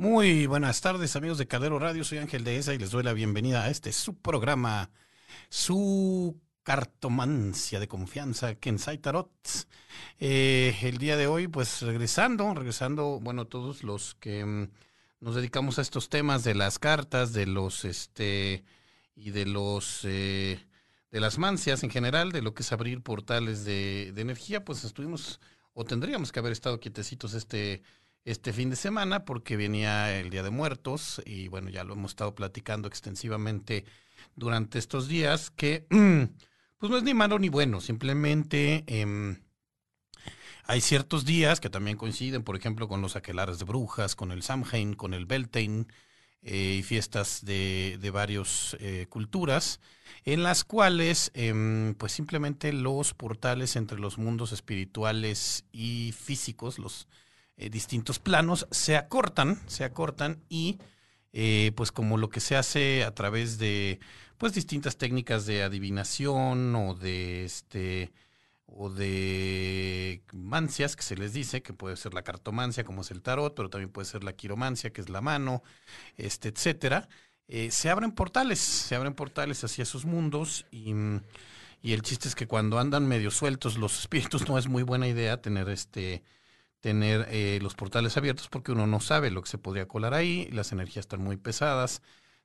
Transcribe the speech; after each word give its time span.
Muy 0.00 0.46
buenas 0.46 0.80
tardes, 0.80 1.16
amigos 1.16 1.38
de 1.38 1.48
Cadero 1.48 1.80
Radio. 1.80 2.04
Soy 2.04 2.18
Ángel 2.18 2.44
de 2.44 2.56
ESA 2.56 2.72
y 2.72 2.78
les 2.78 2.92
doy 2.92 3.02
la 3.02 3.12
bienvenida 3.12 3.64
a 3.64 3.68
este 3.68 3.92
su 3.92 4.14
programa, 4.14 4.92
su 5.48 6.40
cartomancia 6.62 7.80
de 7.80 7.88
confianza, 7.88 8.54
Kensai 8.54 8.98
Tarot. 8.98 9.28
Eh, 10.20 10.78
el 10.82 10.98
día 10.98 11.16
de 11.16 11.26
hoy, 11.26 11.48
pues 11.48 11.82
regresando, 11.82 12.54
regresando, 12.54 13.18
bueno, 13.20 13.48
todos 13.48 13.82
los 13.82 14.14
que 14.14 14.44
mm, 14.44 14.70
nos 15.18 15.34
dedicamos 15.34 15.80
a 15.80 15.82
estos 15.82 16.08
temas 16.08 16.44
de 16.44 16.54
las 16.54 16.78
cartas, 16.78 17.32
de 17.32 17.46
los, 17.46 17.84
este, 17.84 18.62
y 19.16 19.30
de 19.30 19.46
los, 19.46 20.04
eh, 20.04 20.64
de 21.10 21.20
las 21.20 21.38
mancias 21.38 21.82
en 21.82 21.90
general, 21.90 22.30
de 22.30 22.42
lo 22.42 22.54
que 22.54 22.62
es 22.62 22.70
abrir 22.70 23.02
portales 23.02 23.64
de, 23.64 24.12
de 24.14 24.22
energía, 24.22 24.64
pues 24.64 24.84
estuvimos, 24.84 25.40
o 25.72 25.84
tendríamos 25.84 26.30
que 26.30 26.38
haber 26.38 26.52
estado 26.52 26.78
quietecitos 26.78 27.34
este 27.34 27.82
este 28.24 28.52
fin 28.52 28.70
de 28.70 28.76
semana 28.76 29.24
porque 29.24 29.56
venía 29.56 30.18
el 30.18 30.30
Día 30.30 30.42
de 30.42 30.50
Muertos 30.50 31.22
y 31.24 31.48
bueno, 31.48 31.70
ya 31.70 31.84
lo 31.84 31.94
hemos 31.94 32.12
estado 32.12 32.34
platicando 32.34 32.88
extensivamente 32.88 33.84
durante 34.36 34.78
estos 34.78 35.08
días 35.08 35.50
que 35.50 35.86
pues 36.78 36.90
no 36.90 36.96
es 36.96 37.02
ni 37.02 37.14
malo 37.14 37.38
ni 37.38 37.48
bueno, 37.48 37.80
simplemente 37.80 38.84
eh, 38.86 39.36
hay 40.70 40.82
ciertos 40.82 41.24
días 41.24 41.60
que 41.60 41.70
también 41.70 41.96
coinciden, 41.96 42.42
por 42.44 42.54
ejemplo, 42.54 42.88
con 42.88 43.00
los 43.00 43.16
aquelares 43.16 43.58
de 43.58 43.64
brujas, 43.64 44.14
con 44.14 44.32
el 44.32 44.42
Samhain, 44.42 44.92
con 44.92 45.14
el 45.14 45.24
Beltane 45.24 45.86
eh, 46.42 46.76
y 46.80 46.82
fiestas 46.82 47.42
de, 47.42 47.96
de 47.98 48.10
varias 48.10 48.76
eh, 48.78 49.06
culturas, 49.08 49.80
en 50.24 50.42
las 50.42 50.64
cuales 50.64 51.30
eh, 51.32 51.94
pues 51.96 52.12
simplemente 52.12 52.74
los 52.74 53.14
portales 53.14 53.76
entre 53.76 53.98
los 53.98 54.18
mundos 54.18 54.52
espirituales 54.52 55.64
y 55.72 56.12
físicos, 56.12 56.78
los 56.78 57.08
eh, 57.58 57.70
distintos 57.70 58.20
planos, 58.20 58.68
se 58.70 58.96
acortan, 58.96 59.60
se 59.66 59.84
acortan 59.84 60.42
y 60.48 60.78
eh, 61.32 61.72
pues 61.76 61.92
como 61.92 62.16
lo 62.16 62.30
que 62.30 62.40
se 62.40 62.56
hace 62.56 63.04
a 63.04 63.14
través 63.14 63.58
de 63.58 63.98
pues 64.38 64.54
distintas 64.54 64.96
técnicas 64.96 65.44
de 65.44 65.64
adivinación 65.64 66.74
o 66.76 66.94
de 66.94 67.44
este 67.44 68.12
o 68.66 68.90
de 68.90 70.22
mancias 70.32 70.94
que 70.94 71.02
se 71.02 71.16
les 71.16 71.32
dice, 71.32 71.62
que 71.62 71.72
puede 71.72 71.96
ser 71.96 72.14
la 72.14 72.22
cartomancia 72.22 72.84
como 72.84 73.00
es 73.00 73.10
el 73.10 73.22
tarot, 73.22 73.54
pero 73.56 73.70
también 73.70 73.90
puede 73.90 74.06
ser 74.06 74.22
la 74.22 74.34
quiromancia 74.34 74.90
que 74.90 75.00
es 75.00 75.08
la 75.08 75.20
mano, 75.20 75.62
este, 76.16 76.50
etcétera. 76.50 77.08
Eh, 77.48 77.70
se 77.72 77.90
abren 77.90 78.12
portales, 78.12 78.60
se 78.60 78.94
abren 78.94 79.14
portales 79.14 79.64
hacia 79.64 79.82
esos 79.82 80.04
mundos 80.04 80.66
y, 80.70 80.92
y 81.82 81.92
el 81.92 82.02
chiste 82.02 82.28
es 82.28 82.34
que 82.34 82.46
cuando 82.46 82.78
andan 82.78 83.08
medio 83.08 83.30
sueltos 83.30 83.78
los 83.78 83.98
espíritus 84.00 84.48
no 84.48 84.58
es 84.58 84.68
muy 84.68 84.84
buena 84.84 85.08
idea 85.08 85.40
tener 85.42 85.68
este 85.70 86.22
tener 86.80 87.26
eh, 87.30 87.58
los 87.62 87.74
portales 87.74 88.16
abiertos 88.16 88.48
porque 88.48 88.72
uno 88.72 88.86
no 88.86 89.00
sabe 89.00 89.30
lo 89.30 89.42
que 89.42 89.50
se 89.50 89.58
podría 89.58 89.88
colar 89.88 90.14
ahí, 90.14 90.48
las 90.52 90.72
energías 90.72 91.04
están 91.04 91.22
muy 91.22 91.36
pesadas, 91.36 92.02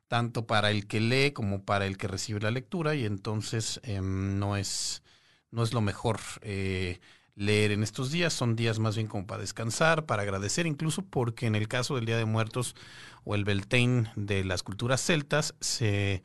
tanto 0.08 0.46
para 0.46 0.70
el 0.70 0.86
que 0.86 1.00
lee 1.00 1.32
como 1.32 1.64
para 1.64 1.86
el 1.86 1.96
que 1.96 2.08
recibe 2.08 2.40
la 2.40 2.50
lectura, 2.50 2.94
y 2.94 3.04
entonces 3.04 3.80
eh, 3.84 4.00
no, 4.02 4.56
es, 4.56 5.02
no 5.50 5.62
es 5.62 5.72
lo 5.72 5.80
mejor 5.80 6.20
eh, 6.42 7.00
leer 7.36 7.72
en 7.72 7.82
estos 7.82 8.10
días, 8.12 8.32
son 8.32 8.56
días 8.56 8.78
más 8.78 8.96
bien 8.96 9.08
como 9.08 9.26
para 9.26 9.40
descansar, 9.40 10.06
para 10.06 10.22
agradecer, 10.22 10.66
incluso 10.66 11.02
porque 11.02 11.46
en 11.46 11.54
el 11.54 11.68
caso 11.68 11.96
del 11.96 12.06
Día 12.06 12.16
de 12.16 12.24
Muertos 12.24 12.76
o 13.24 13.34
el 13.34 13.44
Beltane 13.44 14.12
de 14.16 14.44
las 14.44 14.62
culturas 14.62 15.00
celtas, 15.00 15.54
se 15.60 16.22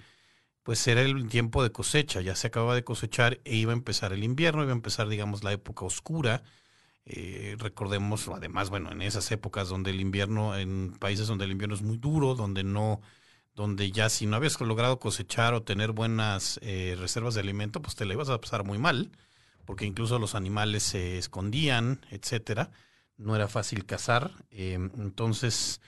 pues 0.63 0.85
era 0.87 1.01
el 1.01 1.29
tiempo 1.29 1.63
de 1.63 1.71
cosecha, 1.71 2.21
ya 2.21 2.35
se 2.35 2.47
acababa 2.47 2.75
de 2.75 2.83
cosechar 2.83 3.39
e 3.43 3.55
iba 3.55 3.71
a 3.73 3.75
empezar 3.75 4.13
el 4.13 4.23
invierno, 4.23 4.61
iba 4.63 4.71
a 4.71 4.75
empezar, 4.75 5.07
digamos, 5.09 5.43
la 5.43 5.51
época 5.51 5.85
oscura, 5.85 6.43
eh, 7.11 7.55
recordemos, 7.57 8.27
además, 8.27 8.69
bueno, 8.69 8.91
en 8.91 9.01
esas 9.01 9.31
épocas 9.31 9.67
donde 9.67 9.89
el 9.89 9.99
invierno, 9.99 10.55
en 10.55 10.93
países 10.99 11.27
donde 11.27 11.45
el 11.45 11.51
invierno 11.51 11.73
es 11.73 11.81
muy 11.81 11.97
duro, 11.97 12.35
donde 12.35 12.63
no, 12.63 13.01
donde 13.55 13.91
ya 13.91 14.09
si 14.09 14.27
no 14.27 14.35
habías 14.35 14.61
logrado 14.61 14.99
cosechar 14.99 15.55
o 15.55 15.63
tener 15.63 15.91
buenas 15.91 16.59
eh, 16.61 16.95
reservas 16.99 17.33
de 17.33 17.41
alimento, 17.41 17.81
pues 17.81 17.95
te 17.95 18.05
la 18.05 18.13
ibas 18.13 18.29
a 18.29 18.39
pasar 18.39 18.63
muy 18.63 18.77
mal, 18.77 19.11
porque 19.65 19.85
incluso 19.85 20.19
los 20.19 20.35
animales 20.35 20.83
se 20.83 21.17
escondían, 21.17 22.05
etcétera. 22.11 22.69
No 23.17 23.35
era 23.35 23.47
fácil 23.47 23.85
cazar. 23.85 24.31
Eh, 24.51 24.75
entonces, 24.75 25.81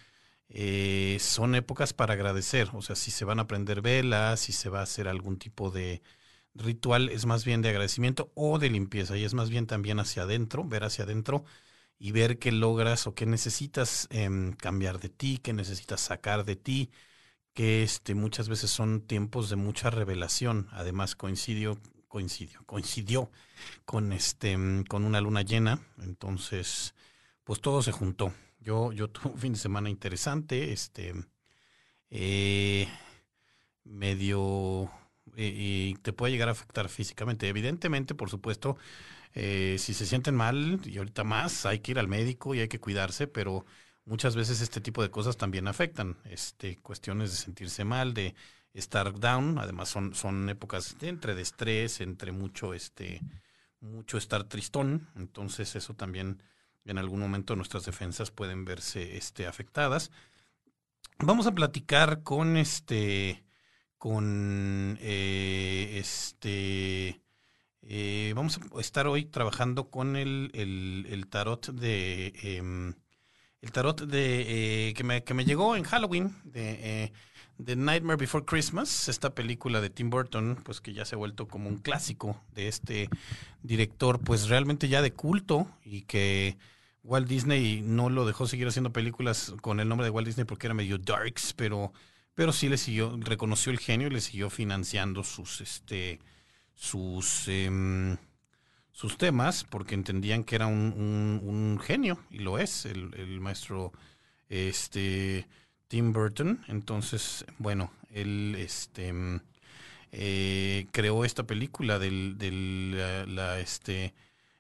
son 1.19 1.55
épocas 1.55 1.93
para 1.93 2.13
agradecer. 2.15 2.69
O 2.73 2.81
sea, 2.81 2.95
si 2.95 3.11
se 3.11 3.25
van 3.25 3.39
a 3.39 3.47
prender 3.47 3.81
velas, 3.81 4.39
si 4.39 4.53
se 4.53 4.69
va 4.69 4.79
a 4.79 4.83
hacer 4.83 5.07
algún 5.07 5.37
tipo 5.37 5.69
de 5.69 6.01
ritual 6.53 7.09
es 7.09 7.25
más 7.25 7.45
bien 7.45 7.61
de 7.61 7.69
agradecimiento 7.69 8.31
o 8.35 8.59
de 8.59 8.69
limpieza 8.69 9.17
y 9.17 9.23
es 9.23 9.33
más 9.33 9.49
bien 9.49 9.67
también 9.67 9.99
hacia 9.99 10.23
adentro, 10.23 10.63
ver 10.65 10.83
hacia 10.83 11.05
adentro 11.05 11.45
y 11.97 12.11
ver 12.11 12.39
qué 12.39 12.51
logras 12.51 13.07
o 13.07 13.13
qué 13.15 13.25
necesitas 13.25 14.07
eh, 14.11 14.29
cambiar 14.57 14.99
de 14.99 15.09
ti, 15.09 15.37
qué 15.37 15.53
necesitas 15.53 16.01
sacar 16.01 16.45
de 16.45 16.55
ti, 16.55 16.89
que 17.53 17.83
este, 17.83 18.15
muchas 18.15 18.49
veces 18.49 18.71
son 18.71 19.01
tiempos 19.01 19.49
de 19.49 19.55
mucha 19.55 19.89
revelación. 19.89 20.67
Además 20.71 21.15
coincidió, 21.15 21.77
coincidió, 22.07 22.63
coincidió 22.65 23.31
con 23.85 24.13
este, 24.13 24.57
con 24.89 25.03
una 25.05 25.21
luna 25.21 25.43
llena, 25.43 25.79
entonces, 25.99 26.95
pues 27.43 27.61
todo 27.61 27.81
se 27.83 27.91
juntó. 27.91 28.33
Yo, 28.59 28.91
yo 28.93 29.09
tuve 29.09 29.33
un 29.33 29.39
fin 29.39 29.53
de 29.53 29.59
semana 29.59 29.89
interesante, 29.89 30.73
este, 30.73 31.13
eh, 32.09 32.87
medio 33.83 34.91
y, 35.35 35.95
te 36.01 36.13
puede 36.13 36.31
llegar 36.31 36.49
a 36.49 36.53
afectar 36.53 36.89
físicamente. 36.89 37.47
Evidentemente, 37.47 38.15
por 38.15 38.29
supuesto, 38.29 38.77
eh, 39.33 39.77
si 39.79 39.93
se 39.93 40.05
sienten 40.05 40.35
mal 40.35 40.79
y 40.85 40.97
ahorita 40.97 41.23
más, 41.23 41.65
hay 41.65 41.79
que 41.79 41.91
ir 41.91 41.99
al 41.99 42.07
médico 42.07 42.55
y 42.55 42.59
hay 42.59 42.67
que 42.67 42.79
cuidarse, 42.79 43.27
pero 43.27 43.65
muchas 44.05 44.35
veces 44.35 44.61
este 44.61 44.81
tipo 44.81 45.01
de 45.01 45.11
cosas 45.11 45.37
también 45.37 45.67
afectan. 45.67 46.17
Este, 46.25 46.77
cuestiones 46.77 47.31
de 47.31 47.37
sentirse 47.37 47.83
mal, 47.85 48.13
de 48.13 48.35
estar 48.73 49.19
down, 49.19 49.57
además 49.59 49.89
son, 49.89 50.15
son 50.15 50.49
épocas 50.49 50.95
entre 51.01 51.35
de 51.35 51.41
estrés, 51.41 52.01
entre 52.01 52.31
mucho, 52.31 52.73
este, 52.73 53.21
mucho 53.81 54.17
estar 54.17 54.43
tristón, 54.45 55.09
entonces 55.15 55.75
eso 55.75 55.93
también 55.93 56.41
en 56.85 56.97
algún 56.97 57.19
momento 57.19 57.55
nuestras 57.55 57.85
defensas 57.85 58.31
pueden 58.31 58.65
verse 58.65 59.17
este, 59.17 59.47
afectadas. 59.47 60.11
Vamos 61.19 61.45
a 61.45 61.53
platicar 61.53 62.23
con 62.23 62.57
este 62.57 63.43
con 64.01 64.97
eh, 64.99 65.99
este... 65.99 67.21
Eh, 67.83 68.33
vamos 68.35 68.59
a 68.75 68.81
estar 68.81 69.05
hoy 69.05 69.25
trabajando 69.25 69.91
con 69.91 70.15
el, 70.15 70.49
el, 70.55 71.05
el 71.07 71.27
tarot 71.27 71.67
de... 71.67 72.33
Eh, 72.41 72.93
el 73.61 73.71
tarot 73.71 74.01
de 74.01 74.89
eh, 74.89 74.93
que, 74.95 75.03
me, 75.03 75.23
que 75.23 75.35
me 75.35 75.45
llegó 75.45 75.75
en 75.75 75.83
Halloween, 75.83 76.35
de, 76.45 76.79
eh, 77.03 77.13
de 77.59 77.75
Nightmare 77.75 78.17
Before 78.17 78.43
Christmas, 78.43 79.07
esta 79.07 79.35
película 79.35 79.81
de 79.81 79.91
Tim 79.91 80.09
Burton, 80.09 80.57
pues 80.63 80.81
que 80.81 80.93
ya 80.93 81.05
se 81.05 81.13
ha 81.13 81.19
vuelto 81.19 81.47
como 81.47 81.69
un 81.69 81.77
clásico 81.77 82.43
de 82.55 82.69
este 82.69 83.07
director, 83.61 84.19
pues 84.19 84.49
realmente 84.49 84.87
ya 84.87 85.03
de 85.03 85.13
culto 85.13 85.67
y 85.85 86.01
que 86.01 86.57
Walt 87.03 87.27
Disney 87.27 87.83
no 87.83 88.09
lo 88.09 88.25
dejó 88.25 88.47
seguir 88.47 88.67
haciendo 88.67 88.91
películas 88.91 89.53
con 89.61 89.79
el 89.79 89.87
nombre 89.87 90.05
de 90.05 90.09
Walt 90.09 90.25
Disney 90.25 90.45
porque 90.45 90.65
era 90.65 90.73
medio 90.73 90.97
darks, 90.97 91.53
pero 91.53 91.93
pero 92.35 92.53
sí 92.53 92.69
le 92.69 92.77
siguió, 92.77 93.17
reconoció 93.19 93.71
el 93.71 93.79
genio 93.79 94.07
y 94.07 94.11
le 94.11 94.21
siguió 94.21 94.49
financiando 94.49 95.23
sus, 95.23 95.61
este, 95.61 96.19
sus, 96.73 97.47
eh, 97.47 98.17
sus 98.91 99.17
temas, 99.17 99.63
porque 99.63 99.95
entendían 99.95 100.43
que 100.43 100.55
era 100.55 100.67
un, 100.67 101.41
un, 101.43 101.79
genio, 101.79 102.19
y 102.29 102.39
lo 102.39 102.59
es, 102.59 102.85
el, 102.85 103.13
el, 103.15 103.39
maestro 103.39 103.91
este, 104.49 105.47
Tim 105.87 106.13
Burton. 106.13 106.63
Entonces, 106.67 107.45
bueno, 107.57 107.91
él 108.11 108.55
este, 108.57 109.13
eh, 110.11 110.87
creó 110.91 111.25
esta 111.25 111.43
película 111.43 111.99
del, 111.99 112.37
del 112.37 113.35
la, 113.35 113.59
este, 113.59 114.13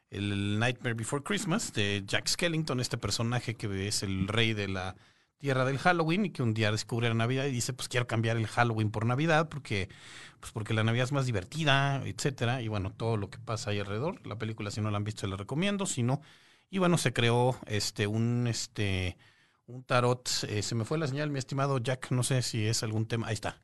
el 0.09 0.59
Nightmare 0.59 0.95
Before 0.95 1.23
Christmas 1.23 1.73
de 1.73 2.03
Jack 2.05 2.27
Skellington, 2.27 2.79
este 2.79 2.97
personaje 2.97 3.55
que 3.55 3.87
es 3.87 4.03
el 4.03 4.27
rey 4.27 4.53
de 4.53 4.67
la 4.67 4.95
tierra 5.41 5.65
del 5.65 5.79
Halloween 5.79 6.25
y 6.25 6.29
que 6.29 6.43
un 6.43 6.53
día 6.53 6.71
descubre 6.71 7.09
la 7.09 7.15
Navidad 7.15 7.45
y 7.45 7.51
dice, 7.51 7.73
pues 7.73 7.89
quiero 7.89 8.07
cambiar 8.07 8.37
el 8.37 8.47
Halloween 8.47 8.91
por 8.91 9.05
Navidad 9.05 9.49
porque, 9.49 9.89
pues 10.39 10.51
porque 10.51 10.73
la 10.73 10.83
Navidad 10.83 11.05
es 11.05 11.11
más 11.11 11.25
divertida, 11.25 12.01
etcétera, 12.05 12.61
y 12.61 12.67
bueno, 12.67 12.93
todo 12.93 13.17
lo 13.17 13.29
que 13.29 13.39
pasa 13.39 13.71
ahí 13.71 13.79
alrededor. 13.79 14.25
La 14.25 14.37
película, 14.37 14.71
si 14.71 14.81
no 14.81 14.91
la 14.91 14.97
han 14.97 15.03
visto, 15.03 15.27
la 15.27 15.35
recomiendo, 15.35 15.85
si 15.87 16.03
no, 16.03 16.21
y 16.69 16.77
bueno, 16.77 16.97
se 16.97 17.11
creó 17.11 17.59
este 17.65 18.07
un 18.07 18.47
este 18.47 19.17
un 19.65 19.83
tarot, 19.83 20.29
eh, 20.47 20.61
se 20.61 20.75
me 20.75 20.85
fue 20.85 20.97
la 20.97 21.07
señal, 21.07 21.31
mi 21.31 21.39
estimado 21.39 21.79
Jack, 21.79 22.11
no 22.11 22.23
sé 22.23 22.41
si 22.43 22.67
es 22.67 22.83
algún 22.83 23.07
tema, 23.07 23.27
ahí 23.27 23.33
está. 23.33 23.61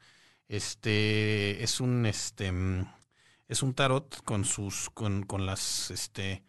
Este 0.47 1.63
es 1.63 1.79
un 1.79 2.05
este 2.05 2.51
es 3.47 3.63
un 3.63 3.73
tarot 3.73 4.23
con 4.23 4.45
sus 4.45 4.89
con, 4.89 5.23
con 5.23 5.45
las 5.45 5.91
este 5.91 6.43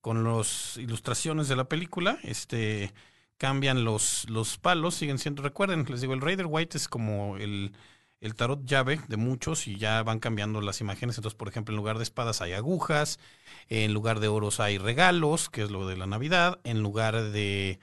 con 0.00 0.22
las 0.22 0.76
ilustraciones 0.76 1.48
de 1.48 1.56
la 1.56 1.68
película, 1.68 2.18
este 2.22 2.92
cambian 3.38 3.84
los, 3.84 4.28
los 4.30 4.58
palos, 4.58 4.94
siguen 4.94 5.18
siendo, 5.18 5.42
recuerden, 5.42 5.84
les 5.88 6.00
digo, 6.00 6.14
el 6.14 6.20
Raider 6.20 6.46
White 6.46 6.76
es 6.76 6.88
como 6.88 7.36
el, 7.36 7.72
el 8.20 8.34
tarot 8.34 8.64
llave 8.64 9.00
de 9.08 9.16
muchos 9.16 9.66
y 9.68 9.76
ya 9.76 10.02
van 10.02 10.20
cambiando 10.20 10.60
las 10.60 10.80
imágenes. 10.80 11.18
Entonces, 11.18 11.36
por 11.36 11.48
ejemplo, 11.48 11.72
en 11.72 11.76
lugar 11.76 11.98
de 11.98 12.04
espadas 12.04 12.40
hay 12.40 12.52
agujas, 12.52 13.18
en 13.68 13.92
lugar 13.92 14.20
de 14.20 14.28
oros 14.28 14.60
hay 14.60 14.78
regalos, 14.78 15.50
que 15.50 15.62
es 15.62 15.70
lo 15.70 15.86
de 15.86 15.96
la 15.96 16.06
Navidad, 16.06 16.60
en 16.64 16.82
lugar 16.82 17.30
de 17.30 17.78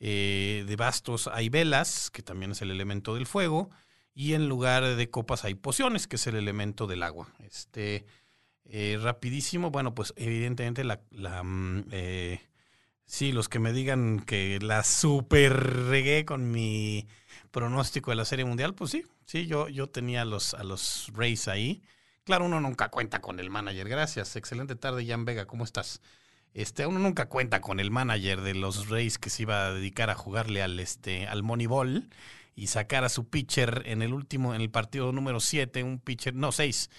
eh, 0.00 0.64
de 0.66 0.76
bastos 0.76 1.28
hay 1.28 1.48
velas, 1.48 2.10
que 2.10 2.22
también 2.22 2.52
es 2.52 2.62
el 2.62 2.70
elemento 2.70 3.14
del 3.14 3.26
fuego, 3.26 3.70
y 4.14 4.34
en 4.34 4.48
lugar 4.48 4.96
de 4.96 5.10
copas 5.10 5.44
hay 5.44 5.54
pociones, 5.54 6.06
que 6.06 6.16
es 6.16 6.26
el 6.26 6.36
elemento 6.36 6.86
del 6.86 7.02
agua. 7.02 7.32
Este, 7.40 8.06
eh, 8.64 8.98
rapidísimo, 9.00 9.70
bueno, 9.70 9.94
pues 9.94 10.12
evidentemente 10.16 10.84
la... 10.84 11.00
mm, 11.42 11.84
eh, 11.90 12.40
sí, 13.06 13.32
los 13.32 13.48
que 13.48 13.58
me 13.58 13.72
digan 13.72 14.20
que 14.20 14.58
la 14.60 14.84
super 14.84 15.52
regué 15.88 16.24
con 16.24 16.50
mi 16.50 17.06
pronóstico 17.50 18.10
de 18.10 18.16
la 18.16 18.24
Serie 18.24 18.44
Mundial, 18.44 18.74
pues 18.74 18.90
sí, 18.90 19.04
sí, 19.26 19.46
yo, 19.46 19.68
yo 19.68 19.88
tenía 19.88 20.22
a 20.22 20.24
los, 20.24 20.54
a 20.54 20.64
los 20.64 21.10
Rays 21.14 21.48
ahí. 21.48 21.82
Claro, 22.24 22.46
uno 22.46 22.60
nunca 22.60 22.88
cuenta 22.88 23.20
con 23.20 23.38
el 23.38 23.50
manager. 23.50 23.88
Gracias. 23.88 24.34
Excelente 24.36 24.76
tarde, 24.76 25.06
Jan 25.06 25.26
Vega. 25.26 25.46
¿Cómo 25.46 25.62
estás? 25.62 26.00
Este, 26.54 26.86
uno 26.86 26.98
nunca 26.98 27.28
cuenta 27.28 27.60
con 27.60 27.80
el 27.80 27.90
manager 27.90 28.40
de 28.40 28.54
los 28.54 28.88
Rays 28.88 29.18
que 29.18 29.28
se 29.28 29.42
iba 29.42 29.66
a 29.66 29.74
dedicar 29.74 30.08
a 30.08 30.14
jugarle 30.14 30.62
al, 30.62 30.80
este, 30.80 31.26
al 31.26 31.42
Moneyball 31.42 32.08
y 32.54 32.68
sacar 32.68 33.04
a 33.04 33.08
su 33.08 33.28
pitcher 33.28 33.82
en 33.86 34.02
el 34.02 34.14
último, 34.14 34.54
en 34.54 34.60
el 34.60 34.70
partido 34.70 35.12
número 35.12 35.40
7, 35.40 35.82
un 35.82 35.98
pitcher, 35.98 36.34
no, 36.34 36.52
6, 36.52 36.90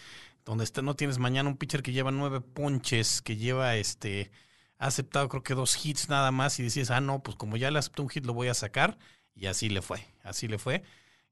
donde 0.43 0.65
está, 0.65 0.81
no 0.81 0.95
tienes 0.95 1.17
mañana 1.17 1.49
un 1.49 1.57
pitcher 1.57 1.81
que 1.81 1.93
lleva 1.93 2.11
nueve 2.11 2.41
ponches, 2.41 3.21
que 3.21 3.37
lleva 3.37 3.77
este, 3.77 4.29
ha 4.77 4.87
aceptado 4.87 5.29
creo 5.29 5.43
que 5.43 5.55
dos 5.55 5.85
hits 5.85 6.09
nada 6.09 6.31
más 6.31 6.59
y 6.59 6.63
dices, 6.63 6.91
ah, 6.91 7.01
no, 7.01 7.23
pues 7.23 7.37
como 7.37 7.57
ya 7.57 7.71
le 7.71 7.79
aceptó 7.79 8.03
un 8.03 8.09
hit 8.09 8.25
lo 8.25 8.33
voy 8.33 8.47
a 8.47 8.53
sacar 8.53 8.97
y 9.33 9.47
así 9.47 9.69
le 9.69 9.81
fue, 9.81 10.05
así 10.23 10.47
le 10.47 10.57
fue. 10.57 10.83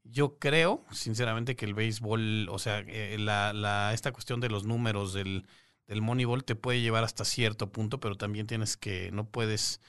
Yo 0.04 0.38
creo, 0.38 0.84
sinceramente, 0.92 1.56
que 1.56 1.66
el 1.66 1.74
béisbol, 1.74 2.50
o 2.50 2.60
sea, 2.60 2.80
eh, 2.80 3.18
la, 3.18 3.54
la, 3.54 3.94
esta 3.94 4.12
cuestión 4.12 4.42
de 4.42 4.50
los 4.50 4.66
números 4.66 5.14
del 5.14 5.46
del 5.88 6.02
Moneyball 6.02 6.44
te 6.44 6.56
puede 6.56 6.82
llevar 6.82 7.04
hasta 7.04 7.26
cierto 7.26 7.72
punto, 7.72 8.00
pero 8.00 8.16
también 8.16 8.48
tienes 8.48 8.78
que, 8.78 9.12
no 9.12 9.26
puedes 9.26 9.82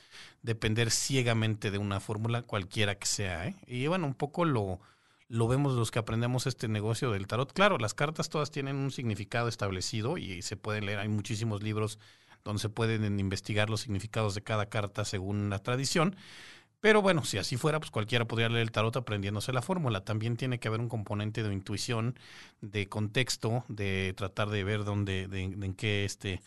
depender 0.42 0.90
ciegamente 0.90 1.70
de 1.70 1.78
una 1.78 2.00
fórmula 2.00 2.42
cualquiera 2.42 2.96
que 2.96 3.06
sea. 3.06 3.46
¿eh? 3.46 3.56
Y 3.66 3.86
bueno, 3.86 4.06
un 4.06 4.14
poco 4.14 4.44
lo, 4.44 4.80
lo 5.28 5.48
vemos 5.48 5.74
los 5.74 5.90
que 5.90 5.98
aprendemos 5.98 6.46
este 6.46 6.68
negocio 6.68 7.10
del 7.12 7.26
tarot. 7.26 7.52
Claro, 7.52 7.78
las 7.78 7.94
cartas 7.94 8.28
todas 8.28 8.50
tienen 8.50 8.76
un 8.76 8.90
significado 8.90 9.48
establecido 9.48 10.18
y 10.18 10.42
se 10.42 10.56
pueden 10.56 10.86
leer, 10.86 10.98
hay 10.98 11.08
muchísimos 11.08 11.62
libros 11.62 11.98
donde 12.44 12.60
se 12.60 12.68
pueden 12.68 13.18
investigar 13.18 13.70
los 13.70 13.80
significados 13.80 14.34
de 14.34 14.42
cada 14.42 14.66
carta 14.66 15.04
según 15.04 15.50
la 15.50 15.58
tradición, 15.60 16.16
pero 16.84 17.00
bueno, 17.00 17.24
si 17.24 17.38
así 17.38 17.56
fuera, 17.56 17.80
pues 17.80 17.90
cualquiera 17.90 18.26
podría 18.26 18.50
leer 18.50 18.60
el 18.60 18.70
tarot 18.70 18.94
aprendiéndose 18.94 19.54
la 19.54 19.62
fórmula. 19.62 20.04
También 20.04 20.36
tiene 20.36 20.60
que 20.60 20.68
haber 20.68 20.80
un 20.80 20.90
componente 20.90 21.42
de 21.42 21.50
intuición, 21.50 22.18
de 22.60 22.90
contexto, 22.90 23.64
de 23.68 24.12
tratar 24.14 24.50
de 24.50 24.64
ver 24.64 24.84
dónde, 24.84 25.26
de, 25.26 25.44
en 25.44 25.72
qué 25.72 26.04
este, 26.04 26.42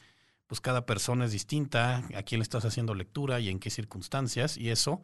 pues 0.45 0.61
cada 0.61 0.85
persona 0.85 1.25
es 1.25 1.31
distinta, 1.31 2.03
a 2.15 2.21
quién 2.21 2.37
le 2.37 2.43
estás 2.43 2.65
haciendo 2.65 2.93
lectura 2.93 3.39
y 3.39 3.49
en 3.49 3.57
qué 3.59 3.71
circunstancias. 3.71 4.57
Y 4.57 4.69
eso, 4.69 5.01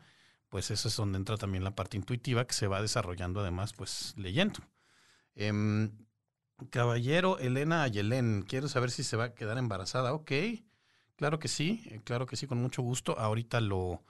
pues 0.49 0.69
eso 0.69 0.87
es 0.87 0.95
donde 0.95 1.17
entra 1.17 1.35
también 1.37 1.63
la 1.63 1.75
parte 1.75 1.97
intuitiva 1.97 2.45
que 2.45 2.53
se 2.53 2.67
va 2.67 2.83
desarrollando 2.83 3.39
además, 3.39 3.73
pues 3.73 4.13
leyendo. 4.17 4.59
Em, 5.33 5.97
caballero 6.69 7.39
Elena 7.39 7.81
Ayelén, 7.81 8.43
quiero 8.47 8.67
saber 8.67 8.91
si 8.91 9.03
se 9.03 9.17
va 9.17 9.23
a 9.23 9.33
quedar 9.33 9.57
embarazada. 9.57 10.13
Ok, 10.13 10.31
claro 11.15 11.39
que 11.39 11.47
sí, 11.47 11.83
eh, 11.87 12.01
claro 12.03 12.25
que 12.25 12.35
sí, 12.35 12.47
con 12.47 12.59
mucho 12.59 12.81
gusto. 12.81 13.17
Ahorita 13.17 13.61
lo 13.61 14.03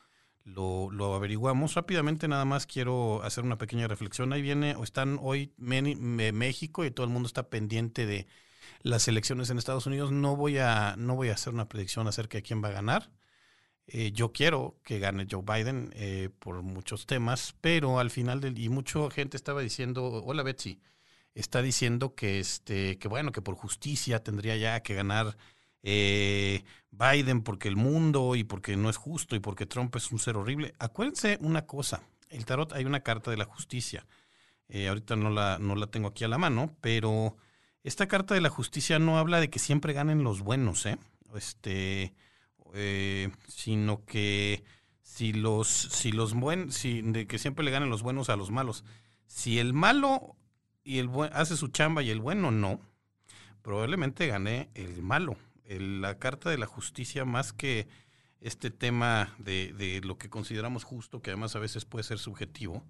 lo, 0.45 1.15
averiguamos. 1.15 1.75
Rápidamente 1.75 2.27
nada 2.27 2.45
más 2.45 2.65
quiero 2.65 3.23
hacer 3.23 3.43
una 3.43 3.57
pequeña 3.57 3.87
reflexión. 3.87 4.33
Ahí 4.33 4.41
viene, 4.41 4.75
o 4.75 4.83
están 4.83 5.19
hoy 5.21 5.53
México 5.57 6.85
y 6.85 6.91
todo 6.91 7.05
el 7.05 7.11
mundo 7.11 7.27
está 7.27 7.49
pendiente 7.49 8.05
de 8.05 8.27
las 8.81 9.07
elecciones 9.07 9.49
en 9.49 9.57
Estados 9.57 9.85
Unidos. 9.85 10.11
No 10.11 10.35
voy 10.35 10.57
a, 10.57 10.95
no 10.97 11.15
voy 11.15 11.29
a 11.29 11.33
hacer 11.33 11.53
una 11.53 11.69
predicción 11.69 12.07
acerca 12.07 12.37
de 12.37 12.43
quién 12.43 12.63
va 12.63 12.69
a 12.69 12.73
ganar. 12.73 13.11
Eh, 13.87 14.11
yo 14.13 14.31
quiero 14.31 14.77
que 14.83 14.99
gane 14.99 15.27
Joe 15.29 15.43
Biden 15.43 15.91
eh, 15.95 16.29
por 16.39 16.61
muchos 16.61 17.05
temas, 17.05 17.55
pero 17.59 17.99
al 17.99 18.11
final 18.11 18.39
del, 18.39 18.57
y 18.57 18.69
mucha 18.69 19.09
gente 19.11 19.35
estaba 19.35 19.61
diciendo, 19.61 20.23
hola 20.25 20.41
Betsy, 20.41 20.79
está 21.35 21.61
diciendo 21.61 22.15
que 22.15 22.39
este, 22.39 22.97
que 22.97 23.09
bueno, 23.09 23.33
que 23.33 23.41
por 23.41 23.55
justicia 23.55 24.23
tendría 24.23 24.55
ya 24.55 24.81
que 24.83 24.93
ganar 24.93 25.37
eh, 25.83 26.63
Biden 26.91 27.41
porque 27.41 27.67
el 27.67 27.75
mundo 27.75 28.35
y 28.35 28.43
porque 28.43 28.77
no 28.77 28.89
es 28.89 28.97
justo 28.97 29.35
y 29.35 29.39
porque 29.39 29.65
Trump 29.65 29.95
es 29.95 30.11
un 30.11 30.19
ser 30.19 30.37
horrible. 30.37 30.73
Acuérdense 30.79 31.37
una 31.41 31.65
cosa, 31.65 32.03
el 32.29 32.45
tarot 32.45 32.71
hay 32.73 32.85
una 32.85 33.01
carta 33.01 33.31
de 33.31 33.37
la 33.37 33.45
justicia. 33.45 34.05
Eh, 34.69 34.87
ahorita 34.87 35.15
no 35.15 35.29
la, 35.29 35.57
no 35.59 35.75
la 35.75 35.87
tengo 35.87 36.07
aquí 36.07 36.23
a 36.23 36.29
la 36.29 36.37
mano, 36.37 36.75
pero 36.81 37.35
esta 37.83 38.07
carta 38.07 38.33
de 38.33 38.41
la 38.41 38.49
justicia 38.49 38.97
no 38.97 39.17
habla 39.17 39.39
de 39.39 39.49
que 39.49 39.59
siempre 39.59 39.93
ganen 39.93 40.23
los 40.23 40.41
buenos, 40.41 40.85
¿eh? 40.85 40.97
Este, 41.35 42.13
eh, 42.73 43.29
sino 43.47 44.05
que 44.05 44.63
si 45.01 45.33
los, 45.33 45.67
si 45.67 46.11
los 46.11 46.33
buenos, 46.33 46.75
si, 46.75 47.01
de 47.01 47.27
que 47.27 47.39
siempre 47.39 47.65
le 47.65 47.71
ganen 47.71 47.89
los 47.89 48.03
buenos 48.03 48.29
a 48.29 48.35
los 48.35 48.51
malos. 48.51 48.85
Si 49.27 49.59
el 49.59 49.73
malo 49.73 50.37
y 50.83 50.99
el 50.99 51.07
buen 51.07 51.31
hace 51.33 51.57
su 51.57 51.67
chamba 51.67 52.03
y 52.03 52.09
el 52.11 52.19
bueno 52.19 52.51
no, 52.51 52.79
probablemente 53.61 54.27
gane 54.27 54.69
el 54.75 55.01
malo 55.01 55.37
la 55.67 56.19
Carta 56.19 56.49
de 56.49 56.57
la 56.57 56.65
Justicia, 56.65 57.25
más 57.25 57.53
que 57.53 57.87
este 58.41 58.71
tema 58.71 59.33
de, 59.37 59.73
de, 59.73 60.01
lo 60.01 60.17
que 60.17 60.29
consideramos 60.29 60.83
justo, 60.83 61.21
que 61.21 61.31
además 61.31 61.55
a 61.55 61.59
veces 61.59 61.85
puede 61.85 62.03
ser 62.03 62.19
subjetivo, 62.19 62.85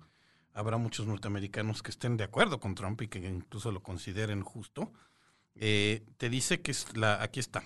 habrá 0.53 0.77
muchos 0.77 1.05
norteamericanos 1.07 1.83
que 1.83 1.91
estén 1.91 2.17
de 2.17 2.23
acuerdo 2.23 2.59
con 2.59 2.75
Trump 2.75 3.01
y 3.01 3.07
que 3.07 3.19
incluso 3.19 3.71
lo 3.71 3.83
consideren 3.83 4.41
justo, 4.41 4.91
eh, 5.55 6.03
te 6.17 6.29
dice 6.29 6.61
que 6.61 6.71
es 6.71 6.97
la, 6.97 7.21
aquí 7.21 7.39
está, 7.39 7.63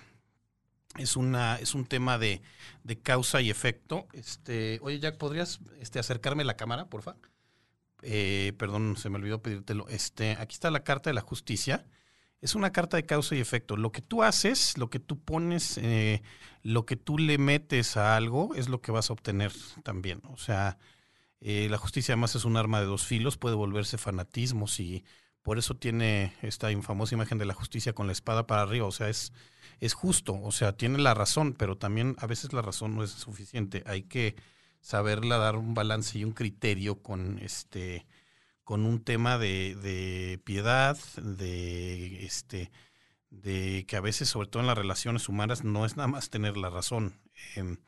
es 0.96 1.16
una 1.16 1.56
es 1.56 1.74
un 1.74 1.86
tema 1.86 2.18
de, 2.18 2.42
causa 3.02 3.40
y 3.40 3.50
efecto. 3.50 4.06
Este, 4.12 4.78
oye 4.82 4.98
Jack, 4.98 5.16
¿podrías 5.16 5.60
este, 5.80 5.98
acercarme 5.98 6.44
la 6.44 6.56
cámara, 6.56 6.88
porfa? 6.88 7.16
Eh, 8.02 8.52
perdón, 8.58 8.96
se 8.96 9.10
me 9.10 9.16
olvidó 9.16 9.42
pedírtelo. 9.42 9.88
Este, 9.88 10.32
aquí 10.32 10.54
está 10.54 10.70
la 10.70 10.84
Carta 10.84 11.10
de 11.10 11.14
la 11.14 11.20
Justicia 11.20 11.86
es 12.40 12.54
una 12.54 12.70
carta 12.70 12.96
de 12.96 13.06
causa 13.06 13.34
y 13.34 13.40
efecto. 13.40 13.76
Lo 13.76 13.92
que 13.92 14.02
tú 14.02 14.22
haces, 14.22 14.78
lo 14.78 14.90
que 14.90 15.00
tú 15.00 15.18
pones, 15.18 15.78
eh, 15.78 16.22
lo 16.62 16.86
que 16.86 16.96
tú 16.96 17.18
le 17.18 17.38
metes 17.38 17.96
a 17.96 18.16
algo 18.16 18.54
es 18.54 18.68
lo 18.68 18.80
que 18.80 18.92
vas 18.92 19.10
a 19.10 19.12
obtener 19.12 19.52
también. 19.82 20.20
O 20.24 20.36
sea, 20.36 20.78
eh, 21.40 21.68
la 21.70 21.78
justicia 21.78 22.14
además 22.14 22.34
es 22.34 22.44
un 22.44 22.56
arma 22.56 22.80
de 22.80 22.86
dos 22.86 23.04
filos, 23.06 23.38
puede 23.38 23.56
volverse 23.56 23.98
fanatismo 23.98 24.66
y 24.78 25.04
por 25.42 25.58
eso 25.58 25.74
tiene 25.74 26.34
esta 26.42 26.70
infamosa 26.70 27.14
imagen 27.14 27.38
de 27.38 27.46
la 27.46 27.54
justicia 27.54 27.92
con 27.92 28.06
la 28.06 28.12
espada 28.12 28.46
para 28.46 28.62
arriba. 28.62 28.86
O 28.86 28.92
sea, 28.92 29.08
es, 29.08 29.32
es 29.80 29.94
justo, 29.94 30.40
o 30.40 30.52
sea, 30.52 30.76
tiene 30.76 30.98
la 30.98 31.14
razón, 31.14 31.54
pero 31.54 31.76
también 31.76 32.16
a 32.18 32.26
veces 32.26 32.52
la 32.52 32.62
razón 32.62 32.94
no 32.94 33.02
es 33.02 33.10
suficiente. 33.10 33.82
Hay 33.86 34.02
que 34.02 34.36
saberla 34.80 35.38
dar 35.38 35.56
un 35.56 35.74
balance 35.74 36.18
y 36.18 36.24
un 36.24 36.32
criterio 36.32 37.02
con 37.02 37.38
este 37.40 38.06
con 38.68 38.84
un 38.84 39.02
tema 39.02 39.38
de, 39.38 40.38
piedad, 40.44 40.98
de 41.16 42.26
este, 42.26 42.70
de 43.30 43.86
que 43.88 43.96
a 43.96 44.02
veces, 44.02 44.28
sobre 44.28 44.46
todo 44.46 44.60
en 44.60 44.66
las 44.66 44.76
relaciones 44.76 45.30
humanas, 45.30 45.64
no 45.64 45.86
es 45.86 45.96
nada 45.96 46.06
más 46.06 46.28
tener 46.28 46.58
la 46.58 46.68
razón. 46.68 47.18
Em, 47.56 47.78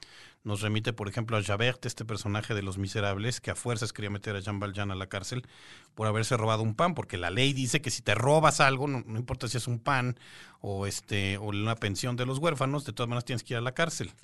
nos 0.43 0.63
remite, 0.63 0.95
por 0.95 1.07
ejemplo, 1.07 1.37
a 1.37 1.43
Javert, 1.43 1.85
este 1.85 2.07
personaje 2.07 2.55
de 2.55 2.63
Los 2.63 2.79
Miserables, 2.79 3.43
que 3.43 3.51
a 3.51 3.57
fuerzas 3.57 3.93
quería 3.93 4.09
meter 4.09 4.37
a 4.37 4.41
Jean 4.41 4.59
Valjean 4.59 4.91
a 4.91 4.95
la 4.95 5.11
cárcel 5.11 5.47
por 5.95 6.07
haberse 6.07 6.39
robado 6.39 6.63
un 6.63 6.75
pan, 6.75 6.95
porque 6.95 7.19
la 7.19 7.29
ley 7.29 7.53
dice 7.53 7.83
que 7.83 7.91
si 7.91 8.01
te 8.01 8.15
robas 8.15 8.61
algo, 8.61 8.89
no, 8.89 9.19
importa 9.19 9.49
si 9.49 9.59
es 9.59 9.67
un 9.69 9.81
pan 9.81 10.19
o, 10.63 10.87
este, 10.87 11.37
o 11.37 11.49
una 11.49 11.77
pensión 11.77 12.17
de 12.17 12.25
los 12.25 12.39
huérfanos, 12.39 12.87
de 12.87 12.95
todas 12.95 13.11
maneras 13.11 13.27
tienes 13.27 13.45
que 13.45 13.53
ir 13.53 13.59
a 13.59 13.61
la 13.61 13.75
cárcel. 13.75 14.15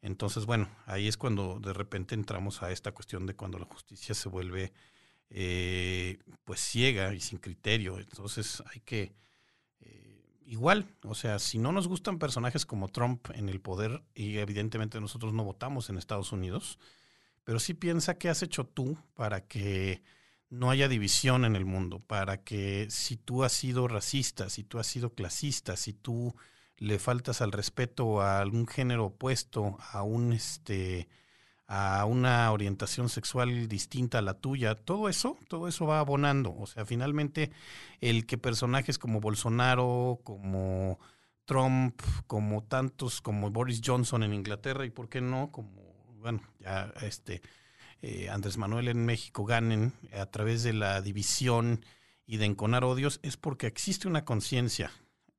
Entonces, 0.00 0.46
bueno, 0.46 0.70
ahí 0.86 1.08
es 1.08 1.18
cuando 1.18 1.60
de 1.60 1.74
repente 1.74 2.14
entramos 2.14 2.62
a 2.62 2.70
esta 2.72 2.92
cuestión 2.92 3.26
de 3.26 3.34
cuando 3.36 3.58
la 3.58 3.66
justicia 3.66 4.14
se 4.14 4.30
vuelve 4.30 4.72
eh, 5.30 6.18
pues 6.44 6.60
ciega 6.60 7.14
y 7.14 7.20
sin 7.20 7.38
criterio. 7.38 7.98
Entonces 7.98 8.62
hay 8.72 8.80
que, 8.80 9.14
eh, 9.80 10.40
igual, 10.46 10.86
o 11.04 11.14
sea, 11.14 11.38
si 11.38 11.58
no 11.58 11.72
nos 11.72 11.88
gustan 11.88 12.18
personajes 12.18 12.66
como 12.66 12.88
Trump 12.88 13.28
en 13.34 13.48
el 13.48 13.60
poder, 13.60 14.02
y 14.14 14.38
evidentemente 14.38 15.00
nosotros 15.00 15.32
no 15.32 15.44
votamos 15.44 15.88
en 15.88 15.98
Estados 15.98 16.32
Unidos, 16.32 16.78
pero 17.44 17.58
sí 17.58 17.74
piensa 17.74 18.18
qué 18.18 18.28
has 18.28 18.42
hecho 18.42 18.66
tú 18.66 18.98
para 19.14 19.46
que 19.46 20.02
no 20.50 20.70
haya 20.70 20.88
división 20.88 21.44
en 21.44 21.54
el 21.54 21.64
mundo, 21.64 22.00
para 22.00 22.42
que 22.42 22.88
si 22.90 23.16
tú 23.16 23.44
has 23.44 23.52
sido 23.52 23.86
racista, 23.86 24.50
si 24.50 24.64
tú 24.64 24.78
has 24.80 24.86
sido 24.86 25.14
clasista, 25.14 25.76
si 25.76 25.92
tú 25.92 26.34
le 26.76 26.98
faltas 26.98 27.40
al 27.40 27.52
respeto 27.52 28.20
a 28.20 28.40
algún 28.40 28.66
género 28.66 29.06
opuesto, 29.06 29.78
a 29.92 30.02
un 30.02 30.32
este 30.32 31.08
a 31.72 32.04
una 32.04 32.50
orientación 32.50 33.08
sexual 33.08 33.68
distinta 33.68 34.18
a 34.18 34.22
la 34.22 34.34
tuya, 34.34 34.74
todo 34.74 35.08
eso, 35.08 35.38
todo 35.46 35.68
eso 35.68 35.86
va 35.86 36.00
abonando. 36.00 36.52
O 36.52 36.66
sea, 36.66 36.84
finalmente 36.84 37.52
el 38.00 38.26
que 38.26 38.38
personajes 38.38 38.98
como 38.98 39.20
Bolsonaro, 39.20 40.18
como 40.24 40.98
Trump, 41.44 42.02
como 42.26 42.64
tantos, 42.64 43.20
como 43.20 43.52
Boris 43.52 43.80
Johnson 43.84 44.24
en 44.24 44.34
Inglaterra 44.34 44.84
y 44.84 44.90
por 44.90 45.08
qué 45.08 45.20
no, 45.20 45.52
como, 45.52 45.94
bueno, 46.18 46.42
ya 46.58 46.92
este 47.02 47.40
eh, 48.02 48.28
Andrés 48.30 48.56
Manuel 48.56 48.88
en 48.88 49.06
México 49.06 49.44
ganen 49.44 49.92
a 50.12 50.26
través 50.26 50.64
de 50.64 50.72
la 50.72 51.00
división 51.00 51.84
y 52.26 52.38
de 52.38 52.46
enconar 52.46 52.82
odios, 52.82 53.20
es 53.22 53.36
porque 53.36 53.68
existe 53.68 54.08
una 54.08 54.24
conciencia 54.24 54.90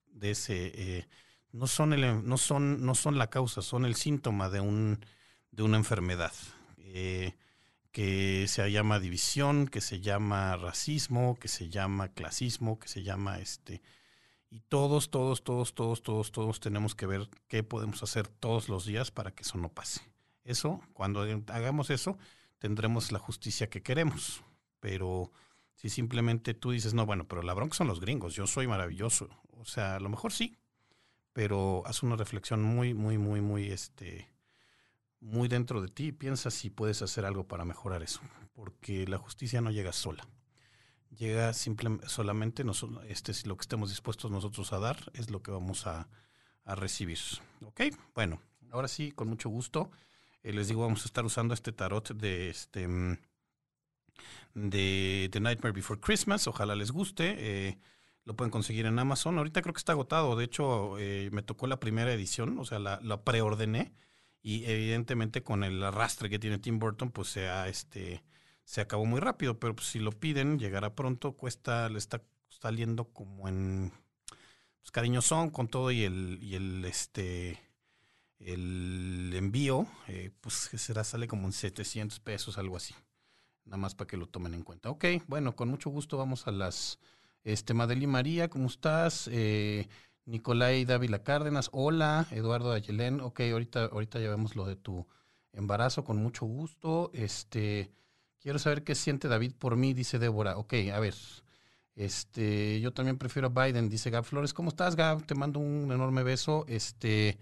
de 0.08 0.32
ese, 0.32 0.72
eh, 0.76 1.08
no, 1.52 1.68
son 1.68 1.92
el, 1.92 2.26
no, 2.26 2.38
son, 2.38 2.86
no 2.86 2.96
son 2.96 3.18
la 3.18 3.30
causa, 3.30 3.62
son 3.62 3.84
el 3.84 3.96
síntoma 3.96 4.50
de 4.50 4.62
un 4.62 5.06
de 5.52 5.64
una 5.64 5.78
enfermedad. 5.78 6.34
eh, 6.78 7.34
que 7.92 8.46
se 8.48 8.72
llama 8.72 9.00
división, 9.00 9.68
que 9.68 9.82
se 9.82 10.00
llama 10.00 10.56
racismo, 10.56 11.38
que 11.40 11.48
se 11.48 11.70
llama 11.70 12.10
clasismo, 12.10 12.80
que 12.80 12.88
se 12.88 13.04
llama 13.04 13.40
este... 13.40 13.82
Y 14.50 14.62
todos, 14.62 15.12
todos, 15.12 15.44
todos, 15.44 15.74
todos, 15.74 16.02
todos, 16.02 16.32
todos 16.32 16.60
tenemos 16.60 16.94
que 16.94 17.06
ver 17.06 17.30
qué 17.48 17.64
podemos 17.64 18.04
hacer 18.04 18.28
todos 18.28 18.68
los 18.68 18.86
días 18.86 19.10
para 19.10 19.32
que 19.32 19.44
eso 19.44 19.58
no 19.58 19.70
pase. 19.70 20.02
Eso, 20.44 20.82
cuando 20.94 21.22
hagamos 21.48 21.90
eso, 21.90 22.18
tendremos 22.60 23.14
la 23.14 23.20
justicia 23.20 23.70
que 23.70 23.82
queremos. 23.82 24.44
Pero 24.82 25.32
si 25.76 25.90
simplemente 25.90 26.54
tú 26.54 26.72
dices, 26.72 26.94
no, 26.94 27.06
bueno, 27.06 27.28
pero 27.30 27.44
la 27.44 27.54
bronca 27.54 27.76
son 27.76 27.88
los 27.88 28.02
gringos, 28.02 28.36
yo 28.36 28.46
soy 28.46 28.68
maravilloso. 28.68 29.30
O 29.52 29.64
sea, 29.64 29.96
a 29.96 30.00
lo 30.02 30.10
mejor 30.10 30.34
sí, 30.34 30.58
pero 31.32 31.84
haz 31.86 32.04
una 32.04 32.18
reflexión 32.18 32.62
muy, 32.62 32.94
muy, 32.94 33.18
muy, 33.18 33.40
muy, 33.40 33.72
este, 33.72 34.30
muy 35.22 35.48
dentro 35.48 35.82
de 35.82 35.88
ti 35.88 36.12
piensa 36.12 36.52
si 36.52 36.70
puedes 36.70 37.02
hacer 37.02 37.26
algo 37.26 37.48
para 37.48 37.64
mejorar 37.64 38.04
eso, 38.04 38.20
porque 38.54 39.08
la 39.08 39.18
justicia 39.18 39.62
no 39.62 39.72
llega 39.72 39.94
sola. 39.94 40.28
Llega 41.12 41.54
simplemente, 41.54 42.08
solamente 42.10 42.64
nosotros, 42.64 43.04
este 43.08 43.32
es 43.32 43.46
lo 43.46 43.56
que 43.56 43.62
estemos 43.62 43.90
dispuestos 43.90 44.32
nosotros 44.32 44.74
a 44.74 44.80
dar, 44.80 45.12
es 45.14 45.30
lo 45.30 45.42
que 45.42 45.52
vamos 45.52 45.86
a, 45.86 46.10
a 46.66 46.76
recibir. 46.76 47.20
¿Ok? 47.66 47.82
Bueno, 48.16 48.42
ahora 48.72 48.88
sí, 48.88 49.12
con 49.12 49.28
mucho 49.28 49.50
gusto. 49.50 49.92
Eh, 50.42 50.54
les 50.54 50.68
digo, 50.68 50.82
vamos 50.82 51.04
a 51.04 51.06
estar 51.06 51.26
usando 51.26 51.54
este 51.54 51.72
tarot 51.72 52.14
de 52.14 52.50
este 52.50 52.88
mm, 52.88 53.18
de 54.56 55.30
The 55.32 55.40
Nightmare 55.40 55.74
Before 55.74 56.00
Christmas. 56.00 56.48
Ojalá 56.48 56.76
les 56.76 56.92
guste. 56.92 57.36
Eh, 57.38 57.78
lo 58.24 58.36
pueden 58.36 58.52
conseguir 58.52 58.86
en 58.86 58.98
Amazon. 58.98 59.38
Ahorita 59.38 59.62
creo 59.62 59.74
que 59.74 59.80
está 59.80 59.92
agotado. 59.92 60.36
De 60.36 60.46
hecho, 60.46 60.98
eh, 60.98 61.30
me 61.32 61.44
tocó 61.44 61.68
la 61.68 61.80
primera 61.80 62.14
edición, 62.14 62.58
o 62.58 62.66
sea, 62.66 62.80
la 62.80 63.24
preordené. 63.24 63.94
Y 64.42 64.66
evidentemente 64.66 65.44
con 65.44 65.64
el 65.64 65.84
arrastre 65.84 66.30
que 66.30 66.40
tiene 66.40 66.58
Tim 66.58 66.80
Burton, 66.80 67.12
pues 67.12 67.30
se, 67.30 67.70
este, 67.70 68.24
se 68.64 68.82
acabó 68.82 69.06
muy 69.06 69.20
rápido. 69.20 69.60
Pero 69.60 69.76
pues, 69.76 69.88
si 69.88 70.00
lo 70.00 70.12
piden, 70.12 70.60
llegará 70.60 70.96
pronto. 70.96 71.34
Cuesta, 71.34 71.90
le 71.90 71.98
está 71.98 72.22
saliendo 72.50 73.06
como 73.06 73.48
en 73.48 73.92
pues, 74.82 74.92
cariñosón 74.92 75.50
con 75.50 75.68
todo 75.68 75.92
y 75.92 76.04
el, 76.04 76.40
y 76.42 76.56
el 76.56 76.86
este 76.86 77.60
el 78.46 79.32
envío, 79.36 79.88
eh, 80.08 80.32
pues 80.42 80.56
será, 80.56 81.04
sale 81.04 81.28
como 81.28 81.46
en 81.46 81.54
700 81.54 82.20
pesos, 82.20 82.58
algo 82.58 82.78
así. 82.78 82.96
Nada 83.66 83.78
más 83.78 83.94
para 83.96 84.08
que 84.08 84.18
lo 84.18 84.28
tomen 84.28 84.54
en 84.54 84.64
cuenta. 84.64 84.90
Ok, 84.90 85.06
bueno, 85.28 85.56
con 85.56 85.70
mucho 85.70 85.90
gusto 85.90 86.18
vamos 86.18 86.48
a 86.48 86.52
las 86.52 87.00
este, 87.44 87.74
Madeli 87.74 88.08
María, 88.08 88.50
¿cómo 88.50 88.68
estás? 88.68 89.30
Eh, 89.32 89.88
Nicolai 90.26 90.86
Dávila 90.86 91.24
Cárdenas, 91.24 91.70
hola, 91.72 92.28
Eduardo 92.32 92.72
Ayelén, 92.72 93.22
ok, 93.22 93.42
ahorita, 93.52 93.86
ahorita 93.86 94.20
ya 94.20 94.30
vemos 94.30 94.56
lo 94.56 94.66
de 94.66 94.76
tu 94.76 95.08
embarazo, 95.54 96.04
con 96.04 96.18
mucho 96.18 96.46
gusto. 96.46 97.12
Este, 97.14 97.92
quiero 98.40 98.60
saber 98.60 98.84
qué 98.84 98.96
siente 98.96 99.28
David 99.28 99.54
por 99.58 99.76
mí, 99.76 99.94
dice 99.94 100.20
Débora. 100.20 100.58
Ok, 100.58 100.74
a 100.94 101.00
ver. 101.00 101.16
Este, 101.96 102.80
yo 102.80 102.94
también 102.94 103.18
prefiero 103.18 103.52
a 103.54 103.66
Biden, 103.66 103.90
dice 103.90 104.10
Gab 104.10 104.24
Flores. 104.24 104.54
¿Cómo 104.54 104.70
estás, 104.70 104.96
Gab? 104.96 105.26
Te 105.26 105.36
mando 105.36 105.60
un 105.60 105.92
enorme 105.92 106.24
beso. 106.24 106.66
Este, 106.68 107.38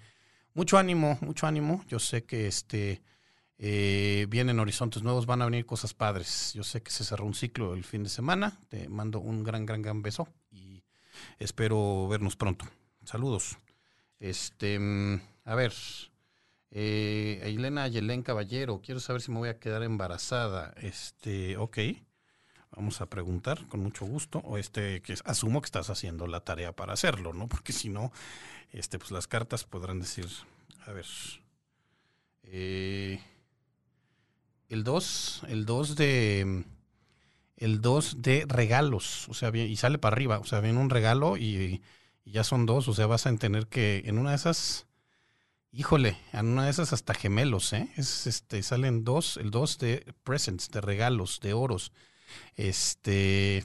mucho 0.54 0.78
ánimo, 0.78 1.18
mucho 1.22 1.48
ánimo. 1.48 1.84
Yo 1.88 2.00
sé 2.00 2.24
que 2.24 2.48
este 2.48 3.04
eh, 3.58 4.26
vienen 4.30 4.60
horizontes 4.60 5.04
nuevos, 5.04 5.26
van 5.26 5.42
a 5.42 5.46
venir 5.46 5.66
cosas 5.66 5.94
padres. 5.94 6.54
Yo 6.54 6.64
sé 6.64 6.82
que 6.82 6.92
se 6.92 7.04
cerró 7.04 7.26
un 7.26 7.36
ciclo 7.36 7.74
el 7.74 7.84
fin 7.84 8.04
de 8.04 8.10
semana. 8.10 8.60
Te 8.70 8.90
mando 8.90 9.20
un 9.20 9.44
gran, 9.44 9.66
gran, 9.66 9.82
gran 9.82 10.02
beso 10.02 10.28
espero 11.40 12.08
vernos 12.08 12.36
pronto. 12.36 12.66
Saludos. 13.04 13.58
Este, 14.20 14.78
mm, 14.80 15.22
a 15.46 15.56
ver, 15.56 15.74
eh, 16.72 17.42
Elena 17.44 17.90
Caballero, 18.24 18.82
quiero 18.84 19.00
saber 19.00 19.22
si 19.22 19.32
me 19.32 19.40
voy 19.40 19.50
a 19.50 19.60
quedar 19.60 19.84
embarazada. 19.84 20.74
Este, 20.78 21.58
ok. 21.58 21.78
Vamos 22.72 23.02
a 23.02 23.08
preguntar 23.08 23.66
con 23.68 23.82
mucho 23.82 24.06
gusto. 24.06 24.40
O 24.40 24.58
este, 24.58 25.02
que 25.02 25.16
asumo 25.26 25.62
que 25.62 25.66
estás 25.66 25.90
haciendo 25.90 26.28
la 26.28 26.42
tarea 26.42 26.72
para 26.72 26.94
hacerlo, 26.94 27.34
¿no? 27.34 27.48
Porque 27.48 27.74
si 27.74 27.90
no, 27.90 28.12
este, 28.72 29.00
pues 29.00 29.12
las 29.12 29.28
cartas 29.28 29.64
podrán 29.64 30.00
decir, 30.00 30.28
a 30.86 30.92
ver. 30.92 31.06
Eh, 32.44 33.22
el 34.70 34.84
2, 34.84 35.44
el 35.48 35.66
2 35.66 35.96
de 35.96 36.64
el 37.60 37.82
2 37.82 38.22
de 38.22 38.46
regalos, 38.48 39.28
o 39.30 39.34
sea, 39.34 39.56
y 39.56 39.76
sale 39.76 39.98
para 39.98 40.16
arriba, 40.16 40.40
o 40.40 40.46
sea, 40.46 40.62
viene 40.62 40.80
un 40.80 40.90
regalo 40.90 41.38
y, 41.38 41.82
ya 42.26 42.44
son 42.44 42.66
dos, 42.66 42.88
o 42.88 42.94
sea, 42.94 43.08
vas 43.08 43.26
a 43.26 43.36
tener 43.38 43.68
que 43.68 44.04
en 44.06 44.20
una 44.20 44.32
de 44.32 44.36
esas 44.36 44.86
híjole, 45.72 46.18
en 46.34 46.48
una 46.48 46.66
de 46.66 46.72
esas 46.72 46.94
hasta 46.94 47.14
gemelos, 47.14 47.74
¿eh? 47.74 47.90
Es, 47.96 48.28
este 48.28 48.62
salen 48.64 49.04
dos, 49.04 49.38
el 49.38 49.52
2 49.52 49.78
de 49.80 50.14
presents, 50.24 50.70
de 50.70 50.82
regalos, 50.82 51.40
de 51.42 51.54
oros. 51.54 51.92
Este 52.56 53.64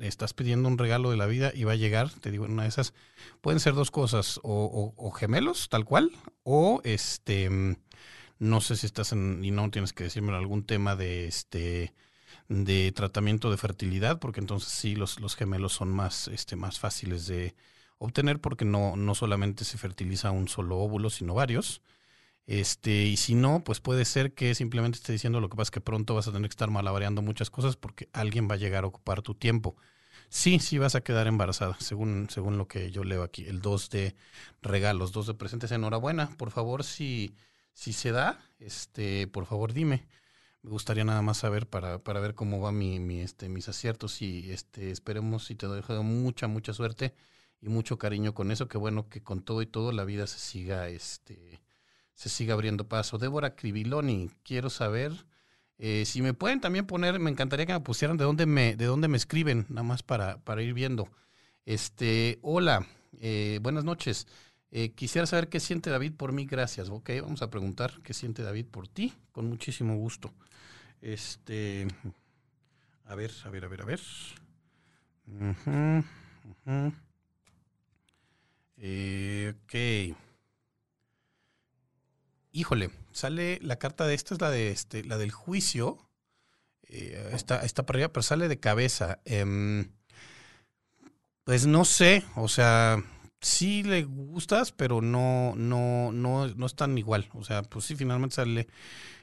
estás 0.00 0.34
pidiendo 0.34 0.68
un 0.68 0.78
regalo 0.78 1.10
de 1.10 1.16
la 1.16 1.26
vida 1.26 1.52
y 1.54 1.64
va 1.64 1.72
a 1.72 1.76
llegar, 1.76 2.10
te 2.10 2.30
digo, 2.30 2.44
en 2.44 2.52
una 2.52 2.64
de 2.64 2.70
esas 2.70 2.92
pueden 3.40 3.60
ser 3.60 3.74
dos 3.74 3.90
cosas, 3.90 4.40
o, 4.42 4.94
o 4.96 5.10
gemelos, 5.12 5.68
tal 5.68 5.84
cual, 5.84 6.10
o 6.42 6.80
este 6.84 7.48
no 8.42 8.60
sé 8.60 8.76
si 8.76 8.86
estás 8.86 9.12
en, 9.12 9.44
y 9.44 9.52
no 9.52 9.70
tienes 9.70 9.92
que 9.92 10.04
decirme 10.04 10.34
algún 10.34 10.64
tema 10.64 10.96
de 10.96 11.28
este 11.28 11.94
de 12.48 12.92
tratamiento 12.92 13.50
de 13.50 13.56
fertilidad, 13.56 14.18
porque 14.18 14.40
entonces 14.40 14.70
sí 14.70 14.94
los, 14.96 15.20
los 15.20 15.36
gemelos 15.36 15.72
son 15.72 15.90
más, 15.90 16.28
este, 16.28 16.56
más 16.56 16.78
fáciles 16.78 17.26
de 17.26 17.54
obtener 17.98 18.40
porque 18.40 18.64
no, 18.64 18.96
no 18.96 19.14
solamente 19.14 19.64
se 19.64 19.78
fertiliza 19.78 20.30
un 20.30 20.48
solo 20.48 20.78
óvulo, 20.78 21.10
sino 21.10 21.34
varios. 21.34 21.82
Este, 22.46 23.04
y 23.04 23.16
si 23.16 23.34
no, 23.34 23.62
pues 23.64 23.80
puede 23.80 24.04
ser 24.04 24.34
que 24.34 24.54
simplemente 24.54 24.96
esté 24.96 25.12
diciendo 25.12 25.40
lo 25.40 25.48
que 25.48 25.56
pasa 25.56 25.68
es 25.68 25.70
que 25.72 25.80
pronto 25.80 26.14
vas 26.14 26.28
a 26.28 26.32
tener 26.32 26.48
que 26.48 26.54
estar 26.54 26.70
malabareando 26.70 27.22
muchas 27.22 27.50
cosas 27.50 27.76
porque 27.76 28.08
alguien 28.12 28.48
va 28.50 28.54
a 28.54 28.58
llegar 28.58 28.84
a 28.84 28.88
ocupar 28.88 29.22
tu 29.22 29.34
tiempo. 29.34 29.76
Sí, 30.28 30.58
sí 30.58 30.78
vas 30.78 30.94
a 30.94 31.02
quedar 31.02 31.26
embarazada, 31.26 31.76
según, 31.80 32.28
según 32.30 32.58
lo 32.58 32.66
que 32.68 32.90
yo 32.90 33.04
leo 33.04 33.22
aquí. 33.22 33.44
El 33.46 33.60
2 33.60 33.90
de 33.90 34.14
regalos, 34.62 35.12
2 35.12 35.28
de 35.28 35.34
presentes. 35.34 35.72
Enhorabuena. 35.72 36.30
Por 36.38 36.50
favor, 36.50 36.84
si 36.84 37.34
si 37.74 37.92
se 37.92 38.12
da, 38.12 38.40
este, 38.58 39.26
por 39.26 39.46
favor 39.46 39.72
dime. 39.72 40.06
Me 40.62 40.70
gustaría 40.70 41.04
nada 41.04 41.22
más 41.22 41.38
saber 41.38 41.68
para, 41.68 41.98
para 41.98 42.20
ver 42.20 42.34
cómo 42.34 42.60
va 42.60 42.72
mi, 42.72 43.00
mi, 43.00 43.20
este, 43.20 43.48
mis 43.48 43.68
aciertos 43.68 44.22
y 44.22 44.50
este, 44.52 44.90
esperemos 44.90 45.50
y 45.50 45.56
te 45.56 45.66
dejo 45.68 46.02
mucha, 46.02 46.46
mucha 46.46 46.72
suerte 46.72 47.14
y 47.60 47.68
mucho 47.68 47.98
cariño 47.98 48.34
con 48.34 48.50
eso. 48.50 48.68
Que 48.68 48.78
bueno 48.78 49.08
que 49.08 49.22
con 49.22 49.42
todo 49.42 49.62
y 49.62 49.66
todo 49.66 49.92
la 49.92 50.04
vida 50.04 50.26
se 50.26 50.38
siga, 50.38 50.88
este, 50.88 51.60
se 52.14 52.28
siga 52.28 52.54
abriendo 52.54 52.88
paso. 52.88 53.18
Débora 53.18 53.56
Cribiloni, 53.56 54.30
quiero 54.44 54.70
saber 54.70 55.12
eh, 55.84 56.04
si 56.06 56.22
me 56.22 56.32
pueden 56.32 56.60
también 56.60 56.86
poner, 56.86 57.18
me 57.18 57.28
encantaría 57.28 57.66
que 57.66 57.72
me 57.72 57.80
pusieran 57.80 58.16
de 58.16 58.22
dónde 58.22 58.46
me, 58.46 58.76
de 58.76 58.84
dónde 58.84 59.08
me 59.08 59.16
escriben, 59.16 59.66
nada 59.68 59.82
más 59.82 60.04
para, 60.04 60.38
para 60.38 60.62
ir 60.62 60.74
viendo. 60.74 61.08
Este, 61.66 62.38
hola, 62.42 62.86
eh, 63.20 63.58
buenas 63.62 63.82
noches. 63.82 64.28
Eh, 64.70 64.92
quisiera 64.92 65.26
saber 65.26 65.48
qué 65.48 65.58
siente 65.58 65.90
David 65.90 66.12
por 66.16 66.30
mí, 66.32 66.46
gracias. 66.46 66.88
Ok, 66.88 67.10
vamos 67.20 67.42
a 67.42 67.50
preguntar 67.50 68.00
qué 68.04 68.14
siente 68.14 68.44
David 68.44 68.66
por 68.66 68.86
ti, 68.86 69.12
con 69.32 69.48
muchísimo 69.48 69.96
gusto. 69.96 70.32
Este, 71.02 71.88
a 73.04 73.14
ver, 73.16 73.32
a 73.44 73.50
ver, 73.50 73.64
a 73.64 73.68
ver, 73.68 73.82
a 73.82 73.84
ver. 73.84 74.00
Eh, 78.84 79.54
ok. 79.64 80.16
Híjole, 82.52 82.90
sale 83.12 83.58
la 83.62 83.76
carta 83.78 84.06
de 84.06 84.14
esta 84.14 84.34
es 84.34 84.40
la 84.40 84.50
de 84.50 84.70
este, 84.70 85.04
la 85.04 85.18
del 85.18 85.32
juicio. 85.32 85.98
Eh, 86.88 87.30
está, 87.32 87.62
está 87.62 87.84
para 87.84 87.98
arriba, 87.98 88.12
pero 88.12 88.22
sale 88.22 88.48
de 88.48 88.60
cabeza. 88.60 89.20
Em, 89.24 89.90
pues 91.44 91.66
no 91.66 91.84
sé, 91.84 92.24
o 92.36 92.48
sea, 92.48 93.02
sí 93.42 93.82
le 93.82 94.04
gustas, 94.04 94.72
pero 94.72 95.02
no, 95.02 95.54
no, 95.56 96.12
no, 96.12 96.48
no 96.48 96.66
es 96.66 96.74
tan 96.74 96.96
igual. 96.96 97.28
O 97.34 97.44
sea, 97.44 97.62
pues 97.62 97.84
sí, 97.84 97.96
finalmente 97.96 98.36
sale 98.36 98.68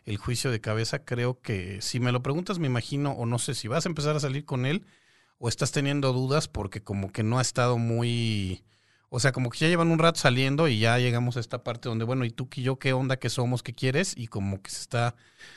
el 0.06 0.18
juicio 0.18 0.52
de 0.52 0.62
cabeza. 0.62 1.06
Creo 1.06 1.42
que 1.42 1.82
si 1.82 2.00
me 2.00 2.12
lo 2.12 2.22
preguntas, 2.22 2.60
me 2.60 2.68
imagino, 2.68 3.12
o 3.14 3.26
no 3.26 3.40
sé 3.40 3.56
si 3.56 3.68
vas 3.68 3.86
a 3.86 3.90
empezar 3.90 4.16
a 4.16 4.20
salir 4.20 4.46
con 4.46 4.66
él, 4.66 4.86
o 5.40 5.50
estás 5.50 5.72
teniendo 5.72 6.14
dudas 6.14 6.48
porque 6.48 6.84
como 6.84 7.12
que 7.12 7.24
no 7.24 7.40
ha 7.40 7.42
estado 7.42 7.78
muy. 7.78 8.64
O 9.10 9.20
sea, 9.20 9.32
como 9.32 9.50
que 9.50 9.60
ya 9.60 9.68
llevan 9.68 9.90
un 9.92 10.00
rato 10.00 10.20
saliendo 10.20 10.68
y 10.68 10.80
ya 10.80 11.00
llegamos 11.00 11.38
a 11.38 11.40
esta 11.40 11.64
parte 11.64 11.90
donde, 11.90 12.06
bueno, 12.06 12.26
¿y 12.26 12.32
tú 12.32 12.48
y 12.56 12.62
yo 12.62 12.78
qué 12.78 12.94
onda, 12.94 13.18
qué 13.18 13.30
somos, 13.30 13.64
qué 13.64 13.74
quieres? 13.74 14.14
Y 14.16 14.28
como 14.28 14.62
que 14.62 14.70
se 14.70 14.82
está, 14.82 15.16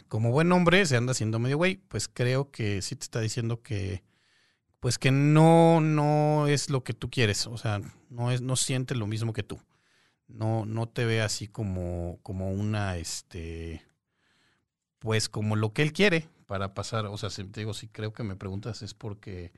como 0.09 0.31
buen 0.31 0.51
hombre, 0.53 0.87
se 0.87 0.97
anda 0.97 1.13
haciendo 1.13 1.39
medio 1.39 1.59
güey. 1.59 1.77
Pues 1.89 2.09
creo 2.09 2.51
que 2.51 2.81
sí 2.83 2.97
te 2.97 3.05
está 3.05 3.21
diciendo 3.21 3.63
que, 3.63 4.03
pues 4.83 4.99
que 4.99 5.13
no, 5.13 5.81
no 5.81 6.49
es 6.49 6.69
lo 6.69 6.83
que 6.83 6.93
tú 6.93 7.09
quieres, 7.09 7.47
o 7.47 7.57
sea, 7.57 7.81
no, 8.11 8.33
es, 8.33 8.43
no 8.43 8.57
siente 8.57 8.97
lo 8.97 9.07
mismo 9.07 9.33
que 9.33 9.45
tú. 9.45 9.61
No, 10.27 10.67
no 10.67 10.89
te 10.89 11.05
ve 11.05 11.23
así 11.23 11.47
como, 11.47 12.19
como 12.25 12.51
una, 12.51 12.97
este, 12.97 13.85
pues 14.99 15.29
como 15.29 15.55
lo 15.55 15.73
que 15.73 15.83
él 15.83 15.93
quiere 15.93 16.29
para 16.49 16.75
pasar, 16.75 17.07
o 17.07 17.17
sea, 17.17 17.31
si 17.31 17.45
te 17.45 17.61
digo, 17.61 17.75
si 17.75 17.87
creo 17.87 18.13
que 18.13 18.25
me 18.25 18.35
preguntas 18.35 18.83
es 18.83 18.93
porque, 18.93 19.53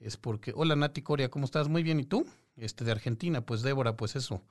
es 0.00 0.16
porque, 0.16 0.52
hola 0.56 0.74
Nati 0.74 1.00
Coria, 1.00 1.30
¿cómo 1.30 1.44
estás? 1.44 1.68
Muy 1.68 1.84
bien, 1.84 2.00
¿y 2.00 2.04
tú? 2.04 2.26
Este, 2.56 2.84
de 2.84 2.90
Argentina, 2.90 3.42
pues 3.42 3.62
Débora, 3.62 3.96
pues 3.96 4.16
eso, 4.16 4.42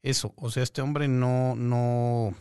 eso, 0.00 0.32
o 0.36 0.48
sea, 0.52 0.62
este 0.62 0.80
hombre 0.80 1.08
no, 1.08 1.56
no, 1.56 2.36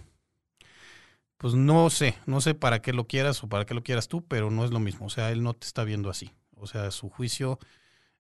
pues 1.38 1.56
no 1.56 1.90
sé, 1.90 2.20
no 2.28 2.40
sé 2.40 2.54
para 2.54 2.84
qué 2.84 2.94
lo 2.94 3.08
quieras 3.08 3.44
o 3.44 3.50
para 3.50 3.66
qué 3.66 3.74
lo 3.74 3.82
quieras 3.82 4.10
tú, 4.10 4.24
pero 4.28 4.52
no 4.52 4.64
es 4.64 4.70
lo 4.70 4.80
mismo. 4.80 5.08
O 5.08 5.10
sea, 5.10 5.32
él 5.32 5.42
no 5.42 5.56
te 5.56 5.66
está 5.66 5.84
viendo 5.84 6.12
así. 6.12 6.32
O 6.66 6.68
sea, 6.68 6.90
su 6.90 7.10
juicio 7.10 7.60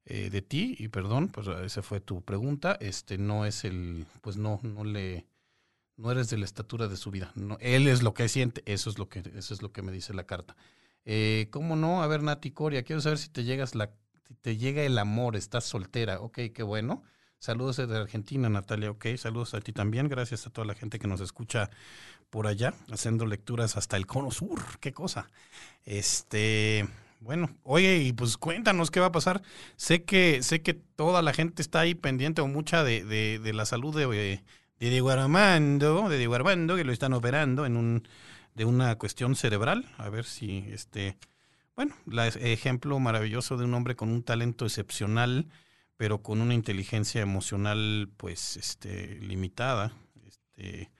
eh, 0.06 0.30
de 0.30 0.44
ti, 0.44 0.75
y 0.78 0.90
perdón, 0.90 1.30
pues 1.30 1.48
esa 1.48 1.82
fue 1.82 2.00
tu 2.00 2.22
pregunta, 2.22 2.78
este 2.80 3.18
no 3.18 3.48
es 3.48 3.66
el, 3.66 4.06
pues 4.22 4.38
no, 4.38 4.60
no 4.62 4.84
le, 4.84 5.25
no 5.98 6.12
eres 6.12 6.30
de 6.30 6.38
la 6.38 6.46
estatura 6.46 6.88
de 6.88 6.96
su 6.96 7.10
vida. 7.10 7.32
No, 7.34 7.58
él 7.60 7.88
es 7.88 8.04
lo 8.04 8.14
que 8.14 8.30
siente, 8.30 8.62
eso 8.66 8.92
es 8.92 9.00
lo 9.00 9.10
que, 9.10 9.24
eso 9.36 9.56
es 9.56 9.64
lo 9.64 9.72
que 9.72 9.82
me 9.82 9.92
dice 9.92 10.14
la 10.14 10.25
carta. 10.25 10.56
Eh, 11.06 11.48
¿Cómo 11.50 11.75
no? 11.75 12.04
A 12.04 12.08
ver, 12.08 12.22
Nati 12.22 12.52
Coria, 12.52 12.84
quiero 12.84 13.02
saber 13.02 13.18
si 13.18 13.30
te 13.30 13.46
llegas 13.46 13.74
la, 13.74 13.90
si 14.28 14.36
te 14.36 14.58
llega 14.58 14.84
el 14.84 14.98
amor, 15.00 15.36
estás 15.36 15.66
soltera. 15.66 16.20
Ok, 16.20 16.40
qué 16.54 16.62
bueno. 16.62 17.04
Saludos 17.40 17.78
desde 17.78 17.98
Argentina, 17.98 18.48
Natalia. 18.48 18.92
Ok, 18.92 19.08
saludos 19.18 19.56
a 19.56 19.60
ti 19.62 19.72
también. 19.74 20.08
Gracias 20.08 20.46
a 20.46 20.52
toda 20.52 20.68
la 20.68 20.75
gente 20.75 21.00
que 21.00 21.08
nos 21.08 21.20
escucha 21.20 21.70
por 22.30 22.48
allá, 22.48 22.74
haciendo 22.92 23.25
lecturas 23.25 23.78
hasta 23.78 23.98
el 23.98 24.06
cono 24.06 24.30
sur. 24.32 24.60
Qué 24.80 24.94
cosa. 24.94 25.30
Este, 25.84 26.88
bueno, 27.25 27.50
oye, 27.63 27.98
y 27.98 28.13
pues 28.13 28.38
cuéntanos 28.38 28.91
qué 28.91 29.01
va 29.01 29.08
a 29.08 29.12
pasar. 29.12 29.41
Sé 29.75 30.03
que, 30.03 30.41
sé 30.44 30.62
que 30.62 30.74
toda 30.74 31.22
la 31.22 31.34
gente 31.34 31.62
está 31.62 31.82
ahí 31.82 31.96
pendiente 31.96 32.41
o 32.41 32.48
mucha 32.48 32.84
de, 32.84 33.03
de, 33.03 33.53
la 33.53 33.65
salud 33.65 33.94
de, 33.94 34.08
de 34.08 34.89
Diego 34.89 35.10
Armando, 35.10 36.08
de 36.08 36.17
Diego 36.17 36.36
Armando, 36.36 36.75
que 36.75 36.86
lo 36.86 36.94
están 36.94 37.13
operando 37.13 37.65
en 37.65 37.75
un, 37.75 38.08
de 38.53 38.65
una 38.65 38.96
cuestión 38.98 39.36
cerebral. 39.36 39.86
A 39.98 40.10
ver 40.10 40.25
si 40.25 40.65
este, 40.72 41.17
bueno, 41.75 41.96
el 42.10 42.20
ejemplo 42.20 43.00
maravilloso 43.00 43.58
de 43.58 43.65
un 43.65 43.74
hombre 43.74 43.96
con 43.96 44.10
un 44.10 44.24
talento 44.24 44.65
excepcional 44.65 45.48
pero 45.98 46.22
con 46.22 46.41
una 46.41 46.53
inteligencia 46.53 47.22
emocional 47.22 48.10
pues 48.17 48.58
este 48.58 49.15
limitada 49.22 49.94
este 50.27 50.91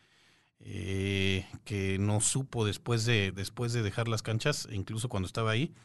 eh, 0.68 1.48
que 1.64 1.98
no 2.00 2.20
supo 2.22 2.66
después 2.66 3.06
de 3.06 3.32
después 3.32 3.72
de 3.72 3.84
dejar 3.84 4.08
las 4.08 4.24
canchas 4.24 4.68
incluso 4.72 5.10
cuando 5.10 5.28
estaba 5.28 5.52
ahí 5.52 5.76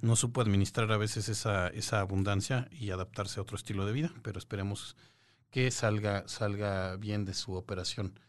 no 0.00 0.14
supo 0.14 0.40
administrar 0.40 0.92
a 0.92 0.96
veces 0.96 1.28
esa, 1.28 1.66
esa 1.68 1.98
abundancia 1.98 2.68
y 2.70 2.90
adaptarse 2.90 3.40
a 3.40 3.42
otro 3.42 3.56
estilo 3.56 3.84
de 3.84 3.92
vida 3.92 4.12
pero 4.22 4.38
esperemos 4.38 4.96
que 5.50 5.70
salga 5.72 6.26
salga 6.28 6.96
bien 6.96 7.24
de 7.24 7.34
su 7.34 7.54
operación. 7.54 8.20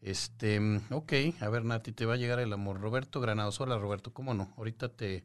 Este 0.00 0.58
ok 0.90 1.12
a 1.40 1.48
ver 1.50 1.64
Nati 1.64 1.92
te 1.92 2.06
va 2.06 2.14
a 2.14 2.18
llegar 2.18 2.40
el 2.40 2.52
amor. 2.52 2.80
Roberto 2.80 3.20
Granados 3.20 3.60
hola 3.60 3.76
Roberto 3.76 4.12
cómo 4.14 4.32
no 4.32 4.54
ahorita 4.56 4.88
te, 4.88 5.22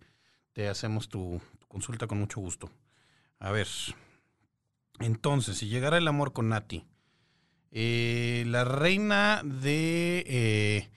te 0.51 0.67
hacemos 0.67 1.07
tu 1.09 1.41
consulta 1.69 2.05
con 2.05 2.19
mucho 2.19 2.41
gusto. 2.41 2.69
A 3.39 3.51
ver 3.51 3.67
entonces, 4.99 5.57
si 5.57 5.67
llegara 5.67 5.97
el 5.97 6.07
amor 6.07 6.33
con 6.33 6.49
Nati, 6.49 6.85
eh, 7.75 8.43
la 8.47 8.63
reina 8.65 9.41
de 9.43 10.23
eh, 10.27 10.89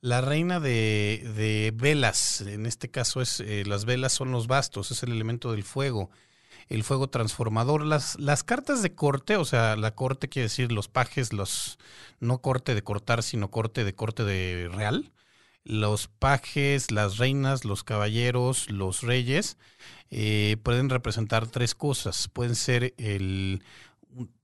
la 0.00 0.22
reina 0.22 0.60
de, 0.60 1.72
velas, 1.76 2.40
en 2.40 2.64
este 2.64 2.90
caso 2.90 3.20
es 3.20 3.40
eh, 3.40 3.64
las 3.66 3.84
velas 3.84 4.14
son 4.14 4.32
los 4.32 4.46
bastos, 4.46 4.90
es 4.90 5.02
el 5.02 5.12
elemento 5.12 5.52
del 5.52 5.62
fuego, 5.62 6.10
el 6.68 6.84
fuego 6.84 7.08
transformador. 7.08 7.84
Las, 7.84 8.18
las 8.18 8.44
cartas 8.44 8.82
de 8.82 8.94
corte, 8.94 9.36
o 9.36 9.44
sea, 9.44 9.76
la 9.76 9.94
corte 9.94 10.30
quiere 10.30 10.48
decir 10.48 10.72
los 10.72 10.88
pajes, 10.88 11.34
los 11.34 11.78
no 12.18 12.38
corte 12.38 12.74
de 12.74 12.82
cortar, 12.82 13.22
sino 13.22 13.50
corte 13.50 13.84
de 13.84 13.94
corte 13.94 14.24
de 14.24 14.70
real 14.72 15.12
los 15.64 16.08
pajes, 16.08 16.90
las 16.90 17.18
reinas, 17.18 17.64
los 17.64 17.84
caballeros, 17.84 18.68
los 18.68 19.02
reyes, 19.02 19.58
pueden 20.10 20.90
representar 20.90 21.46
tres 21.46 21.76
cosas. 21.76 22.26
Pueden 22.26 22.56
ser 22.56 22.94
el, 22.98 23.62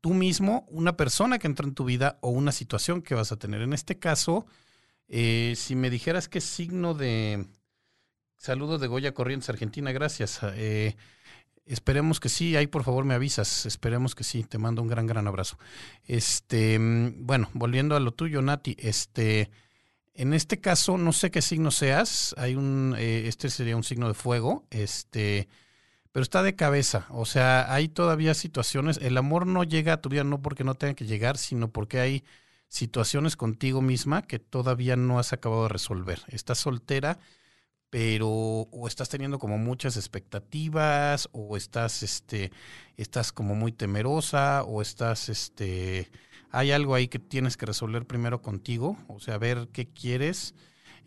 tú 0.00 0.14
mismo, 0.14 0.66
una 0.68 0.96
persona 0.96 1.38
que 1.38 1.46
entra 1.46 1.66
en 1.66 1.74
tu 1.74 1.84
vida 1.84 2.18
o 2.20 2.30
una 2.30 2.52
situación 2.52 3.02
que 3.02 3.14
vas 3.14 3.32
a 3.32 3.36
tener. 3.36 3.62
En 3.62 3.72
este 3.72 3.98
caso, 3.98 4.46
eh, 5.08 5.54
si 5.56 5.74
me 5.74 5.90
dijeras 5.90 6.28
qué 6.28 6.40
signo 6.40 6.94
de... 6.94 7.46
Saludos 8.36 8.80
de 8.80 8.86
Goya 8.86 9.14
Corrientes, 9.14 9.48
Argentina, 9.48 9.90
gracias. 9.90 10.40
Eh, 10.42 10.96
esperemos 11.66 12.20
que 12.20 12.28
sí, 12.28 12.54
ahí 12.56 12.66
por 12.68 12.84
favor 12.84 13.04
me 13.04 13.14
avisas, 13.14 13.66
esperemos 13.66 14.14
que 14.14 14.22
sí, 14.22 14.44
te 14.44 14.58
mando 14.58 14.80
un 14.80 14.88
gran, 14.88 15.06
gran 15.06 15.26
abrazo. 15.26 15.58
Este, 16.04 16.78
mm, 16.78 17.26
bueno, 17.26 17.50
volviendo 17.52 17.96
a 17.96 18.00
lo 18.00 18.12
tuyo, 18.12 18.42
Nati, 18.42 18.76
este... 18.78 19.50
En 20.14 20.34
este 20.34 20.58
caso, 20.58 20.98
no 20.98 21.12
sé 21.12 21.30
qué 21.30 21.40
signo 21.40 21.70
seas. 21.70 22.34
Hay 22.38 22.56
un, 22.56 22.96
eh, 22.98 23.28
este 23.28 23.50
sería 23.50 23.76
un 23.76 23.84
signo 23.84 24.08
de 24.08 24.14
fuego, 24.14 24.66
este, 24.70 25.46
pero 26.12 26.22
está 26.22 26.42
de 26.42 26.56
cabeza. 26.56 27.06
O 27.10 27.26
sea, 27.26 27.72
hay 27.72 27.88
todavía 27.88 28.34
situaciones. 28.34 28.98
El 28.98 29.16
amor 29.16 29.46
no 29.46 29.64
llega 29.64 29.94
a 29.94 30.00
tu 30.00 30.08
vida 30.08 30.24
no 30.24 30.42
porque 30.42 30.64
no 30.64 30.74
tenga 30.74 30.94
que 30.94 31.06
llegar, 31.06 31.38
sino 31.38 31.68
porque 31.68 32.00
hay 32.00 32.24
situaciones 32.68 33.36
contigo 33.36 33.82
misma 33.82 34.22
que 34.22 34.38
todavía 34.38 34.96
no 34.96 35.18
has 35.18 35.32
acabado 35.32 35.64
de 35.64 35.70
resolver. 35.70 36.20
Estás 36.28 36.58
soltera, 36.58 37.18
pero 37.90 38.28
o 38.28 38.86
estás 38.86 39.08
teniendo 39.08 39.38
como 39.38 39.58
muchas 39.58 39.96
expectativas, 39.96 41.28
o 41.32 41.56
estás, 41.56 42.02
este, 42.02 42.52
estás 42.96 43.32
como 43.32 43.54
muy 43.54 43.72
temerosa, 43.72 44.64
o 44.64 44.82
estás, 44.82 45.28
este, 45.28 46.10
hay 46.50 46.72
algo 46.72 46.94
ahí 46.94 47.08
que 47.08 47.18
tienes 47.18 47.56
que 47.56 47.66
resolver 47.66 48.06
primero 48.06 48.42
contigo, 48.42 48.98
o 49.08 49.20
sea, 49.20 49.38
ver 49.38 49.68
qué 49.72 49.86
quieres. 49.88 50.54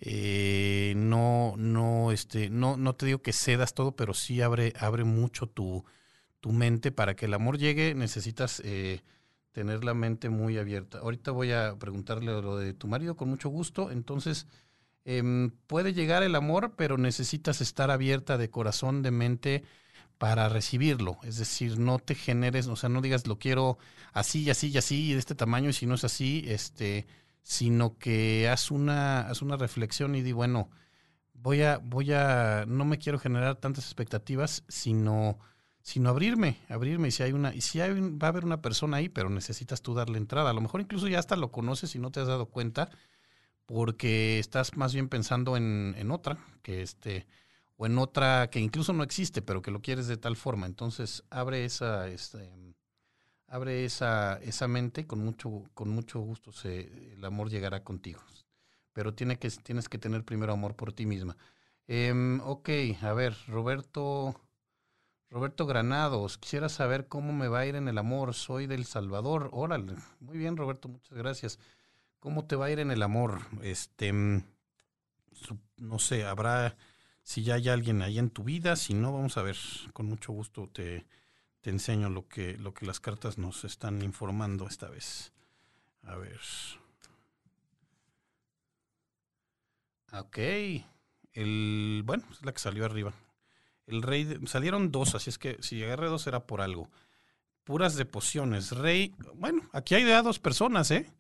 Eh, 0.02 0.94
no, 0.98 1.54
no, 1.58 2.12
este, 2.12 2.50
no, 2.50 2.76
no 2.76 2.96
te 2.96 3.06
digo 3.06 3.22
que 3.22 3.34
cedas 3.34 3.76
todo, 3.76 3.96
pero 3.96 4.14
sí 4.16 4.42
abre, 4.42 4.74
abre 4.80 5.04
mucho 5.04 5.48
tu, 5.48 5.86
tu 6.40 6.52
mente 6.52 6.92
para 6.92 7.16
que 7.16 7.26
el 7.26 7.34
amor 7.36 7.58
llegue. 7.60 7.94
Necesitas 7.94 8.62
eh, 8.66 9.04
tener 9.52 9.84
la 9.84 9.94
mente 9.94 10.30
muy 10.30 10.58
abierta. 10.58 11.00
Ahorita 11.00 11.32
voy 11.32 11.52
a 11.52 11.76
preguntarle 11.78 12.32
lo 12.42 12.58
de 12.58 12.74
tu 12.74 12.88
marido 12.88 13.16
con 13.16 13.30
mucho 13.30 13.50
gusto. 13.50 13.92
Entonces, 13.92 14.48
em, 15.06 15.52
puede 15.68 15.94
llegar 15.94 16.24
el 16.24 16.36
amor, 16.36 16.74
pero 16.76 16.98
necesitas 16.98 17.62
estar 17.62 17.92
abierta 17.92 18.38
de 18.38 18.50
corazón, 18.50 19.04
de 19.04 19.12
mente 19.12 19.64
para 20.18 20.50
recibirlo. 20.50 21.18
Es 21.24 21.38
decir, 21.38 21.80
no 21.80 22.00
te 22.00 22.16
generes, 22.16 22.68
o 22.68 22.76
sea, 22.76 22.90
no 22.90 23.02
digas 23.02 23.28
lo 23.28 23.40
quiero 23.40 23.78
así 24.14 24.44
y 24.44 24.50
así 24.52 24.70
y 24.70 24.78
así 24.78 25.14
de 25.14 25.20
este 25.20 25.36
tamaño 25.36 25.70
y 25.70 25.74
si 25.74 25.86
no 25.86 25.96
es 25.96 26.04
así, 26.04 26.44
este, 26.48 27.08
sino 27.42 27.98
que 27.98 28.48
haz 28.50 28.72
una, 28.72 29.22
haz 29.22 29.42
una 29.42 29.58
reflexión 29.58 30.16
y 30.16 30.22
di, 30.22 30.32
bueno, 30.32 30.70
voy 31.34 31.62
a, 31.64 31.80
voy 31.80 32.14
a, 32.14 32.66
no 32.68 32.86
me 32.86 32.98
quiero 32.98 33.20
generar 33.20 33.56
tantas 33.56 33.86
expectativas, 33.86 34.64
sino, 34.68 35.40
sino 35.82 36.10
abrirme, 36.10 36.58
abrirme. 36.70 37.10
Y 37.10 37.12
si 37.12 37.24
hay 37.24 37.34
una, 37.34 37.52
si 37.60 37.82
hay, 37.82 37.94
va 38.00 38.28
a 38.28 38.30
haber 38.30 38.46
una 38.46 38.62
persona 38.62 38.98
ahí, 38.98 39.10
pero 39.10 39.30
necesitas 39.30 39.82
tú 39.82 39.94
darle 39.94 40.18
entrada. 40.18 40.52
A 40.52 40.54
lo 40.54 40.62
mejor 40.62 40.82
incluso 40.82 41.08
ya 41.08 41.20
hasta 41.20 41.36
lo 41.36 41.52
conoces 41.52 41.96
y 41.96 42.00
no 42.00 42.12
te 42.12 42.20
has 42.20 42.28
dado 42.28 42.48
cuenta, 42.48 42.90
porque 43.66 44.40
estás 44.40 44.76
más 44.78 44.94
bien 44.94 45.10
pensando 45.10 45.58
en, 45.58 45.96
en 45.98 46.12
otra, 46.12 46.38
que 46.62 46.82
este, 46.82 47.28
o 47.78 47.86
en 47.86 47.98
otra 47.98 48.50
que 48.52 48.60
incluso 48.60 48.94
no 48.94 49.04
existe, 49.04 49.42
pero 49.42 49.62
que 49.62 49.72
lo 49.72 49.82
quieres 49.82 50.08
de 50.08 50.18
tal 50.18 50.36
forma. 50.36 50.68
Entonces 50.68 51.24
abre 51.30 51.66
esa, 51.66 52.08
este, 52.08 52.52
abre 53.52 53.84
esa, 53.84 54.38
esa 54.44 54.70
mente 54.70 55.06
con 55.06 55.20
mucho, 55.24 55.66
con 55.74 55.90
mucho 55.90 56.22
gusto 56.22 56.54
se, 56.54 57.14
el 57.14 57.24
amor 57.26 57.50
llegará 57.50 57.84
contigo. 57.84 58.22
Pero 58.94 59.14
tiene 59.14 59.40
que, 59.40 59.50
tienes 59.50 59.90
que 59.90 59.98
tener 59.98 60.24
primero 60.24 60.54
amor 60.54 60.76
por 60.76 60.94
ti 60.94 61.06
misma. 61.06 61.36
Eh, 61.88 62.40
ok, 62.44 62.70
a 63.02 63.14
ver, 63.14 63.36
Roberto, 63.48 64.40
Roberto 65.30 65.66
Granados, 65.66 66.38
quisiera 66.38 66.70
saber 66.70 67.10
cómo 67.10 67.34
me 67.34 67.50
va 67.50 67.60
a 67.60 67.66
ir 67.66 67.76
en 67.76 67.90
el 67.90 67.98
amor. 67.98 68.34
Soy 68.34 68.68
del 68.68 68.86
Salvador. 68.86 69.50
Órale, 69.52 69.96
muy 70.22 70.38
bien, 70.38 70.56
Roberto, 70.56 70.88
muchas 70.88 71.18
gracias. 71.18 71.60
¿Cómo 72.20 72.46
te 72.46 72.56
va 72.56 72.68
a 72.68 72.72
ir 72.72 72.80
en 72.80 72.92
el 72.92 73.04
amor? 73.04 73.42
Este, 73.64 74.14
mm, 74.14 74.46
no 75.78 76.00
sé, 76.00 76.24
habrá 76.24 76.78
si 77.22 77.44
ya 77.44 77.56
hay 77.56 77.68
alguien 77.68 78.02
ahí 78.02 78.18
en 78.18 78.30
tu 78.30 78.46
vida, 78.46 78.78
si 78.78 78.94
no, 78.94 79.12
vamos 79.12 79.38
a 79.38 79.42
ver, 79.42 79.58
con 79.92 80.06
mucho 80.06 80.32
gusto 80.32 80.70
te, 80.70 81.06
te 81.62 81.70
enseño 81.70 82.10
lo 82.10 82.28
que, 82.28 82.58
lo 82.58 82.74
que 82.74 82.86
las 82.86 83.00
cartas 83.00 83.38
nos 83.38 83.64
están 83.64 84.02
informando 84.02 84.68
esta 84.68 84.90
vez. 84.90 85.32
A 86.04 86.16
ver. 86.16 86.40
Ok. 90.12 90.38
El, 91.34 92.02
bueno, 92.04 92.24
es 92.32 92.44
la 92.44 92.52
que 92.52 92.60
salió 92.60 92.86
arriba. 92.86 93.14
El 93.88 94.02
rey, 94.02 94.40
salieron 94.46 94.92
dos, 94.92 95.16
así 95.16 95.30
es 95.30 95.38
que 95.38 95.58
si 95.62 95.84
agarré 95.84 96.08
dos 96.08 96.28
era 96.28 96.46
por 96.46 96.62
algo. 96.62 96.90
Puras 97.64 97.96
de 97.96 98.06
pociones. 98.06 98.72
Rey, 98.72 99.14
bueno, 99.36 99.70
aquí 99.72 99.96
hay 99.96 100.04
de 100.04 100.22
dos 100.22 100.40
personas, 100.40 100.92
¿eh? 100.92 101.12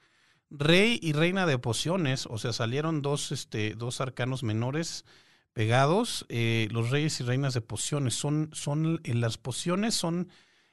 Rey 0.49 0.99
y 1.01 1.13
reina 1.13 1.45
de 1.45 1.57
pociones, 1.57 2.25
o 2.25 2.37
sea, 2.37 2.51
salieron 2.51 3.01
dos, 3.01 3.31
este, 3.31 3.73
dos 3.75 4.01
arcanos 4.01 4.43
menores 4.43 5.05
pegados, 5.53 6.25
eh, 6.29 6.67
los 6.71 6.89
reyes 6.89 7.19
y 7.19 7.23
reinas 7.23 7.53
de 7.53 7.61
pociones. 7.61 8.15
Son, 8.15 8.49
son 8.53 8.99
eh, 9.03 9.13
las 9.13 9.37
pociones 9.37 9.95
son 9.95 10.29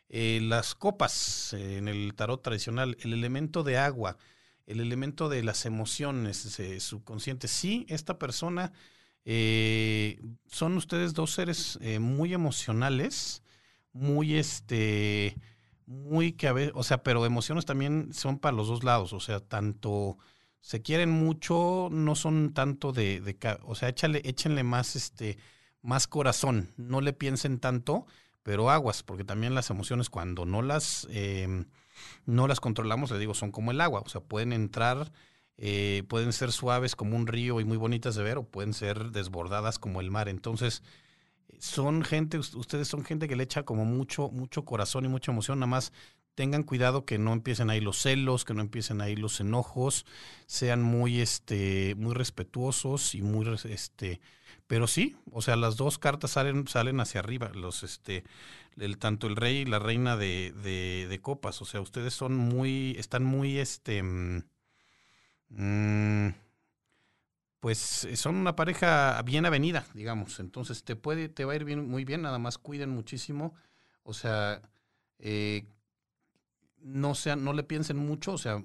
eh, 0.08 0.40
las 0.42 0.74
copas 0.74 1.52
en 1.52 1.88
el 1.88 2.14
tarot 2.14 2.42
tradicional, 2.42 2.96
el 3.00 3.12
elemento 3.12 3.62
de 3.62 3.78
agua, 3.78 4.16
el 4.66 4.80
elemento 4.80 5.28
de 5.28 5.42
las 5.42 5.66
emociones 5.66 6.58
subconscientes. 6.78 7.50
Sí, 7.50 7.86
esta 7.88 8.18
persona, 8.18 8.72
son 9.24 10.76
ustedes 10.76 11.12
dos 11.12 11.32
seres 11.32 11.78
muy 12.00 12.32
emocionales, 12.32 13.42
muy 13.92 14.36
este, 14.36 15.36
muy 15.84 16.32
que 16.32 16.48
a 16.48 16.52
veces, 16.52 16.72
o 16.74 16.82
sea, 16.82 17.02
pero 17.02 17.24
emociones 17.26 17.66
también 17.66 18.12
son 18.12 18.38
para 18.38 18.56
los 18.56 18.68
dos 18.68 18.84
lados, 18.84 19.12
o 19.12 19.20
sea, 19.20 19.40
tanto 19.40 20.18
se 20.60 20.82
quieren 20.82 21.10
mucho, 21.10 21.88
no 21.90 22.14
son 22.14 22.52
tanto 22.52 22.92
de, 22.92 23.20
de 23.20 23.36
o 23.62 23.74
sea, 23.74 23.88
échale, 23.88 24.22
échenle 24.24 24.62
más, 24.62 24.96
este, 24.96 25.38
más 25.82 26.06
corazón, 26.06 26.72
no 26.76 27.00
le 27.00 27.12
piensen 27.12 27.58
tanto, 27.58 28.06
pero 28.42 28.70
aguas, 28.70 29.02
porque 29.02 29.24
también 29.24 29.54
las 29.54 29.70
emociones 29.70 30.10
cuando 30.10 30.44
no 30.44 30.62
las, 30.62 31.06
em, 31.10 31.66
no 32.26 32.48
las 32.48 32.60
controlamos, 32.60 33.10
le 33.10 33.18
digo, 33.18 33.34
son 33.34 33.52
como 33.52 33.70
el 33.70 33.80
agua, 33.80 34.02
o 34.04 34.08
sea, 34.08 34.20
pueden 34.20 34.52
entrar, 34.52 35.12
eh, 35.56 36.04
pueden 36.08 36.32
ser 36.32 36.52
suaves 36.52 36.96
como 36.96 37.16
un 37.16 37.26
río 37.26 37.60
y 37.60 37.64
muy 37.64 37.76
bonitas 37.76 38.14
de 38.14 38.22
ver, 38.22 38.38
o 38.38 38.44
pueden 38.44 38.74
ser 38.74 39.10
desbordadas 39.10 39.78
como 39.78 40.00
el 40.00 40.10
mar. 40.10 40.28
Entonces, 40.28 40.82
son 41.58 42.02
gente, 42.02 42.38
ustedes 42.38 42.88
son 42.88 43.04
gente 43.04 43.28
que 43.28 43.36
le 43.36 43.44
echa 43.44 43.64
como 43.64 43.84
mucho, 43.84 44.30
mucho 44.30 44.64
corazón 44.64 45.04
y 45.04 45.08
mucha 45.08 45.32
emoción, 45.32 45.58
nada 45.58 45.68
más 45.68 45.92
tengan 46.38 46.62
cuidado 46.62 47.04
que 47.04 47.18
no 47.18 47.32
empiecen 47.32 47.68
ahí 47.68 47.80
los 47.80 48.00
celos, 48.00 48.44
que 48.44 48.54
no 48.54 48.60
empiecen 48.60 49.00
ahí 49.00 49.16
los 49.16 49.40
enojos, 49.40 50.06
sean 50.46 50.80
muy, 50.80 51.20
este, 51.20 51.96
muy 51.96 52.14
respetuosos 52.14 53.16
y 53.16 53.22
muy, 53.22 53.44
este, 53.64 54.20
pero 54.68 54.86
sí, 54.86 55.16
o 55.32 55.42
sea, 55.42 55.56
las 55.56 55.76
dos 55.76 55.98
cartas 55.98 56.30
salen, 56.30 56.68
salen 56.68 57.00
hacia 57.00 57.18
arriba, 57.18 57.50
los, 57.54 57.82
este, 57.82 58.22
el, 58.76 58.98
tanto 58.98 59.26
el 59.26 59.34
rey 59.34 59.56
y 59.56 59.64
la 59.64 59.80
reina 59.80 60.16
de, 60.16 60.52
de, 61.08 61.20
copas, 61.20 61.60
o 61.60 61.64
sea, 61.64 61.80
ustedes 61.80 62.14
son 62.14 62.36
muy, 62.36 62.94
están 63.00 63.24
muy, 63.24 63.58
este, 63.58 64.04
mm, 64.04 64.44
mm, 65.48 66.28
pues 67.58 68.06
son 68.14 68.36
una 68.36 68.54
pareja 68.54 69.20
bien 69.22 69.44
avenida, 69.44 69.84
digamos, 69.92 70.38
entonces 70.38 70.84
te 70.84 70.94
puede, 70.94 71.28
te 71.28 71.44
va 71.44 71.54
a 71.54 71.56
ir 71.56 71.64
bien, 71.64 71.88
muy 71.88 72.04
bien, 72.04 72.22
nada 72.22 72.38
más 72.38 72.58
cuiden 72.58 72.90
muchísimo, 72.90 73.56
o 74.04 74.14
sea, 74.14 74.62
eh, 75.18 75.66
no 76.82 77.14
sean, 77.14 77.44
no 77.44 77.52
le 77.52 77.62
piensen 77.62 77.96
mucho, 77.96 78.32
o 78.32 78.38
sea, 78.38 78.62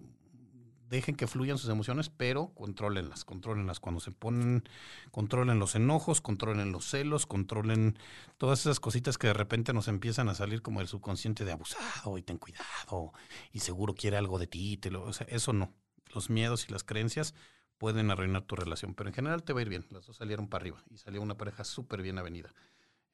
dejen 0.93 1.15
que 1.15 1.27
fluyan 1.27 1.57
sus 1.57 1.69
emociones, 1.69 2.09
pero 2.09 2.53
controlenlas, 2.53 3.25
controlenlas. 3.25 3.79
Cuando 3.79 3.99
se 3.99 4.11
ponen, 4.11 4.63
controlen 5.11 5.59
los 5.59 5.75
enojos, 5.75 6.21
controlen 6.21 6.71
los 6.71 6.85
celos, 6.85 7.25
controlen 7.25 7.97
todas 8.37 8.61
esas 8.61 8.79
cositas 8.79 9.17
que 9.17 9.27
de 9.27 9.33
repente 9.33 9.73
nos 9.73 9.87
empiezan 9.87 10.29
a 10.29 10.35
salir 10.35 10.61
como 10.61 10.81
el 10.81 10.87
subconsciente 10.87 11.45
de 11.45 11.51
abusado 11.51 12.17
y 12.17 12.21
ten 12.21 12.37
cuidado 12.37 13.11
y 13.51 13.59
seguro 13.59 13.95
quiere 13.95 14.17
algo 14.17 14.37
de 14.39 14.47
ti. 14.47 14.79
O 14.95 15.13
sea, 15.13 15.27
eso 15.29 15.51
no. 15.51 15.73
Los 16.13 16.29
miedos 16.29 16.67
y 16.69 16.71
las 16.71 16.83
creencias 16.83 17.33
pueden 17.79 18.11
arruinar 18.11 18.43
tu 18.43 18.55
relación, 18.55 18.93
pero 18.93 19.09
en 19.09 19.15
general 19.15 19.43
te 19.43 19.51
va 19.51 19.59
a 19.59 19.63
ir 19.63 19.69
bien. 19.69 19.85
Las 19.89 20.05
dos 20.05 20.17
salieron 20.17 20.47
para 20.47 20.61
arriba 20.61 20.83
y 20.91 20.99
salió 20.99 21.21
una 21.21 21.37
pareja 21.37 21.63
súper 21.63 22.03
bien 22.03 22.19
avenida. 22.19 22.53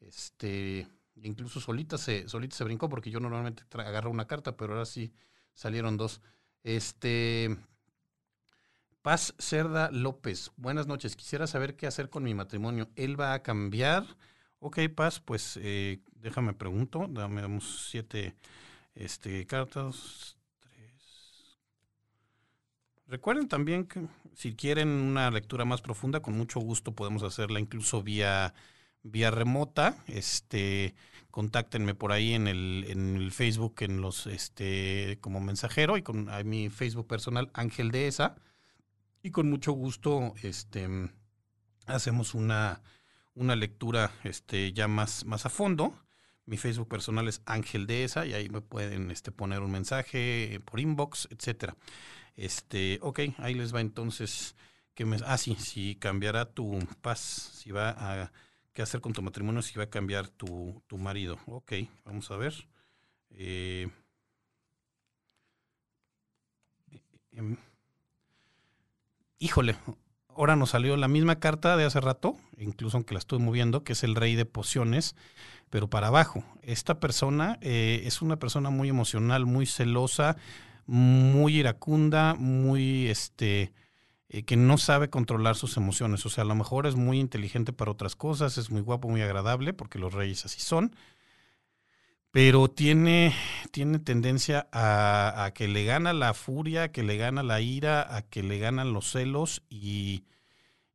Este, 0.01 0.87
incluso 1.23 1.59
solita 1.59 1.97
se, 1.97 2.27
solita 2.27 2.55
se 2.55 2.63
brincó 2.63 2.89
porque 2.89 3.11
yo 3.11 3.19
normalmente 3.19 3.63
agarro 3.73 4.11
una 4.11 4.27
carta, 4.27 4.55
pero 4.57 4.73
ahora 4.73 4.85
sí 4.85 5.13
salieron 5.53 5.97
dos. 5.97 6.21
Este, 6.63 7.57
Paz 9.01 9.33
Cerda 9.39 9.89
López, 9.91 10.51
buenas 10.57 10.87
noches. 10.87 11.15
Quisiera 11.15 11.47
saber 11.47 11.75
qué 11.75 11.87
hacer 11.87 12.09
con 12.09 12.23
mi 12.23 12.33
matrimonio. 12.33 12.89
¿Él 12.95 13.19
va 13.19 13.33
a 13.33 13.43
cambiar? 13.43 14.05
Ok, 14.59 14.79
Paz, 14.93 15.19
pues 15.19 15.57
eh, 15.61 16.01
déjame 16.15 16.53
pregunto. 16.53 17.07
Dame 17.09 17.59
siete 17.61 18.35
este, 18.95 19.45
cartas. 19.45 20.35
Recuerden 23.07 23.47
también 23.47 23.85
que 23.85 24.07
si 24.35 24.53
quieren 24.55 24.89
una 24.89 25.31
lectura 25.31 25.65
más 25.65 25.81
profunda, 25.81 26.21
con 26.21 26.37
mucho 26.37 26.59
gusto 26.59 26.91
podemos 26.93 27.23
hacerla 27.23 27.59
incluso 27.59 28.03
vía 28.03 28.53
vía 29.03 29.31
remota, 29.31 29.97
este, 30.07 30.95
contáctenme 31.31 31.95
por 31.95 32.11
ahí 32.11 32.33
en 32.33 32.47
el, 32.47 32.85
en 32.87 33.15
el 33.15 33.31
Facebook, 33.31 33.75
en 33.79 34.01
los, 34.01 34.27
este, 34.27 35.17
como 35.21 35.39
mensajero 35.39 35.97
y 35.97 36.01
con 36.01 36.29
mi 36.45 36.69
Facebook 36.69 37.07
personal 37.07 37.49
Ángel 37.53 37.91
de 37.91 38.07
esa 38.07 38.35
y 39.21 39.31
con 39.31 39.49
mucho 39.49 39.73
gusto, 39.73 40.33
este, 40.41 40.87
hacemos 41.85 42.33
una, 42.33 42.81
una 43.33 43.55
lectura, 43.55 44.11
este, 44.23 44.71
ya 44.73 44.87
más, 44.87 45.25
más 45.25 45.45
a 45.45 45.49
fondo. 45.49 45.93
Mi 46.45 46.57
Facebook 46.57 46.87
personal 46.87 47.27
es 47.27 47.41
Ángel 47.45 47.85
de 47.85 48.05
esa 48.05 48.25
y 48.25 48.33
ahí 48.33 48.49
me 48.49 48.61
pueden, 48.61 49.11
este, 49.11 49.31
poner 49.31 49.61
un 49.61 49.71
mensaje 49.71 50.61
por 50.65 50.79
inbox, 50.79 51.27
etcétera. 51.31 51.75
Este, 52.35 52.99
ok, 53.01 53.19
ahí 53.37 53.53
les 53.53 53.75
va 53.75 53.81
entonces 53.81 54.55
que 54.93 55.05
me, 55.05 55.17
ah, 55.25 55.37
sí, 55.37 55.55
si 55.55 55.95
cambiará 55.95 56.45
tu 56.45 56.79
paz, 57.01 57.19
si 57.19 57.71
va 57.71 57.89
a 57.89 58.31
qué 58.73 58.81
hacer 58.81 59.01
con 59.01 59.13
tu 59.13 59.21
matrimonio 59.21 59.61
si 59.61 59.77
va 59.77 59.85
a 59.85 59.89
cambiar 59.89 60.29
tu, 60.29 60.81
marido. 60.91 61.37
Ok, 61.45 61.73
vamos 62.05 62.29
a 62.31 62.37
ver. 62.37 62.67
Eh, 63.31 63.89
em, 67.31 67.57
híjole, 69.39 69.75
ahora 70.29 70.55
nos 70.55 70.71
salió 70.71 70.95
la 70.97 71.07
misma 71.07 71.39
carta 71.39 71.77
de 71.77 71.85
hace 71.85 71.99
rato, 71.99 72.37
incluso 72.57 72.97
aunque 72.97 73.13
la 73.13 73.19
estoy 73.19 73.39
moviendo, 73.39 73.83
que 73.83 73.93
es 73.93 74.03
el 74.03 74.15
rey 74.15 74.35
de 74.35 74.45
pociones, 74.45 75.15
pero 75.69 75.89
para 75.89 76.07
abajo. 76.07 76.43
Esta 76.61 76.99
persona 76.99 77.57
eh, 77.61 78.01
es 78.05 78.21
una 78.21 78.37
persona 78.37 78.69
muy 78.69 78.89
emocional, 78.89 79.45
muy 79.45 79.65
celosa, 79.65 80.37
muy 80.85 81.57
iracunda, 81.57 82.33
muy 82.33 83.07
este 83.07 83.73
eh, 84.29 84.43
que 84.43 84.55
no 84.55 84.77
sabe 84.77 85.09
controlar 85.09 85.55
sus 85.55 85.75
emociones. 85.75 86.25
O 86.25 86.29
sea, 86.29 86.43
a 86.43 86.47
lo 86.47 86.55
mejor 86.55 86.85
es 86.85 86.95
muy 86.95 87.19
inteligente 87.19 87.73
para 87.73 87.91
otras 87.91 88.15
cosas, 88.15 88.57
es 88.59 88.69
muy 88.69 88.81
guapo, 88.81 89.09
muy 89.09 89.21
agradable, 89.23 89.73
porque 89.73 89.97
los 89.97 90.13
reyes 90.13 90.45
así 90.45 90.61
son. 90.61 90.95
Pero 92.31 92.67
tiene, 92.69 93.33
tiene 93.71 93.97
tendencia 93.97 94.67
a, 94.71 95.51
que 95.55 95.67
le 95.67 95.83
gana 95.83 96.13
la 96.13 96.35
furia, 96.35 96.83
a 96.83 96.91
que 96.91 97.01
le 97.01 97.17
gana 97.17 97.41
la 97.41 97.59
ira, 97.59 98.15
a 98.15 98.21
que 98.21 98.43
le 98.43 98.59
ganan 98.59 98.93
los 98.93 99.09
celos 99.09 99.63
y, 99.67 100.25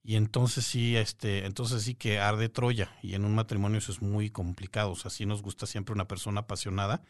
y 0.05 0.15
entonces 0.15 0.65
sí, 0.65 0.97
este, 0.97 1.45
entonces 1.45 1.83
sí 1.83 1.97
que 1.97 2.21
arde 2.21 2.49
Troya. 2.49 2.97
Y 3.03 3.15
en 3.15 3.25
un 3.25 3.35
matrimonio 3.35 3.79
eso 3.79 3.91
es 3.91 4.01
muy 4.01 4.31
complicado. 4.31 4.93
O 4.93 4.97
sea, 4.97 5.11
sí 5.11 5.27
nos 5.27 5.43
gusta 5.43 5.67
siempre 5.67 5.93
una 5.93 6.07
persona 6.07 6.43
apasionada, 6.43 7.03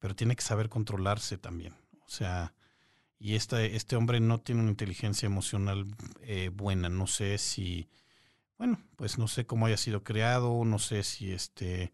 pero 0.00 0.14
tiene 0.14 0.36
que 0.36 0.42
saber 0.42 0.68
controlarse 0.68 1.38
también. 1.38 1.74
O 2.04 2.10
sea, 2.10 2.52
y 3.22 3.36
este, 3.36 3.76
este 3.76 3.94
hombre 3.94 4.18
no 4.18 4.40
tiene 4.40 4.62
una 4.62 4.70
inteligencia 4.70 5.26
emocional 5.26 5.86
eh, 6.22 6.50
buena. 6.52 6.88
No 6.88 7.06
sé 7.06 7.38
si, 7.38 7.88
bueno, 8.58 8.80
pues 8.96 9.16
no 9.16 9.28
sé 9.28 9.46
cómo 9.46 9.66
haya 9.66 9.76
sido 9.76 10.02
creado, 10.02 10.64
no 10.64 10.80
sé 10.80 11.04
si 11.04 11.30
este, 11.30 11.92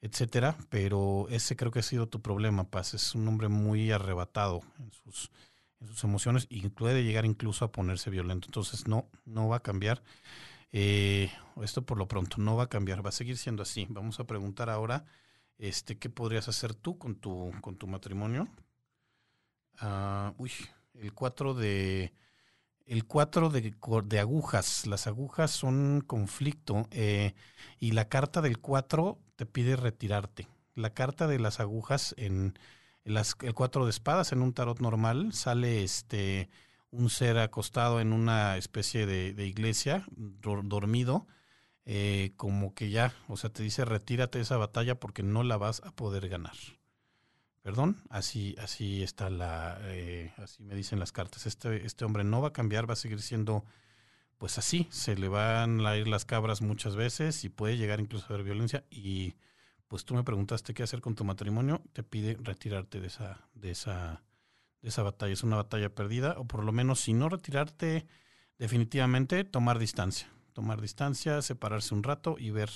etcétera, 0.00 0.56
pero 0.70 1.26
ese 1.28 1.56
creo 1.56 1.70
que 1.70 1.80
ha 1.80 1.82
sido 1.82 2.08
tu 2.08 2.22
problema, 2.22 2.70
Paz. 2.70 2.94
Es 2.94 3.14
un 3.14 3.28
hombre 3.28 3.48
muy 3.48 3.92
arrebatado 3.92 4.62
en 4.78 4.90
sus, 4.92 5.30
en 5.78 5.88
sus 5.88 6.04
emociones 6.04 6.46
y 6.48 6.66
puede 6.70 7.04
llegar 7.04 7.26
incluso 7.26 7.66
a 7.66 7.72
ponerse 7.72 8.08
violento. 8.08 8.48
Entonces, 8.48 8.88
no, 8.88 9.10
no 9.26 9.48
va 9.48 9.56
a 9.56 9.62
cambiar. 9.62 10.02
Eh, 10.72 11.30
esto 11.62 11.84
por 11.84 11.98
lo 11.98 12.08
pronto 12.08 12.38
no 12.38 12.56
va 12.56 12.64
a 12.64 12.70
cambiar, 12.70 13.04
va 13.04 13.10
a 13.10 13.12
seguir 13.12 13.36
siendo 13.36 13.62
así. 13.62 13.86
Vamos 13.90 14.20
a 14.20 14.26
preguntar 14.26 14.70
ahora, 14.70 15.04
este, 15.58 15.98
¿qué 15.98 16.08
podrías 16.08 16.48
hacer 16.48 16.74
tú 16.74 16.96
con 16.96 17.16
tu, 17.16 17.52
con 17.60 17.76
tu 17.76 17.86
matrimonio? 17.86 18.48
Ah, 19.78 20.34
uy, 20.38 20.52
el 20.94 21.12
4 21.12 21.54
de... 21.54 22.12
El 22.84 23.06
4 23.06 23.48
de, 23.50 23.74
de, 24.04 24.18
agujas. 24.18 24.86
Las 24.86 25.06
agujas 25.06 25.50
son 25.50 26.02
conflicto 26.06 26.88
eh, 26.90 27.34
y 27.78 27.92
la 27.92 28.08
carta 28.08 28.42
del 28.42 28.58
4 28.58 29.18
te 29.36 29.46
pide 29.46 29.76
retirarte. 29.76 30.48
La 30.74 30.90
carta 30.90 31.26
de 31.26 31.38
las 31.38 31.60
agujas 31.60 32.14
en, 32.18 32.58
el 33.04 33.54
4 33.54 33.84
de 33.84 33.90
espadas 33.90 34.32
en 34.32 34.42
un 34.42 34.52
tarot 34.52 34.80
normal 34.80 35.32
sale 35.32 35.84
este 35.84 36.50
un 36.90 37.08
ser 37.08 37.38
acostado 37.38 38.00
en 38.00 38.12
una 38.12 38.56
especie 38.58 39.06
de, 39.06 39.32
de 39.32 39.46
iglesia, 39.46 40.06
dormido, 40.16 41.26
eh, 41.84 42.32
como 42.36 42.74
que 42.74 42.90
ya, 42.90 43.14
o 43.28 43.36
sea, 43.36 43.50
te 43.50 43.62
dice 43.62 43.84
retírate 43.84 44.38
de 44.38 44.42
esa 44.42 44.56
batalla 44.58 45.00
porque 45.00 45.22
no 45.22 45.42
la 45.42 45.56
vas 45.56 45.82
a 45.84 45.90
poder 45.92 46.28
ganar. 46.28 46.54
Perdón, 47.62 47.96
así, 48.10 48.56
así 48.58 49.04
está 49.04 49.30
la, 49.30 49.78
eh, 49.82 50.32
así 50.38 50.64
me 50.64 50.74
dicen 50.74 50.98
las 50.98 51.12
cartas. 51.12 51.46
Este, 51.46 51.86
este 51.86 52.04
hombre 52.04 52.24
no 52.24 52.40
va 52.40 52.48
a 52.48 52.52
cambiar, 52.52 52.88
va 52.88 52.94
a 52.94 52.96
seguir 52.96 53.22
siendo, 53.22 53.64
pues 54.36 54.58
así, 54.58 54.88
se 54.90 55.14
le 55.14 55.28
van 55.28 55.86
a 55.86 55.96
ir 55.96 56.08
las 56.08 56.24
cabras 56.24 56.60
muchas 56.60 56.96
veces 56.96 57.44
y 57.44 57.48
puede 57.48 57.76
llegar 57.76 58.00
incluso 58.00 58.26
a 58.26 58.34
haber 58.34 58.44
violencia. 58.44 58.84
Y 58.90 59.36
pues 59.86 60.04
tú 60.04 60.14
me 60.14 60.24
preguntaste 60.24 60.74
qué 60.74 60.82
hacer 60.82 61.00
con 61.00 61.14
tu 61.14 61.24
matrimonio, 61.24 61.82
te 61.92 62.02
pide 62.02 62.36
retirarte 62.42 63.00
de 63.00 63.06
esa, 63.06 63.46
de 63.54 63.70
esa, 63.70 64.24
de 64.80 64.88
esa 64.88 65.04
batalla. 65.04 65.32
Es 65.32 65.44
una 65.44 65.56
batalla 65.56 65.94
perdida, 65.94 66.34
o 66.38 66.44
por 66.44 66.64
lo 66.64 66.72
menos 66.72 67.00
si 67.00 67.12
no 67.12 67.28
retirarte 67.28 68.06
definitivamente, 68.58 69.44
tomar 69.44 69.78
distancia. 69.78 70.28
Tomar 70.52 70.80
distancia, 70.80 71.40
separarse 71.42 71.94
un 71.94 72.02
rato 72.02 72.36
y 72.38 72.50
ver 72.50 72.70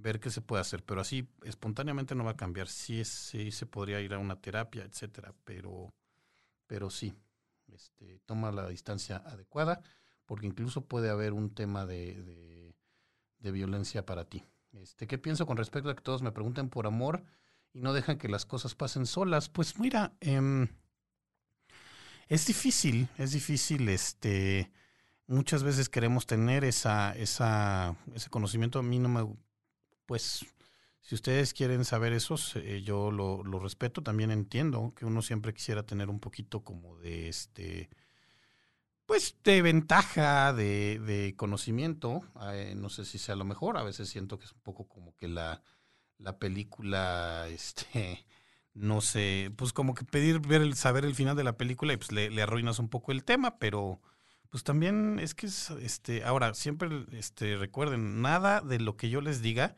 ver 0.00 0.20
qué 0.20 0.30
se 0.30 0.40
puede 0.40 0.60
hacer, 0.60 0.84
pero 0.84 1.00
así 1.00 1.28
espontáneamente 1.44 2.14
no 2.14 2.24
va 2.24 2.32
a 2.32 2.36
cambiar. 2.36 2.68
Sí, 2.68 3.04
sí 3.04 3.50
se 3.50 3.66
podría 3.66 4.00
ir 4.00 4.14
a 4.14 4.18
una 4.18 4.40
terapia, 4.40 4.84
etcétera, 4.84 5.34
pero, 5.44 5.92
pero 6.66 6.90
sí, 6.90 7.14
este, 7.72 8.20
toma 8.26 8.52
la 8.52 8.68
distancia 8.68 9.18
adecuada, 9.18 9.82
porque 10.26 10.46
incluso 10.46 10.86
puede 10.86 11.10
haber 11.10 11.32
un 11.32 11.54
tema 11.54 11.86
de, 11.86 12.74
de, 13.38 13.50
violencia 13.52 14.06
para 14.06 14.24
ti. 14.24 14.44
Este, 14.72 15.06
¿Qué 15.06 15.18
pienso 15.18 15.46
con 15.46 15.56
respecto 15.56 15.90
a 15.90 15.96
que 15.96 16.02
todos 16.02 16.22
me 16.22 16.32
pregunten 16.32 16.68
por 16.68 16.86
amor 16.86 17.24
y 17.72 17.80
no 17.80 17.92
dejan 17.92 18.18
que 18.18 18.28
las 18.28 18.46
cosas 18.46 18.74
pasen 18.74 19.06
solas? 19.06 19.48
Pues 19.48 19.78
mira, 19.78 20.12
em, 20.20 20.68
es 22.28 22.46
difícil, 22.46 23.08
es 23.18 23.32
difícil, 23.32 23.88
este, 23.88 24.70
muchas 25.26 25.64
veces 25.64 25.88
queremos 25.88 26.26
tener 26.26 26.64
esa, 26.64 27.12
esa, 27.16 27.96
ese 28.14 28.30
conocimiento. 28.30 28.78
A 28.78 28.82
mí 28.82 29.00
no 29.00 29.08
me, 29.08 29.26
pues, 30.10 30.44
si 31.02 31.14
ustedes 31.14 31.54
quieren 31.54 31.84
saber 31.84 32.12
eso, 32.12 32.34
eh, 32.56 32.82
yo 32.82 33.12
lo, 33.12 33.44
respeto. 33.60 34.02
También 34.02 34.32
entiendo 34.32 34.92
que 34.96 35.04
uno 35.04 35.22
siempre 35.22 35.54
quisiera 35.54 35.84
tener 35.84 36.10
un 36.10 36.18
poquito 36.18 36.64
como 36.64 36.96
de 36.96 37.28
este, 37.28 37.88
pues, 39.06 39.36
de 39.44 39.62
ventaja, 39.62 40.52
de, 40.52 40.98
de 40.98 41.36
conocimiento. 41.36 42.22
Eh, 42.52 42.74
no 42.76 42.88
sé 42.88 43.04
si 43.04 43.18
sea 43.18 43.36
lo 43.36 43.44
mejor. 43.44 43.78
A 43.78 43.84
veces 43.84 44.08
siento 44.08 44.36
que 44.36 44.46
es 44.46 44.52
un 44.52 44.62
poco 44.62 44.88
como 44.88 45.14
que 45.14 45.28
la, 45.28 45.62
la 46.18 46.40
película, 46.40 47.46
este, 47.50 48.26
no 48.74 49.00
sé, 49.00 49.52
pues 49.56 49.72
como 49.72 49.94
que 49.94 50.04
pedir 50.04 50.40
ver 50.40 50.74
saber 50.74 51.04
el 51.04 51.14
final 51.14 51.36
de 51.36 51.44
la 51.44 51.56
película 51.56 51.92
y 51.92 51.98
pues 51.98 52.10
le, 52.10 52.30
le 52.30 52.42
arruinas 52.42 52.80
un 52.80 52.88
poco 52.88 53.12
el 53.12 53.22
tema, 53.22 53.60
pero 53.60 54.00
pues 54.50 54.64
también 54.64 55.20
es 55.20 55.34
que 55.36 55.46
es, 55.46 55.70
este, 55.70 56.24
ahora, 56.24 56.54
siempre 56.54 57.06
este, 57.12 57.56
recuerden, 57.56 58.20
nada 58.20 58.60
de 58.60 58.80
lo 58.80 58.96
que 58.96 59.08
yo 59.08 59.20
les 59.20 59.40
diga, 59.40 59.76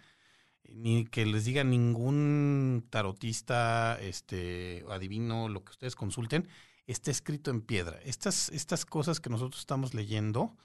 ni 0.68 1.05
que 1.05 1.27
les 1.27 1.44
diga 1.44 1.64
ningún 1.64 2.87
tarotista, 2.90 3.98
este, 4.01 4.85
adivino, 4.88 5.48
lo 5.48 5.64
que 5.64 5.72
ustedes 5.72 5.96
consulten, 5.96 6.48
está 6.87 7.11
escrito 7.11 7.51
en 7.51 7.61
piedra. 7.61 7.98
Estas, 8.05 8.48
estas 8.51 8.85
cosas 8.85 9.20
que 9.20 9.31
nosotros 9.31 9.61
estamos 9.61 9.94
leyendo, 9.94 10.57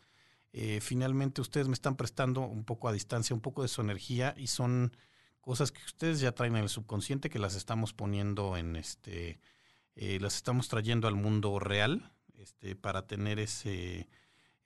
eh, 0.54 0.80
finalmente 0.82 1.42
ustedes 1.42 1.68
me 1.68 1.74
están 1.74 1.96
prestando 1.96 2.42
un 2.42 2.64
poco 2.64 2.88
a 2.88 2.94
distancia, 2.94 3.36
un 3.36 3.42
poco 3.42 3.62
de 3.62 3.68
su 3.68 3.82
energía 3.82 4.34
y 4.38 4.48
son 4.48 4.96
cosas 5.42 5.72
que 5.72 5.84
ustedes 5.84 6.20
ya 6.20 6.34
traen 6.34 6.56
en 6.56 6.64
el 6.64 6.70
subconsciente 6.70 7.30
que 7.30 7.40
las 7.40 7.56
estamos 7.56 7.94
poniendo 7.94 8.58
en 8.58 8.76
este, 8.76 9.40
eh, 9.96 10.20
las 10.20 10.36
estamos 10.36 10.68
trayendo 10.68 11.08
al 11.08 11.16
mundo 11.16 11.60
real 11.60 12.12
este, 12.36 12.76
para 12.76 13.08
tener 13.08 13.40
ese, 13.40 14.10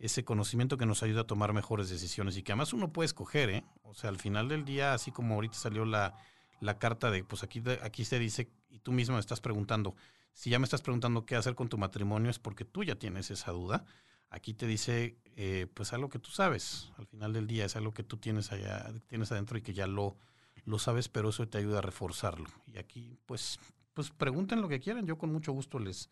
ese 0.01 0.25
conocimiento 0.25 0.77
que 0.77 0.87
nos 0.87 1.03
ayuda 1.03 1.21
a 1.21 1.27
tomar 1.27 1.53
mejores 1.53 1.89
decisiones 1.89 2.35
y 2.35 2.41
que 2.41 2.51
además 2.51 2.73
uno 2.73 2.91
puede 2.91 3.05
escoger, 3.05 3.49
¿eh? 3.51 3.63
O 3.83 3.93
sea, 3.93 4.09
al 4.09 4.17
final 4.17 4.49
del 4.49 4.65
día, 4.65 4.93
así 4.93 5.11
como 5.11 5.35
ahorita 5.35 5.53
salió 5.53 5.85
la, 5.85 6.15
la 6.59 6.79
carta 6.79 7.11
de, 7.11 7.23
pues 7.23 7.43
aquí, 7.43 7.61
aquí 7.83 8.03
se 8.03 8.17
dice, 8.17 8.49
y 8.69 8.79
tú 8.79 8.91
mismo 8.91 9.15
me 9.15 9.19
estás 9.19 9.41
preguntando, 9.41 9.95
si 10.33 10.49
ya 10.49 10.57
me 10.57 10.63
estás 10.63 10.81
preguntando 10.81 11.25
qué 11.25 11.35
hacer 11.35 11.53
con 11.53 11.69
tu 11.69 11.77
matrimonio 11.77 12.31
es 12.31 12.39
porque 12.39 12.65
tú 12.65 12.83
ya 12.83 12.95
tienes 12.95 13.29
esa 13.29 13.51
duda. 13.51 13.85
Aquí 14.31 14.53
te 14.53 14.65
dice, 14.65 15.17
eh, 15.35 15.67
pues 15.73 15.93
algo 15.93 16.09
que 16.09 16.17
tú 16.17 16.31
sabes, 16.31 16.91
al 16.97 17.05
final 17.05 17.33
del 17.33 17.47
día 17.47 17.65
es 17.65 17.75
algo 17.75 17.93
que 17.93 18.03
tú 18.03 18.17
tienes 18.17 18.51
allá, 18.51 18.91
tienes 19.07 19.31
adentro 19.31 19.57
y 19.57 19.61
que 19.61 19.73
ya 19.73 19.85
lo, 19.85 20.17
lo 20.65 20.79
sabes, 20.79 21.09
pero 21.09 21.29
eso 21.29 21.47
te 21.47 21.59
ayuda 21.59 21.79
a 21.79 21.81
reforzarlo. 21.81 22.49
Y 22.65 22.79
aquí, 22.79 23.19
pues, 23.27 23.59
pues 23.93 24.09
pregunten 24.09 24.61
lo 24.61 24.69
que 24.69 24.79
quieran, 24.79 25.05
yo 25.05 25.17
con 25.17 25.31
mucho 25.31 25.51
gusto 25.51 25.77
les, 25.79 26.09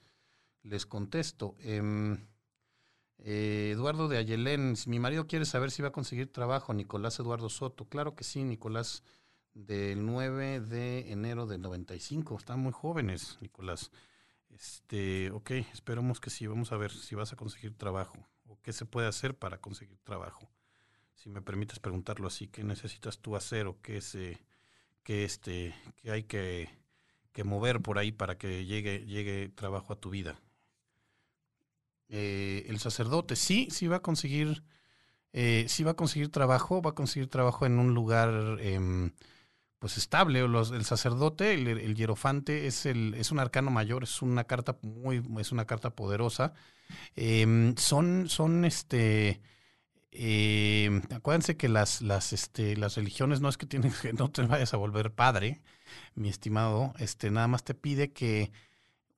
les 0.64 0.86
contesto. 0.86 1.56
Em, 1.60 2.20
eh, 3.20 3.72
Eduardo 3.74 4.08
de 4.08 4.18
Ayelén, 4.18 4.76
si 4.76 4.90
mi 4.90 5.00
marido 5.00 5.28
quiere 5.28 5.46
saber 5.46 5.72
si 5.72 5.82
va 5.82 5.90
a 5.90 5.94
conseguir 5.94 6.32
trabajo, 6.32 6.74
Nicolás 6.74 7.20
Eduardo 7.20 7.50
Soto. 7.50 7.86
Claro 7.86 8.16
que 8.16 8.24
sí, 8.24 8.44
Nicolás, 8.44 9.04
del 9.54 10.06
9 10.06 10.62
de 10.62 11.12
enero 11.12 11.46
del 11.46 11.62
95. 11.62 12.38
Están 12.38 12.60
muy 12.60 12.72
jóvenes, 12.72 13.38
Nicolás. 13.42 13.92
Este, 14.50 15.32
ok, 15.32 15.52
esperemos 15.74 16.20
que 16.20 16.30
sí. 16.30 16.48
Vamos 16.48 16.72
a 16.72 16.78
ver 16.78 16.92
si 16.92 17.16
vas 17.16 17.34
a 17.34 17.36
conseguir 17.36 17.76
trabajo 17.76 18.18
o 18.48 18.60
qué 18.62 18.74
se 18.74 18.86
puede 18.86 19.08
hacer 19.08 19.38
para 19.38 19.60
conseguir 19.60 19.98
trabajo 20.04 20.50
si 21.20 21.30
me 21.30 21.42
permites 21.42 21.80
preguntarlo 21.80 22.28
así, 22.28 22.48
¿qué 22.48 22.64
necesitas 22.64 23.20
tú 23.20 23.36
hacer 23.36 23.68
o 23.68 23.82
qué, 23.82 24.00
se, 24.00 24.42
qué, 25.04 25.26
este, 25.26 25.76
qué 25.98 26.12
hay 26.12 26.24
que, 26.24 26.70
mover 27.44 27.82
por 27.82 27.98
ahí 27.98 28.12
para 28.12 28.38
que 28.38 28.66
llegue, 28.66 29.06
llegue 29.06 29.50
trabajo 29.50 29.94
a 29.94 30.00
tu 30.00 30.10
vida? 30.10 30.40
Eh, 32.10 32.66
el 32.68 32.80
sacerdote, 32.80 33.36
sí, 33.36 33.68
sí 33.72 33.88
va 33.88 33.98
a 33.98 34.02
conseguir, 34.02 34.64
eh, 35.34 35.66
sí 35.70 35.84
va 35.84 35.92
a 35.92 35.96
conseguir 35.96 36.32
trabajo, 36.32 36.82
va 36.82 36.92
a 36.92 36.96
conseguir 36.96 37.30
trabajo 37.30 37.66
en 37.66 37.80
un 37.80 37.94
lugar 37.94 38.58
em, 38.62 39.12
pues 39.80 39.98
estable. 39.98 40.40
El 40.42 40.86
sacerdote, 40.86 41.54
el, 41.54 41.96
hierofante, 41.96 42.68
es 42.68 42.86
el, 42.86 43.14
es 43.16 43.32
un 43.32 43.40
arcano 43.40 43.72
mayor, 43.72 44.04
es 44.04 44.22
una 44.22 44.46
carta 44.46 44.78
muy, 44.82 45.24
es 45.40 45.52
una 45.52 45.66
carta 45.66 45.92
poderosa. 45.92 46.54
Em, 47.16 47.76
son, 47.78 48.28
son 48.30 48.66
este 48.66 49.42
eh, 50.12 51.02
acuérdense 51.16 51.56
que 51.56 51.70
las, 51.70 52.02
las, 52.02 52.34
este, 52.34 52.76
las 52.78 52.96
religiones 52.96 53.42
no 53.42 53.50
es 53.50 53.58
que 53.58 53.66
tienes 53.66 54.00
que 54.02 54.14
no 54.14 54.30
te 54.32 54.42
vayas 54.44 54.74
a 54.74 54.78
volver 54.78 55.14
padre, 55.14 55.62
mi 56.16 56.30
estimado, 56.30 56.94
este, 57.00 57.32
nada 57.32 57.48
más 57.48 57.64
te 57.64 57.74
pide 57.74 58.12
que 58.12 58.52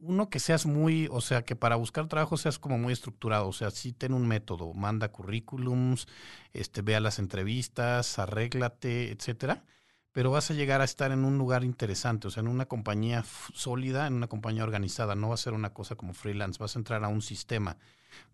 uno 0.01 0.29
que 0.29 0.39
seas 0.39 0.65
muy, 0.65 1.07
o 1.11 1.21
sea, 1.21 1.43
que 1.43 1.55
para 1.55 1.75
buscar 1.75 2.07
trabajo 2.07 2.37
seas 2.37 2.59
como 2.59 2.77
muy 2.77 2.93
estructurado, 2.93 3.47
o 3.47 3.53
sea, 3.53 3.71
sí 3.71 3.93
ten 3.93 4.13
un 4.13 4.27
método, 4.27 4.73
manda 4.73 5.11
currículums, 5.11 6.07
este, 6.53 6.81
vea 6.81 6.99
las 6.99 7.19
entrevistas, 7.19 8.19
arréglate, 8.19 9.11
etcétera, 9.11 9.63
pero 10.11 10.31
vas 10.31 10.51
a 10.51 10.53
llegar 10.55 10.81
a 10.81 10.85
estar 10.85 11.11
en 11.11 11.23
un 11.25 11.37
lugar 11.37 11.63
interesante, 11.63 12.27
o 12.27 12.31
sea, 12.31 12.41
en 12.41 12.49
una 12.49 12.65
compañía 12.67 13.23
sólida, 13.53 14.07
en 14.07 14.15
una 14.15 14.27
compañía 14.27 14.63
organizada, 14.63 15.15
no 15.15 15.29
va 15.29 15.35
a 15.35 15.37
ser 15.37 15.53
una 15.53 15.73
cosa 15.73 15.95
como 15.95 16.13
freelance, 16.13 16.59
vas 16.59 16.75
a 16.75 16.79
entrar 16.79 17.03
a 17.03 17.07
un 17.07 17.21
sistema 17.21 17.77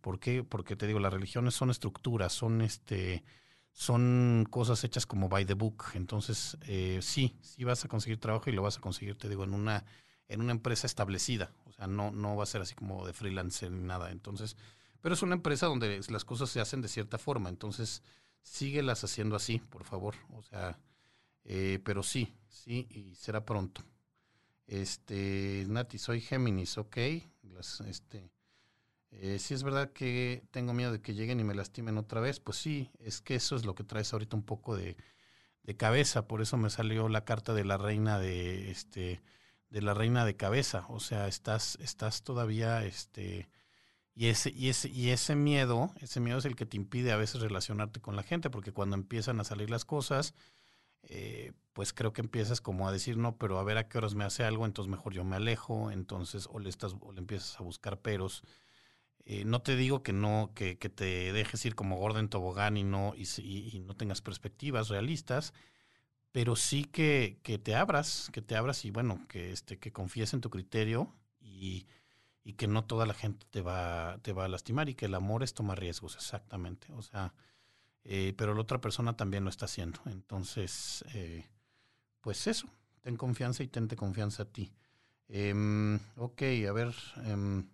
¿Por 0.01 0.19
qué? 0.19 0.43
Porque 0.43 0.75
te 0.75 0.87
digo, 0.87 0.99
las 0.99 1.13
religiones 1.13 1.53
son 1.55 1.69
estructuras, 1.69 2.33
son 2.33 2.61
este 2.61 3.23
son 3.73 4.47
cosas 4.49 4.83
hechas 4.83 5.05
como 5.05 5.29
by 5.29 5.45
the 5.45 5.53
book. 5.53 5.85
Entonces, 5.93 6.57
eh, 6.67 6.99
sí, 7.01 7.37
sí 7.41 7.63
vas 7.63 7.85
a 7.85 7.87
conseguir 7.87 8.19
trabajo 8.19 8.49
y 8.49 8.53
lo 8.53 8.63
vas 8.63 8.77
a 8.77 8.81
conseguir, 8.81 9.17
te 9.17 9.29
digo, 9.29 9.43
en 9.43 9.53
una, 9.53 9.85
en 10.27 10.41
una 10.41 10.51
empresa 10.51 10.87
establecida. 10.87 11.51
O 11.65 11.71
sea, 11.71 11.87
no, 11.87 12.11
no 12.11 12.35
va 12.35 12.43
a 12.43 12.47
ser 12.47 12.61
así 12.61 12.75
como 12.75 13.05
de 13.05 13.13
freelance 13.13 13.69
ni 13.69 13.83
nada. 13.83 14.11
Entonces, 14.11 14.55
pero 15.01 15.15
es 15.15 15.21
una 15.21 15.35
empresa 15.35 15.67
donde 15.67 16.01
las 16.09 16.25
cosas 16.25 16.49
se 16.49 16.59
hacen 16.59 16.81
de 16.81 16.87
cierta 16.87 17.17
forma. 17.17 17.49
Entonces, 17.49 18.03
síguelas 18.41 19.03
haciendo 19.03 19.35
así, 19.35 19.59
por 19.59 19.83
favor. 19.83 20.15
O 20.33 20.41
sea, 20.41 20.79
eh, 21.43 21.79
pero 21.83 22.03
sí, 22.03 22.33
sí, 22.49 22.87
y 22.89 23.15
será 23.15 23.45
pronto. 23.45 23.83
Este, 24.65 25.65
Nati, 25.67 25.97
soy 25.97 26.21
Géminis, 26.21 26.77
ok. 26.77 26.97
Las, 27.43 27.81
este, 27.81 28.31
eh, 29.11 29.39
si 29.39 29.53
es 29.53 29.63
verdad 29.63 29.91
que 29.93 30.43
tengo 30.51 30.73
miedo 30.73 30.91
de 30.91 31.01
que 31.01 31.13
lleguen 31.13 31.39
y 31.39 31.43
me 31.43 31.55
lastimen 31.55 31.97
otra 31.97 32.21
vez, 32.21 32.39
pues 32.39 32.57
sí, 32.57 32.91
es 32.99 33.21
que 33.21 33.35
eso 33.35 33.55
es 33.55 33.65
lo 33.65 33.73
que 33.75 33.83
traes 33.83 34.11
ahorita 34.13 34.35
un 34.35 34.43
poco 34.43 34.75
de, 34.75 34.97
cabeza, 35.77 36.29
por 36.29 36.41
eso 36.41 36.55
me 36.55 36.69
salió 36.69 37.09
la 37.09 37.25
carta 37.25 37.53
de 37.53 37.65
la 37.65 37.77
reina 37.77 38.19
de 38.19 38.71
este 38.71 39.21
de 39.69 39.81
la 39.81 39.93
reina 39.93 40.25
de 40.25 40.35
cabeza, 40.35 40.85
o 40.89 40.99
sea, 40.99 41.27
estás 41.27 41.77
estás 41.81 42.23
todavía 42.23 42.85
este 42.85 43.49
y 44.15 44.27
ese 44.27 44.51
y 44.51 44.69
ese 44.69 44.89
y 44.89 45.09
ese 45.11 45.35
miedo, 45.35 45.91
ese 46.01 46.19
miedo 46.19 46.39
es 46.39 46.45
el 46.45 46.55
que 46.55 46.65
te 46.65 46.77
impide 46.77 47.11
a 47.11 47.17
veces 47.17 47.41
relacionarte 47.41 48.01
con 48.01 48.15
la 48.15 48.23
gente, 48.23 48.49
porque 48.49 48.73
cuando 48.73 48.95
empiezan 48.95 49.39
a 49.39 49.43
salir 49.43 49.69
las 49.69 49.85
cosas, 49.85 50.35
eh, 51.03 51.53
pues 51.73 51.93
creo 51.93 52.13
que 52.13 52.21
empiezas 52.21 52.61
como 52.61 52.87
a 52.87 52.91
decir, 52.91 53.17
no, 53.17 53.37
pero 53.37 53.59
a 53.59 53.63
ver 53.63 53.77
a 53.77 53.87
qué 53.87 53.97
horas 53.97 54.15
me 54.15 54.25
hace 54.25 54.43
algo, 54.43 54.65
entonces 54.65 54.89
mejor 54.89 55.13
yo 55.13 55.23
me 55.23 55.35
alejo, 55.35 55.91
entonces 55.91 56.47
o 56.51 56.59
le 56.59 56.69
estás 56.69 56.95
o 56.99 57.11
le 57.11 57.19
empiezas 57.19 57.59
a 57.59 57.63
buscar 57.63 57.99
peros. 57.99 58.43
Eh, 59.29 59.43
no 59.45 59.61
te 59.61 59.75
digo 59.75 60.03
que 60.03 60.13
no, 60.13 60.51
que, 60.55 60.75
te 60.77 61.33
dejes 61.33 61.65
ir 61.65 61.75
como 61.75 61.97
gordo 61.97 62.19
en 62.19 62.29
tobogán 62.29 62.77
y 62.77 62.83
no, 62.83 63.13
y, 63.15 63.83
no 63.85 63.93
tengas 63.95 64.21
perspectivas 64.21 64.87
realistas, 64.87 65.53
pero 66.37 66.55
sí 66.55 66.83
que, 66.83 67.39
te 67.63 67.73
abras, 67.73 68.29
que 68.31 68.43
te 68.43 68.55
abras 68.55 68.85
y 68.85 68.91
bueno, 68.91 69.25
que 69.27 69.51
este, 69.51 69.79
que 69.79 69.91
confíes 69.91 70.35
en 70.35 70.41
tu 70.41 70.51
criterio 70.51 71.11
y, 71.41 71.87
que 72.57 72.67
no 72.67 72.85
toda 72.85 73.07
la 73.07 73.15
gente 73.15 73.47
te 73.49 73.63
va, 73.63 74.19
te 74.21 74.33
va 74.33 74.45
a 74.45 74.47
lastimar 74.47 74.87
y 74.87 74.93
que 74.93 75.07
el 75.07 75.15
amor 75.15 75.41
es 75.41 75.55
tomar 75.55 75.79
riesgos, 75.79 76.13
exactamente. 76.13 76.93
O 76.93 77.01
sea, 77.01 77.33
eh, 78.03 78.35
pero 78.37 78.53
la 78.53 78.61
otra 78.61 78.79
persona 78.79 79.17
también 79.17 79.45
lo 79.45 79.49
está 79.49 79.65
haciendo. 79.65 79.99
Entonces, 80.05 81.03
eh, 81.15 81.43
pues 82.21 82.45
eso, 82.45 82.67
ten 83.01 83.17
confianza 83.17 83.63
y 83.63 83.67
tente 83.67 83.95
confianza 83.95 84.43
a 84.43 84.45
ti. 84.45 84.71
Em, 85.29 85.99
ok, 86.17 86.43
a 86.69 86.71
ver. 86.71 86.93
Em, 87.25 87.67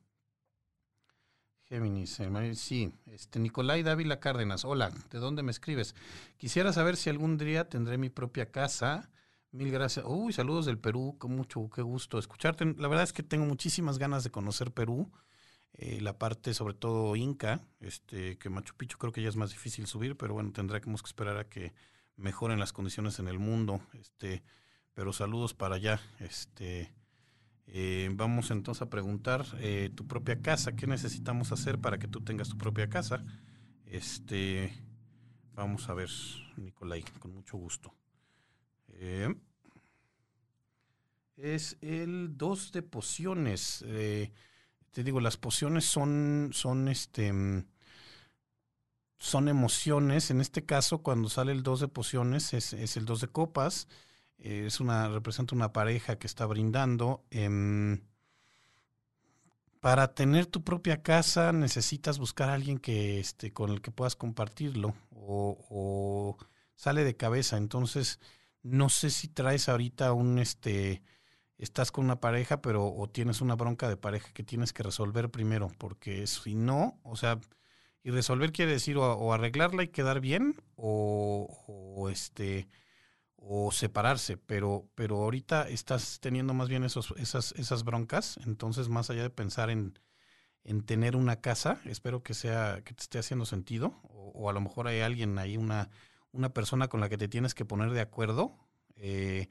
Géminis, 1.73 2.19
sí. 2.53 2.93
Este, 3.07 3.39
Nicolai 3.39 3.81
Dávila 3.81 4.19
Cárdenas, 4.19 4.63
hola, 4.63 4.91
¿de 5.09 5.17
dónde 5.17 5.41
me 5.41 5.49
escribes? 5.49 5.95
Quisiera 6.37 6.71
saber 6.71 6.97
si 6.97 7.09
algún 7.09 7.35
día 7.35 7.67
tendré 7.67 7.97
mi 7.97 8.11
propia 8.11 8.51
casa. 8.51 9.09
Mil 9.51 9.71
gracias. 9.71 10.05
Uy, 10.07 10.33
saludos 10.33 10.67
del 10.67 10.77
Perú, 10.77 11.15
con 11.17 11.35
mucho, 11.35 11.67
qué 11.73 11.81
gusto 11.81 12.19
escucharte. 12.19 12.63
La 12.77 12.87
verdad 12.87 13.03
es 13.03 13.11
que 13.11 13.23
tengo 13.23 13.45
muchísimas 13.45 13.97
ganas 13.97 14.23
de 14.23 14.29
conocer 14.29 14.71
Perú, 14.71 15.11
eh, 15.73 15.99
la 15.99 16.19
parte 16.19 16.53
sobre 16.53 16.75
todo 16.75 17.15
Inca, 17.15 17.65
este, 17.79 18.37
que 18.37 18.51
Machu 18.51 18.75
Picchu 18.75 18.99
creo 18.99 19.11
que 19.11 19.23
ya 19.23 19.29
es 19.29 19.35
más 19.35 19.49
difícil 19.49 19.87
subir, 19.87 20.15
pero 20.15 20.35
bueno, 20.35 20.51
tendremos 20.51 21.01
que 21.01 21.07
esperar 21.07 21.37
a 21.37 21.49
que 21.49 21.73
mejoren 22.17 22.59
las 22.59 22.71
condiciones 22.71 23.17
en 23.17 23.27
el 23.27 23.39
mundo. 23.39 23.81
Este, 23.93 24.43
pero 24.93 25.11
saludos 25.11 25.55
para 25.55 25.77
allá. 25.77 25.99
Este, 26.19 26.93
eh, 27.67 28.09
vamos 28.13 28.51
entonces 28.51 28.81
a 28.81 28.89
preguntar 28.89 29.45
eh, 29.59 29.89
tu 29.95 30.07
propia 30.07 30.41
casa, 30.41 30.75
¿qué 30.75 30.87
necesitamos 30.87 31.51
hacer 31.51 31.79
para 31.79 31.97
que 31.97 32.07
tú 32.07 32.21
tengas 32.21 32.49
tu 32.49 32.57
propia 32.57 32.89
casa? 32.89 33.23
Este, 33.85 34.73
vamos 35.53 35.89
a 35.89 35.93
ver, 35.93 36.09
Nicolai, 36.57 37.03
con 37.19 37.33
mucho 37.33 37.57
gusto. 37.57 37.93
Eh, 38.89 39.33
es 41.37 41.77
el 41.81 42.37
2 42.37 42.71
de 42.73 42.81
pociones. 42.83 43.83
te 44.91 45.03
digo, 45.03 45.19
las 45.19 45.37
pociones 45.37 45.85
son, 45.85 46.51
son 46.53 46.87
este, 46.87 47.31
son 49.23 49.47
emociones. 49.47 50.31
En 50.31 50.41
este 50.41 50.65
caso, 50.65 51.01
cuando 51.01 51.29
sale 51.29 51.53
el 51.53 51.63
dos 51.63 51.79
de 51.79 51.87
pociones, 51.87 52.53
es, 52.53 52.73
es 52.73 52.97
el 52.97 53.05
dos 53.05 53.21
de 53.21 53.29
copas. 53.29 53.87
Eh, 54.39 54.65
es 54.67 54.79
una, 54.79 55.09
representa 55.09 55.55
una 55.55 55.73
pareja 55.73 56.17
que 56.17 56.27
está 56.27 56.45
brindando. 56.45 57.23
Em, 57.31 58.01
para 59.79 60.13
tener 60.13 60.45
tu 60.45 60.63
propia 60.63 61.03
casa 61.03 61.51
necesitas 61.51 62.19
buscar 62.19 62.49
a 62.49 62.53
alguien 62.53 62.79
que, 62.79 63.19
este, 63.19 63.51
con 63.51 63.71
el 63.71 63.81
que 63.81 63.91
puedas 63.91 64.15
compartirlo 64.15 64.95
o, 65.11 65.57
o 65.69 66.37
sale 66.75 67.03
de 67.03 67.17
cabeza. 67.17 67.57
Entonces, 67.57 68.19
no 68.63 68.89
sé 68.89 69.09
si 69.09 69.27
traes 69.27 69.69
ahorita 69.69 70.13
un, 70.13 70.39
este, 70.39 71.03
estás 71.57 71.91
con 71.91 72.05
una 72.05 72.19
pareja, 72.19 72.61
pero 72.61 72.93
o 72.93 73.09
tienes 73.09 73.41
una 73.41 73.55
bronca 73.55 73.89
de 73.89 73.97
pareja 73.97 74.31
que 74.33 74.43
tienes 74.43 74.73
que 74.73 74.83
resolver 74.83 75.29
primero, 75.29 75.71
porque 75.77 76.27
si 76.27 76.55
no, 76.55 76.99
o 77.03 77.15
sea, 77.15 77.39
y 78.03 78.11
resolver 78.11 78.51
quiere 78.51 78.73
decir 78.73 78.97
o, 78.97 79.33
arreglarla 79.33 79.83
y 79.83 79.87
quedar 79.87 80.19
bien, 80.19 80.55
o, 80.75 82.09
este 82.11 82.67
o 83.45 83.71
separarse, 83.71 84.37
pero, 84.37 84.87
pero 84.95 85.17
ahorita 85.17 85.67
estás 85.67 86.19
teniendo 86.21 86.53
más 86.53 86.69
bien 86.69 86.83
esos, 86.83 87.13
esas, 87.17 87.51
esas 87.53 87.83
broncas, 87.83 88.39
entonces 88.45 88.87
más 88.87 89.09
allá 89.09 89.23
de 89.23 89.29
pensar 89.29 89.69
en, 89.69 89.99
en 90.63 90.83
tener 90.83 91.15
una 91.15 91.41
casa, 91.41 91.81
espero 91.85 92.23
que 92.23 92.33
sea, 92.33 92.81
que 92.85 92.93
te 92.93 93.03
esté 93.03 93.19
haciendo 93.19 93.45
sentido, 93.45 93.99
o, 94.03 94.49
a 94.49 94.53
lo 94.53 94.61
mejor 94.61 94.87
hay 94.87 95.01
alguien 95.01 95.37
ahí, 95.39 95.57
una, 95.57 95.89
una 96.31 96.53
persona 96.53 96.87
con 96.87 97.01
la 97.01 97.09
que 97.09 97.17
te 97.17 97.27
tienes 97.27 97.53
que 97.53 97.65
poner 97.65 97.91
de 97.91 98.01
acuerdo, 98.01 98.55
eh, 98.95 99.49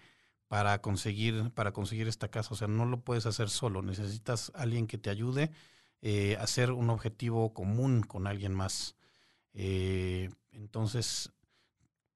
para 0.49 0.83
conseguir, 0.83 1.51
para 1.53 1.73
conseguir 1.73 2.09
esta 2.09 2.29
casa. 2.29 2.53
O 2.53 2.57
sea, 2.59 2.69
no 2.69 2.85
lo 2.85 3.01
puedes 3.01 3.25
hacer 3.25 3.49
solo, 3.49 3.81
necesitas 3.81 4.53
alguien 4.55 4.87
que 4.87 4.99
te 4.99 5.09
ayude 5.09 5.51
eh, 6.03 6.37
a 6.39 6.43
hacer 6.43 6.73
un 6.73 6.91
objetivo 6.91 7.55
común 7.55 8.03
con 8.03 8.27
alguien 8.27 8.53
más. 8.53 8.97
Eh, 9.55 10.29
entonces, 10.51 11.33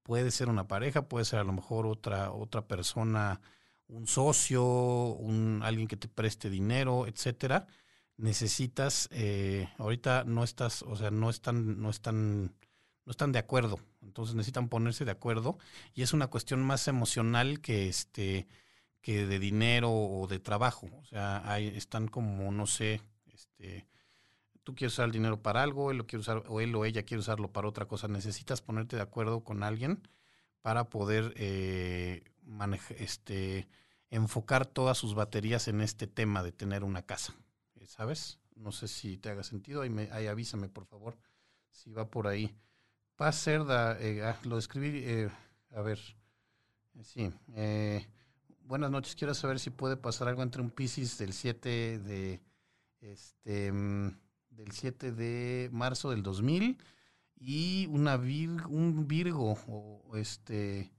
puede 0.06 0.30
ser 0.30 0.48
una 0.48 0.68
pareja, 0.68 1.08
puede 1.08 1.24
ser 1.24 1.40
a 1.40 1.44
lo 1.44 1.52
mejor 1.52 1.84
otra, 1.84 2.30
otra 2.30 2.68
persona, 2.68 3.40
un 3.88 4.06
socio, 4.06 4.64
un, 4.64 5.62
alguien 5.64 5.88
que 5.88 5.96
te 5.96 6.06
preste 6.06 6.48
dinero, 6.48 7.08
etcétera. 7.08 7.66
Necesitas, 8.16 9.08
eh, 9.10 9.68
ahorita 9.78 10.22
no 10.24 10.44
estás, 10.44 10.82
o 10.82 10.94
sea, 10.94 11.10
no 11.10 11.28
están, 11.28 11.80
no 11.82 11.90
están 11.90 12.54
no 13.04 13.10
están 13.10 13.32
de 13.32 13.38
acuerdo, 13.40 13.80
entonces 14.02 14.36
necesitan 14.36 14.68
ponerse 14.68 15.04
de 15.04 15.10
acuerdo. 15.10 15.58
Y 15.92 16.02
es 16.02 16.12
una 16.12 16.28
cuestión 16.28 16.62
más 16.62 16.86
emocional 16.86 17.60
que 17.60 17.88
este 17.88 18.46
que 19.00 19.26
de 19.26 19.38
dinero 19.40 19.92
o 19.92 20.28
de 20.28 20.38
trabajo, 20.38 20.88
o 21.00 21.04
sea, 21.04 21.42
hay, 21.50 21.68
están 21.68 22.08
como 22.08 22.50
no 22.52 22.66
sé, 22.66 23.00
este 23.32 23.86
tú 24.66 24.74
quieres 24.74 24.94
usar 24.94 25.04
el 25.04 25.12
dinero 25.12 25.40
para 25.40 25.62
algo, 25.62 25.92
él 25.92 25.96
lo 25.98 26.08
quiere 26.08 26.22
usar 26.22 26.42
o 26.48 26.60
él 26.60 26.74
o 26.74 26.84
ella 26.84 27.04
quiere 27.04 27.20
usarlo 27.20 27.52
para 27.52 27.68
otra 27.68 27.86
cosa, 27.86 28.08
necesitas 28.08 28.60
ponerte 28.60 28.96
de 28.96 29.02
acuerdo 29.02 29.44
con 29.44 29.62
alguien 29.62 30.02
para 30.60 30.90
poder 30.90 31.32
eh, 31.36 32.24
este 32.98 33.68
enfocar 34.10 34.66
todas 34.66 34.98
sus 34.98 35.14
baterías 35.14 35.68
en 35.68 35.80
este 35.80 36.08
tema 36.08 36.42
de 36.42 36.50
tener 36.50 36.82
una 36.82 37.02
casa, 37.02 37.32
¿sabes? 37.86 38.40
No 38.56 38.72
sé 38.72 38.88
si 38.88 39.18
te 39.18 39.30
haga 39.30 39.44
sentido, 39.44 39.82
ahí, 39.82 39.90
me, 39.90 40.10
ahí 40.10 40.26
avísame 40.26 40.68
por 40.68 40.84
favor 40.84 41.16
si 41.70 41.92
va 41.92 42.10
por 42.10 42.26
ahí. 42.26 42.52
Paz 43.14 43.40
Cerda, 43.40 43.96
eh, 44.00 44.24
ah, 44.24 44.36
lo 44.42 44.58
escribí, 44.58 45.00
eh, 45.04 45.30
a 45.76 45.80
ver, 45.80 46.00
eh, 46.96 47.04
sí. 47.04 47.32
buenas 48.62 48.90
noches, 48.90 49.14
quiero 49.14 49.32
saber 49.32 49.60
si 49.60 49.70
puede 49.70 49.96
pasar 49.96 50.26
algo 50.26 50.42
entre 50.42 50.60
un 50.60 50.70
Pisces 50.70 51.18
del 51.18 51.32
7 51.32 52.00
de, 52.00 52.40
este, 53.00 53.70
mm, 53.70 54.25
del 54.56 54.72
7 54.72 55.12
de 55.12 55.68
marzo 55.72 56.10
del 56.10 56.22
2000 56.22 56.78
y 57.38 57.86
una 57.90 58.16
un 58.16 59.06
Virgo, 59.06 59.58
o 59.68 60.16
este, 60.16 60.90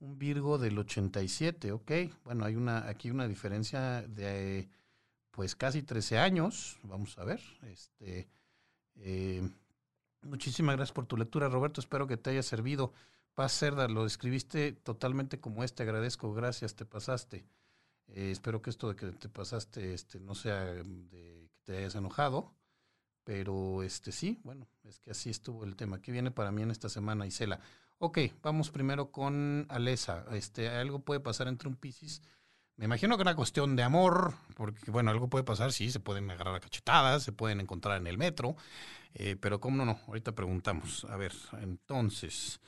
un 0.00 0.18
Virgo 0.18 0.58
del 0.58 0.78
87, 0.78 1.72
ok. 1.72 1.92
Bueno, 2.24 2.44
hay 2.44 2.56
una, 2.56 2.88
aquí 2.88 3.10
una 3.10 3.28
diferencia 3.28 4.02
de, 4.02 4.68
pues 5.30 5.54
casi 5.54 5.82
13 5.82 6.18
años, 6.18 6.78
vamos 6.82 7.18
a 7.18 7.24
ver, 7.24 7.40
este, 7.62 8.28
Muchísimas 10.22 10.76
gracias 10.76 10.94
por 10.94 11.06
tu 11.06 11.16
lectura, 11.16 11.48
Roberto. 11.48 11.80
Espero 11.80 12.06
que 12.06 12.16
te 12.16 12.30
haya 12.30 12.42
servido. 12.42 12.92
Paz 13.34 13.52
Cerda, 13.52 13.88
lo 13.88 14.06
escribiste 14.06 14.72
totalmente 14.72 15.40
como 15.40 15.64
este. 15.64 15.82
Agradezco, 15.82 16.32
gracias, 16.32 16.76
te 16.76 16.84
pasaste. 16.84 17.44
Eh, 18.06 18.30
espero 18.30 18.62
que 18.62 18.70
esto 18.70 18.88
de 18.88 18.96
que 18.96 19.06
te 19.06 19.28
pasaste 19.28 19.94
este, 19.94 20.20
no 20.20 20.34
sea 20.34 20.64
de 20.64 20.84
que 21.10 21.48
te 21.64 21.78
hayas 21.78 21.94
enojado, 21.96 22.54
pero 23.24 23.82
este 23.82 24.12
sí, 24.12 24.40
bueno, 24.44 24.66
es 24.84 24.98
que 24.98 25.10
así 25.10 25.30
estuvo 25.30 25.64
el 25.64 25.76
tema. 25.76 26.00
¿Qué 26.00 26.12
viene 26.12 26.30
para 26.30 26.50
mí 26.50 26.62
en 26.62 26.70
esta 26.70 26.88
semana, 26.88 27.26
Isela? 27.26 27.60
Ok, 27.98 28.18
vamos 28.42 28.70
primero 28.70 29.12
con 29.12 29.66
Alesa. 29.68 30.24
Este, 30.32 30.68
algo 30.68 31.00
puede 31.00 31.20
pasar 31.20 31.48
entre 31.48 31.68
un 31.68 31.76
Piscis. 31.76 32.22
Me 32.76 32.86
imagino 32.86 33.16
que 33.16 33.22
una 33.22 33.36
cuestión 33.36 33.76
de 33.76 33.82
amor, 33.82 34.34
porque 34.56 34.90
bueno, 34.90 35.10
algo 35.10 35.28
puede 35.28 35.44
pasar, 35.44 35.72
sí, 35.72 35.90
se 35.92 36.00
pueden 36.00 36.30
agarrar 36.30 36.56
a 36.56 36.60
cachetadas, 36.60 37.22
se 37.22 37.30
pueden 37.30 37.60
encontrar 37.60 37.98
en 37.98 38.06
el 38.06 38.18
metro, 38.18 38.56
eh, 39.14 39.36
pero 39.36 39.60
¿cómo 39.60 39.76
no, 39.76 39.84
no? 39.84 40.00
Ahorita 40.08 40.32
preguntamos. 40.32 41.04
A 41.04 41.16
ver, 41.16 41.32
entonces, 41.60 42.60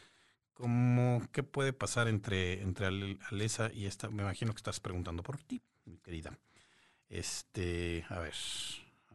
¿cómo, 0.52 1.20
¿qué 1.32 1.42
puede 1.42 1.72
pasar 1.72 2.06
entre, 2.06 2.62
entre 2.62 2.86
Alesa 3.30 3.72
y 3.72 3.86
esta? 3.86 4.08
Me 4.10 4.22
imagino 4.22 4.52
que 4.52 4.58
estás 4.58 4.78
preguntando 4.78 5.22
por 5.22 5.42
ti, 5.42 5.60
mi 5.86 5.98
querida. 5.98 6.38
Este, 7.08 8.04
a 8.08 8.18
ver, 8.18 8.34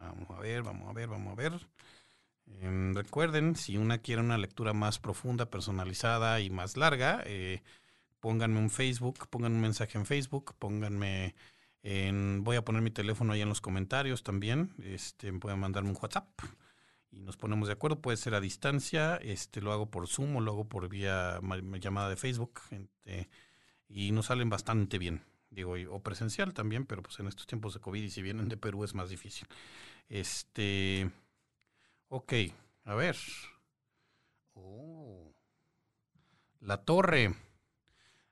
vamos 0.08 0.30
a 0.30 0.40
ver, 0.40 0.62
vamos 0.62 0.88
a 0.88 0.92
ver, 0.92 1.08
vamos 1.08 1.32
a 1.32 1.36
ver. 1.36 1.52
Em, 2.60 2.94
recuerden, 2.94 3.56
si 3.56 3.76
una 3.76 3.98
quiere 3.98 4.22
una 4.22 4.38
lectura 4.38 4.72
más 4.72 4.98
profunda, 4.98 5.50
personalizada 5.50 6.40
y 6.40 6.50
más 6.50 6.76
larga, 6.76 7.22
eh, 7.26 7.62
pónganme 8.20 8.58
un 8.58 8.70
Facebook, 8.70 9.28
pónganme 9.28 9.56
un 9.56 9.62
mensaje 9.62 9.98
en 9.98 10.06
Facebook, 10.06 10.54
pónganme 10.58 11.34
en, 11.82 12.42
voy 12.44 12.56
a 12.56 12.64
poner 12.64 12.82
mi 12.82 12.90
teléfono 12.90 13.32
ahí 13.32 13.42
en 13.42 13.48
los 13.48 13.60
comentarios 13.60 14.22
también, 14.22 14.74
este, 14.82 15.32
pueden 15.34 15.60
mandarme 15.60 15.90
un 15.90 15.98
WhatsApp 16.00 16.28
y 17.10 17.20
nos 17.20 17.36
ponemos 17.36 17.68
de 17.68 17.74
acuerdo. 17.74 18.00
Puede 18.00 18.16
ser 18.16 18.34
a 18.34 18.40
distancia, 18.40 19.16
este, 19.16 19.60
lo 19.60 19.72
hago 19.72 19.90
por 19.90 20.06
Zoom 20.08 20.36
o 20.36 20.40
lo 20.40 20.52
hago 20.52 20.68
por 20.68 20.88
vía 20.88 21.40
llamada 21.80 22.08
de 22.08 22.16
Facebook. 22.16 22.60
Este, 22.70 23.28
y 23.88 24.12
nos 24.12 24.26
salen 24.26 24.48
bastante 24.48 24.98
bien. 24.98 25.22
Digo, 25.50 25.74
o 25.90 26.00
presencial 26.00 26.54
también, 26.54 26.86
pero 26.86 27.02
pues 27.02 27.18
en 27.18 27.26
estos 27.26 27.46
tiempos 27.46 27.74
de 27.74 27.80
COVID 27.80 28.04
y 28.04 28.10
si 28.10 28.22
vienen 28.22 28.48
de 28.48 28.56
Perú 28.56 28.84
es 28.84 28.94
más 28.94 29.10
difícil. 29.10 29.48
Este. 30.10 31.10
Ok, 32.08 32.34
a 32.84 32.94
ver. 32.94 33.16
Oh. 34.52 35.32
La 36.60 36.84
torre. 36.84 37.34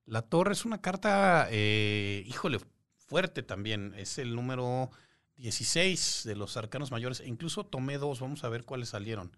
La 0.05 0.23
torre 0.23 0.53
es 0.53 0.65
una 0.65 0.81
carta, 0.81 1.49
eh, 1.51 2.25
híjole, 2.27 2.59
fuerte 2.97 3.43
también. 3.43 3.95
Es 3.97 4.19
el 4.19 4.35
número 4.35 4.91
16 5.37 6.23
de 6.25 6.35
los 6.35 6.57
arcanos 6.57 6.91
mayores, 6.91 7.21
e 7.21 7.29
incluso 7.29 7.65
tomé 7.65 7.99
dos, 7.99 8.21
vamos 8.21 8.43
a 8.43 8.49
ver 8.49 8.65
cuáles 8.65 8.89
salieron. 8.89 9.37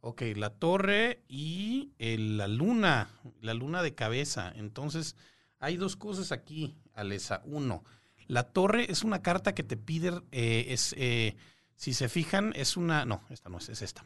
Ok, 0.00 0.22
la 0.34 0.50
torre 0.50 1.22
y 1.28 1.92
la 1.98 2.48
luna, 2.48 3.10
la 3.40 3.54
luna 3.54 3.82
de 3.82 3.94
cabeza. 3.94 4.52
Entonces, 4.56 5.14
hay 5.58 5.76
dos 5.76 5.96
cosas 5.96 6.32
aquí, 6.32 6.76
Alesa. 6.94 7.42
Uno, 7.44 7.84
la 8.26 8.44
torre 8.44 8.90
es 8.90 9.04
una 9.04 9.22
carta 9.22 9.54
que 9.54 9.62
te 9.62 9.76
pide, 9.76 10.22
eh, 10.32 10.66
es, 10.68 10.94
eh, 10.98 11.36
si 11.78 11.94
se 11.94 12.08
fijan, 12.08 12.52
es 12.56 12.76
una, 12.76 13.04
no, 13.04 13.22
esta 13.30 13.48
no 13.48 13.58
es, 13.58 13.68
es 13.68 13.82
esta. 13.82 14.04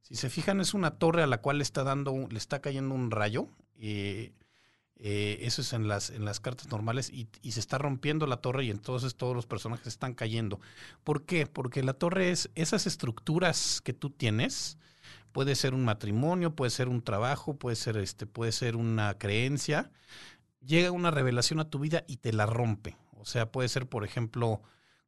Si 0.00 0.16
se 0.16 0.30
fijan, 0.30 0.60
es 0.62 0.72
una 0.72 0.92
torre 0.92 1.22
a 1.22 1.26
la 1.26 1.42
cual 1.42 1.58
le 1.58 1.62
está 1.62 1.84
dando, 1.84 2.26
le 2.30 2.38
está 2.38 2.62
cayendo 2.62 2.94
un 2.94 3.10
rayo. 3.10 3.48
Eh, 3.76 4.32
eh, 4.96 5.38
eso 5.42 5.60
es 5.60 5.74
en 5.74 5.88
las, 5.88 6.08
en 6.08 6.24
las 6.24 6.40
cartas 6.40 6.70
normales 6.70 7.10
y, 7.10 7.28
se 7.50 7.60
está 7.60 7.76
rompiendo 7.76 8.26
la 8.26 8.38
torre 8.38 8.64
y 8.64 8.70
entonces 8.70 9.14
todos 9.14 9.36
los 9.36 9.44
personajes 9.44 9.88
están 9.88 10.14
cayendo. 10.14 10.58
¿Por 11.04 11.26
qué? 11.26 11.46
Porque 11.46 11.82
la 11.82 11.92
torre 11.92 12.30
es 12.30 12.50
esas 12.54 12.86
estructuras 12.86 13.82
que 13.82 13.92
tú 13.92 14.08
tienes. 14.08 14.78
Puede 15.32 15.54
ser 15.54 15.74
un 15.74 15.84
matrimonio, 15.84 16.56
puede 16.56 16.70
ser 16.70 16.88
un 16.88 17.02
trabajo, 17.02 17.58
puede 17.58 17.76
ser, 17.76 17.98
este, 17.98 18.26
puede 18.26 18.52
ser 18.52 18.74
una 18.74 19.18
creencia. 19.18 19.90
Llega 20.64 20.90
una 20.92 21.10
revelación 21.10 21.60
a 21.60 21.68
tu 21.68 21.78
vida 21.78 22.04
y 22.06 22.16
te 22.16 22.32
la 22.32 22.46
rompe. 22.46 22.96
O 23.18 23.26
sea, 23.26 23.52
puede 23.52 23.68
ser, 23.68 23.86
por 23.86 24.02
ejemplo, 24.02 24.62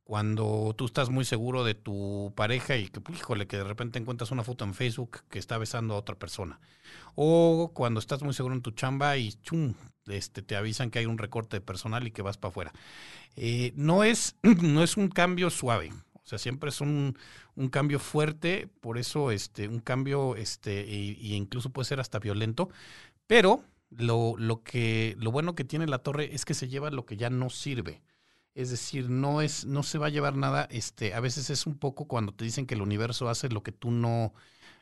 cuando 0.04 0.74
tú 0.76 0.84
estás 0.84 1.08
muy 1.08 1.24
seguro 1.24 1.64
de 1.64 1.74
tu 1.74 2.32
pareja 2.36 2.76
y 2.76 2.88
que, 2.88 3.00
híjole, 3.12 3.46
que 3.46 3.56
de 3.56 3.64
repente 3.64 3.98
encuentras 3.98 4.30
una 4.30 4.44
foto 4.44 4.64
en 4.64 4.74
Facebook 4.74 5.22
que 5.30 5.38
está 5.38 5.56
besando 5.56 5.94
a 5.94 5.98
otra 5.98 6.14
persona. 6.14 6.60
O 7.14 7.72
cuando 7.74 8.00
estás 8.00 8.22
muy 8.22 8.34
seguro 8.34 8.54
en 8.54 8.62
tu 8.62 8.70
chamba 8.72 9.16
y 9.16 9.32
chum, 9.42 9.74
este, 10.06 10.42
te 10.42 10.56
avisan 10.56 10.90
que 10.90 10.98
hay 10.98 11.06
un 11.06 11.16
recorte 11.16 11.56
de 11.56 11.60
personal 11.62 12.06
y 12.06 12.10
que 12.10 12.22
vas 12.22 12.36
para 12.36 12.50
afuera. 12.50 12.72
Eh, 13.36 13.72
no, 13.76 14.04
es, 14.04 14.36
no 14.42 14.82
es 14.82 14.98
un 14.98 15.08
cambio 15.08 15.48
suave. 15.48 15.90
O 16.22 16.26
sea, 16.26 16.38
siempre 16.38 16.68
es 16.68 16.80
un, 16.80 17.18
un 17.54 17.68
cambio 17.68 17.98
fuerte, 17.98 18.68
por 18.80 18.98
eso 18.98 19.30
este, 19.30 19.68
un 19.68 19.80
cambio, 19.80 20.36
este, 20.36 20.80
e, 20.80 21.34
incluso 21.34 21.70
puede 21.70 21.86
ser 21.86 22.00
hasta 22.00 22.18
violento, 22.18 22.68
pero 23.26 23.62
lo, 23.90 24.34
lo, 24.38 24.62
que, 24.62 25.16
lo 25.18 25.30
bueno 25.30 25.54
que 25.54 25.64
tiene 25.64 25.86
la 25.86 25.98
torre 25.98 26.34
es 26.34 26.44
que 26.44 26.54
se 26.54 26.68
lleva 26.68 26.90
lo 26.90 27.06
que 27.06 27.16
ya 27.16 27.30
no 27.30 27.50
sirve. 27.50 28.02
Es 28.54 28.70
decir, 28.70 29.10
no 29.10 29.42
es, 29.42 29.64
no 29.66 29.82
se 29.82 29.98
va 29.98 30.06
a 30.06 30.10
llevar 30.10 30.36
nada. 30.36 30.68
Este, 30.70 31.14
a 31.14 31.20
veces 31.20 31.50
es 31.50 31.66
un 31.66 31.76
poco 31.78 32.06
cuando 32.06 32.32
te 32.32 32.44
dicen 32.44 32.66
que 32.66 32.74
el 32.74 32.82
universo 32.82 33.28
hace 33.28 33.48
lo 33.48 33.62
que 33.64 33.72
tú 33.72 33.90
no, 33.90 34.32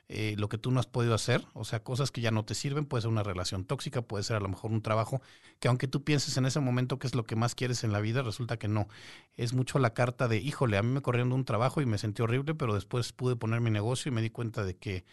eh, 0.09 0.35
lo 0.39 0.49
que 0.49 0.59
tú 0.59 0.70
no 0.73 0.81
has 0.81 0.87
podido 0.87 1.14
hacer, 1.14 1.47
o 1.55 1.64
sea, 1.64 1.83
cosas 1.85 2.11
que 2.11 2.20
ya 2.23 2.31
no 2.33 2.45
te 2.45 2.55
sirven, 2.55 2.87
puede 2.87 3.03
ser 3.03 3.11
una 3.11 3.23
relación 3.23 3.64
tóxica, 3.64 4.03
puede 4.03 4.25
ser 4.25 4.37
a 4.37 4.41
lo 4.41 4.49
mejor 4.49 4.73
un 4.73 4.83
trabajo 4.83 5.23
que 5.61 5.68
aunque 5.68 5.89
tú 5.89 6.05
pienses 6.05 6.37
en 6.37 6.47
ese 6.47 6.61
momento 6.61 6.99
que 6.99 7.07
es 7.07 7.14
lo 7.14 7.25
que 7.27 7.37
más 7.37 7.55
quieres 7.55 7.85
en 7.85 7.93
la 7.93 8.01
vida, 8.01 8.23
resulta 8.23 8.59
que 8.59 8.68
no. 8.68 8.89
Es 9.37 9.55
mucho 9.55 9.79
la 9.79 9.95
carta 9.95 10.29
de, 10.29 10.39
híjole, 10.39 10.77
a 10.79 10.83
mí 10.83 10.91
me 10.91 11.03
corrieron 11.03 11.31
de 11.31 11.37
un 11.37 11.45
trabajo 11.47 11.81
y 11.81 11.87
me 11.87 11.99
sentí 11.99 12.23
horrible, 12.23 12.55
pero 12.55 12.75
después 12.75 13.12
pude 13.12 13.37
poner 13.37 13.61
mi 13.62 13.70
negocio 13.70 14.11
y 14.11 14.14
me 14.14 14.23
di 14.23 14.31
cuenta 14.31 14.64
de 14.64 14.77
que, 14.77 15.05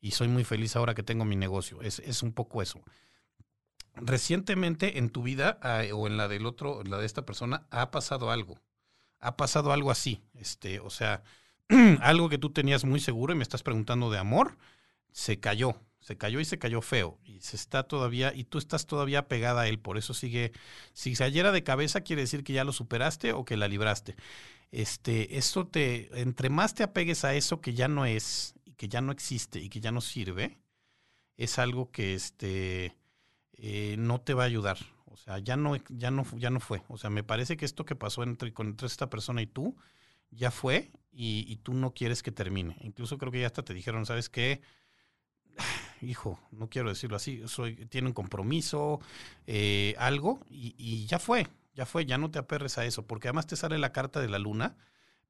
y 0.00 0.12
soy 0.12 0.28
muy 0.28 0.44
feliz 0.44 0.76
ahora 0.76 0.94
que 0.94 1.02
tengo 1.02 1.24
mi 1.24 1.36
negocio. 1.36 1.82
Es, 1.82 1.98
es 2.00 2.22
un 2.22 2.32
poco 2.32 2.62
eso. 2.62 2.82
Recientemente 3.96 4.98
en 4.98 5.10
tu 5.10 5.22
vida 5.22 5.58
ah, 5.62 5.82
o 5.94 6.06
en 6.06 6.16
la 6.16 6.28
del 6.28 6.46
otro, 6.46 6.82
la 6.84 6.98
de 6.98 7.06
esta 7.06 7.24
persona, 7.24 7.66
ha 7.70 7.90
pasado 7.90 8.30
algo. 8.30 8.60
Ha 9.20 9.36
pasado 9.36 9.72
algo 9.72 9.90
así. 9.90 10.22
Este, 10.34 10.80
o 10.80 10.90
sea, 10.90 11.22
algo 12.00 12.28
que 12.28 12.38
tú 12.38 12.50
tenías 12.50 12.84
muy 12.84 13.00
seguro 13.00 13.32
y 13.32 13.36
me 13.36 13.42
estás 13.42 13.62
preguntando 13.62 14.10
de 14.10 14.18
amor, 14.18 14.58
se 15.12 15.40
cayó, 15.40 15.80
se 16.00 16.16
cayó 16.16 16.40
y 16.40 16.44
se 16.44 16.58
cayó 16.58 16.82
feo 16.82 17.18
y 17.24 17.40
se 17.40 17.56
está 17.56 17.84
todavía 17.84 18.34
y 18.34 18.44
tú 18.44 18.58
estás 18.58 18.86
todavía 18.86 19.28
pegada 19.28 19.62
a 19.62 19.68
él, 19.68 19.78
por 19.78 19.98
eso 19.98 20.14
sigue 20.14 20.52
si 20.92 21.16
se 21.16 21.24
ayer 21.24 21.50
de 21.50 21.64
cabeza 21.64 22.02
quiere 22.02 22.22
decir 22.22 22.44
que 22.44 22.52
ya 22.52 22.64
lo 22.64 22.72
superaste 22.72 23.32
o 23.32 23.44
que 23.44 23.56
la 23.56 23.66
libraste. 23.66 24.14
Este, 24.70 25.38
esto 25.38 25.66
te 25.66 26.20
entre 26.20 26.50
más 26.50 26.74
te 26.74 26.82
apegues 26.82 27.24
a 27.24 27.34
eso 27.34 27.60
que 27.60 27.74
ya 27.74 27.88
no 27.88 28.04
es 28.04 28.54
y 28.64 28.72
que 28.74 28.88
ya 28.88 29.00
no 29.00 29.10
existe 29.10 29.58
y 29.60 29.68
que 29.68 29.80
ya 29.80 29.90
no 29.90 30.00
sirve, 30.00 30.58
es 31.36 31.58
algo 31.58 31.90
que 31.90 32.14
este 32.14 32.94
eh, 33.56 33.96
no 33.98 34.20
te 34.20 34.34
va 34.34 34.44
a 34.44 34.46
ayudar. 34.46 34.78
O 35.06 35.16
sea, 35.16 35.38
ya 35.38 35.56
no, 35.56 35.76
ya 35.88 36.10
no, 36.10 36.24
ya 36.36 36.50
no 36.50 36.60
fue. 36.60 36.82
O 36.88 36.98
sea, 36.98 37.10
me 37.10 37.24
parece 37.24 37.56
que 37.56 37.64
esto 37.64 37.84
que 37.84 37.96
pasó 37.96 38.22
entre, 38.22 38.52
entre 38.56 38.86
esta 38.86 39.08
persona 39.08 39.42
y 39.42 39.46
tú 39.46 39.76
ya 40.30 40.50
fue 40.50 40.90
y, 41.12 41.56
tú 41.62 41.72
no 41.72 41.94
quieres 41.94 42.22
que 42.22 42.30
termine. 42.30 42.76
Incluso 42.82 43.16
creo 43.16 43.32
que 43.32 43.40
ya 43.40 43.46
hasta 43.46 43.62
te 43.62 43.72
dijeron, 43.72 44.04
¿sabes 44.04 44.28
qué? 44.28 44.60
Hijo, 46.02 46.38
no 46.50 46.68
quiero 46.68 46.90
decirlo 46.90 47.16
así, 47.16 47.42
soy, 47.46 47.86
tiene 47.86 48.08
un 48.08 48.12
compromiso, 48.12 49.00
eh, 49.46 49.94
algo, 49.98 50.40
y, 50.50 50.74
y 50.76 51.06
ya 51.06 51.18
fue, 51.18 51.46
ya 51.74 51.86
fue, 51.86 52.04
ya 52.04 52.18
no 52.18 52.30
te 52.30 52.38
aperres 52.38 52.76
a 52.76 52.84
eso, 52.84 53.06
porque 53.06 53.28
además 53.28 53.46
te 53.46 53.56
sale 53.56 53.78
la 53.78 53.92
carta 53.92 54.20
de 54.20 54.28
la 54.28 54.38
luna, 54.38 54.76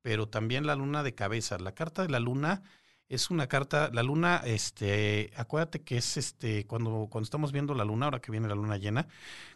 pero 0.03 0.29
también 0.29 0.66
la 0.66 0.74
luna 0.74 1.05
de 1.05 1.14
cabeza. 1.14 1.57
La 1.59 1.72
carta 1.72 2.03
de 2.03 2.09
la 2.09 2.18
luna 2.18 2.62
es 3.09 3.30
una 3.30 3.46
carta, 3.46 3.90
la 3.92 4.02
luna, 4.02 4.42
este, 4.44 5.30
acuérdate 5.36 5.82
que 5.82 5.98
es 5.98 6.16
este, 6.16 6.66
cuando, 6.66 7.09
cuando 7.11 7.24
estamos 7.24 7.52
viendo 7.52 7.74
la 7.74 7.84
luna, 7.84 8.07
ahora 8.07 8.20
que 8.20 8.32
viene 8.32 8.48
la 8.48 8.57
luna 8.57 8.78
llena, 8.78 9.07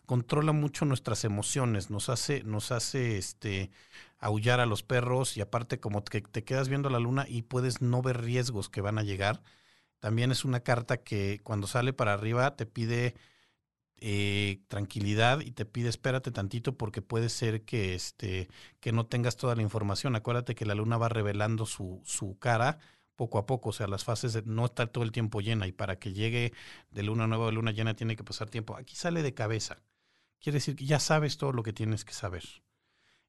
controla 0.07 0.53
mucho 0.53 0.85
nuestras 0.85 1.25
emociones, 1.25 1.91
nos 1.91 2.09
hace, 2.09 2.45
nos 2.45 2.71
hace 2.71 3.19
este 3.19 3.71
aullar 4.19 4.61
a 4.61 4.67
los 4.67 4.83
perros 4.83 5.37
y 5.37 5.41
aparte 5.41 5.81
como 5.81 6.05
que 6.05 6.21
te 6.21 6.45
quedas 6.45 6.69
viendo 6.69 6.91
la 6.91 7.01
luna 7.01 7.27
y 7.29 7.43
puedes 7.43 7.81
no 7.83 8.03
ver 8.03 8.21
riesgos 8.23 8.69
que 8.69 8.83
van 8.83 8.99
a 8.99 9.03
llegar. 9.03 9.43
También 9.99 10.31
es 10.31 10.45
una 10.45 10.61
carta 10.61 10.99
que 10.99 11.41
cuando 11.43 11.67
sale 11.67 11.93
para 11.93 12.15
arriba 12.15 12.57
te 12.57 12.67
pide 12.67 13.15
eh, 13.99 14.61
tranquilidad 14.69 15.41
y 15.41 15.53
te 15.53 15.67
pide 15.67 15.89
espérate 15.89 16.31
tantito 16.31 16.77
porque 16.77 17.03
puede 17.03 17.29
ser 17.29 17.63
que, 17.65 17.95
este, 17.95 18.49
que 18.81 18.93
no 18.93 19.07
tengas 19.07 19.37
toda 19.37 19.57
la 19.57 19.63
información. 19.63 20.17
Acuérdate 20.17 20.55
que 20.55 20.67
la 20.67 20.75
luna 20.75 20.99
va 20.99 21.09
revelando 21.09 21.67
su, 21.67 22.01
su 22.05 22.39
cara 22.39 22.79
poco 23.21 23.37
a 23.37 23.45
poco, 23.45 23.69
o 23.69 23.73
sea, 23.75 23.87
las 23.87 24.03
fases 24.03 24.33
de 24.33 24.41
no 24.47 24.65
estar 24.65 24.89
todo 24.89 25.05
el 25.05 25.13
tiempo 25.13 25.43
llena 25.43 25.67
y 25.67 25.73
para 25.73 25.99
que 25.99 26.15
llegue 26.15 26.55
de 26.91 27.03
luna 27.03 27.27
nueva 27.27 27.49
a 27.49 27.53
luna 27.53 27.71
llena 27.71 27.93
tiene 27.95 28.17
que 28.17 28.25
pasar 28.25 28.49
tiempo. 28.49 28.79
Aquí 28.79 28.97
sale 28.97 29.23
de 29.23 29.35
cabeza. 29.35 29.83
Quiere 30.41 30.57
decir 30.57 30.75
que 30.75 30.87
ya 30.87 30.99
sabes 30.99 31.37
todo 31.37 31.53
lo 31.53 31.63
que 31.63 31.75
tienes 31.75 32.07
que 32.07 32.15
saber. 32.15 32.45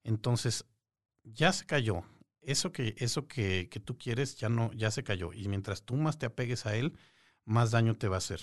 Entonces, 0.06 0.66
ya 1.26 1.52
se 1.52 1.66
cayó. 1.66 2.04
Eso 2.40 2.72
que, 2.72 2.96
eso 3.00 3.28
que, 3.28 3.68
que 3.70 3.82
tú 3.82 3.98
quieres 3.98 4.38
ya 4.38 4.48
no, 4.48 4.72
ya 4.72 4.92
se 4.92 5.04
cayó. 5.04 5.34
Y 5.34 5.50
mientras 5.50 5.84
tú 5.84 5.98
más 5.98 6.18
te 6.18 6.26
apegues 6.26 6.66
a 6.66 6.78
él, 6.78 6.94
más 7.44 7.72
daño 7.72 7.98
te 7.98 8.08
va 8.08 8.16
a 8.16 8.20
hacer. 8.20 8.40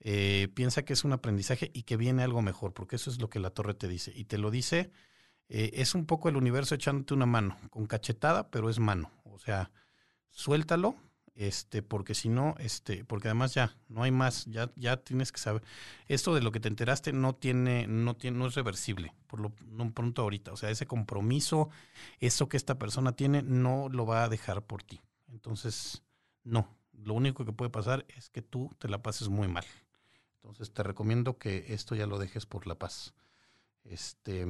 Eh, 0.00 0.48
piensa 0.54 0.84
que 0.84 0.92
es 0.92 1.04
un 1.04 1.14
aprendizaje 1.14 1.70
y 1.72 1.84
que 1.84 1.96
viene 1.96 2.22
algo 2.22 2.42
mejor, 2.42 2.74
porque 2.74 2.96
eso 2.96 3.08
es 3.08 3.18
lo 3.18 3.30
que 3.30 3.40
la 3.40 3.48
torre 3.48 3.72
te 3.72 3.88
dice. 3.88 4.12
Y 4.14 4.26
te 4.26 4.36
lo 4.36 4.50
dice, 4.50 4.90
eh, 5.48 5.70
es 5.72 5.94
un 5.94 6.04
poco 6.04 6.28
el 6.28 6.36
universo 6.36 6.74
echándote 6.74 7.14
una 7.14 7.24
mano, 7.24 7.56
con 7.70 7.86
cachetada, 7.86 8.50
pero 8.50 8.68
es 8.68 8.78
mano. 8.78 9.10
O 9.24 9.38
sea, 9.38 9.70
suéltalo, 10.36 10.94
este, 11.34 11.82
porque 11.82 12.14
si 12.14 12.28
no, 12.28 12.54
este, 12.58 13.04
porque 13.04 13.28
además 13.28 13.54
ya 13.54 13.74
no 13.88 14.02
hay 14.02 14.10
más, 14.10 14.44
ya, 14.46 14.70
ya 14.76 14.98
tienes 14.98 15.32
que 15.32 15.40
saber. 15.40 15.62
Esto 16.08 16.34
de 16.34 16.42
lo 16.42 16.52
que 16.52 16.60
te 16.60 16.68
enteraste 16.68 17.12
no 17.12 17.34
tiene, 17.34 17.86
no 17.86 18.14
tiene, 18.16 18.38
no 18.38 18.46
es 18.46 18.54
reversible, 18.54 19.14
por 19.26 19.40
lo 19.40 19.52
no 19.66 19.90
pronto 19.92 20.22
ahorita. 20.22 20.52
O 20.52 20.56
sea, 20.56 20.70
ese 20.70 20.86
compromiso, 20.86 21.70
eso 22.20 22.48
que 22.48 22.58
esta 22.58 22.78
persona 22.78 23.12
tiene, 23.12 23.42
no 23.42 23.88
lo 23.88 24.04
va 24.04 24.24
a 24.24 24.28
dejar 24.28 24.62
por 24.62 24.82
ti. 24.82 25.00
Entonces, 25.28 26.02
no. 26.44 26.68
Lo 26.92 27.14
único 27.14 27.44
que 27.44 27.52
puede 27.52 27.70
pasar 27.70 28.04
es 28.16 28.28
que 28.28 28.42
tú 28.42 28.74
te 28.78 28.88
la 28.88 29.02
pases 29.02 29.28
muy 29.28 29.48
mal. 29.48 29.64
Entonces 30.36 30.70
te 30.72 30.82
recomiendo 30.82 31.38
que 31.38 31.66
esto 31.68 31.94
ya 31.94 32.06
lo 32.06 32.18
dejes 32.18 32.44
por 32.44 32.66
la 32.66 32.74
paz. 32.74 33.14
Este, 33.84 34.46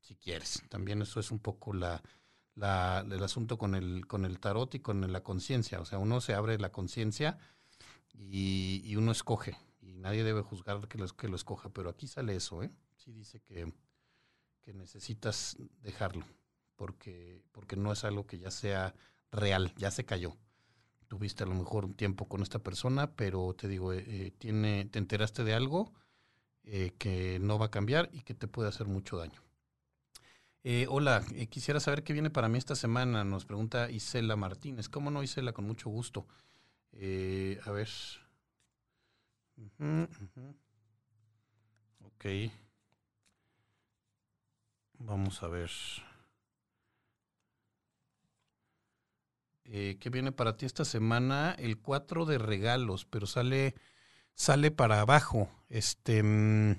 si 0.00 0.14
quieres. 0.14 0.62
También 0.68 1.02
eso 1.02 1.20
es 1.20 1.30
un 1.30 1.38
poco 1.38 1.72
la, 1.72 2.02
la, 2.58 3.06
el 3.08 3.22
asunto 3.22 3.56
con 3.56 3.74
el, 3.74 4.06
con 4.06 4.24
el 4.24 4.40
tarot 4.40 4.74
y 4.74 4.80
con 4.80 5.10
la 5.12 5.22
conciencia. 5.22 5.80
O 5.80 5.84
sea, 5.84 5.98
uno 5.98 6.20
se 6.20 6.34
abre 6.34 6.58
la 6.58 6.72
conciencia 6.72 7.38
y, 8.14 8.94
uno 8.96 9.12
escoge. 9.12 9.56
Y 9.80 9.94
nadie 9.94 10.24
debe 10.24 10.42
juzgar 10.42 10.86
que 10.88 10.98
lo, 10.98 11.06
que 11.08 11.28
lo 11.28 11.36
escoja. 11.36 11.70
Pero 11.70 11.90
aquí 11.90 12.06
sale 12.06 12.34
eso, 12.34 12.62
¿eh? 12.62 12.70
Sí 12.96 13.12
dice 13.12 13.40
que, 13.40 13.72
que 14.62 14.74
necesitas 14.74 15.56
dejarlo. 15.82 16.26
Porque, 16.76 17.42
porque 17.52 17.76
no 17.76 17.92
es 17.92 18.04
algo 18.04 18.26
que 18.26 18.38
ya 18.38 18.50
sea 18.50 18.94
real, 19.30 19.72
ya 19.76 19.90
se 19.90 20.04
cayó. 20.04 20.36
Tuviste 21.06 21.44
a 21.44 21.46
lo 21.46 21.54
mejor 21.54 21.84
un 21.84 21.94
tiempo 21.94 22.28
con 22.28 22.42
esta 22.42 22.58
persona, 22.58 23.14
pero 23.14 23.54
te 23.54 23.68
digo, 23.68 23.92
eh, 23.92 24.04
eh 24.06 24.30
tiene, 24.38 24.84
te 24.84 24.98
enteraste 24.98 25.42
de 25.42 25.54
algo 25.54 25.92
eh, 26.64 26.92
que 26.98 27.38
no 27.40 27.58
va 27.58 27.66
a 27.66 27.70
cambiar 27.70 28.10
y 28.12 28.22
que 28.22 28.34
te 28.34 28.46
puede 28.46 28.68
hacer 28.68 28.86
mucho 28.86 29.16
daño. 29.16 29.47
Eh, 30.64 30.86
hola, 30.88 31.22
eh, 31.34 31.46
quisiera 31.46 31.80
saber 31.80 32.02
qué 32.02 32.12
viene 32.12 32.30
para 32.30 32.48
mí 32.48 32.58
esta 32.58 32.74
semana, 32.74 33.24
nos 33.24 33.44
pregunta 33.44 33.90
Isela 33.90 34.36
Martínez. 34.36 34.88
¿Cómo 34.88 35.10
no, 35.10 35.22
Isela? 35.22 35.52
Con 35.52 35.66
mucho 35.66 35.88
gusto. 35.88 36.26
Eh, 36.92 37.60
a 37.64 37.70
ver. 37.70 37.88
Ok. 42.04 42.24
Vamos 44.98 45.42
a 45.42 45.48
ver. 45.48 45.70
¿Qué 49.64 50.10
viene 50.10 50.32
para 50.32 50.56
ti 50.56 50.64
esta 50.66 50.84
semana? 50.84 51.54
El 51.58 51.78
4 51.78 52.24
de 52.24 52.38
regalos, 52.38 53.04
pero 53.04 53.26
sale, 53.26 53.74
sale 54.34 54.70
para 54.70 55.00
abajo. 55.00 55.50
Este. 55.68 56.22
Mm, 56.22 56.72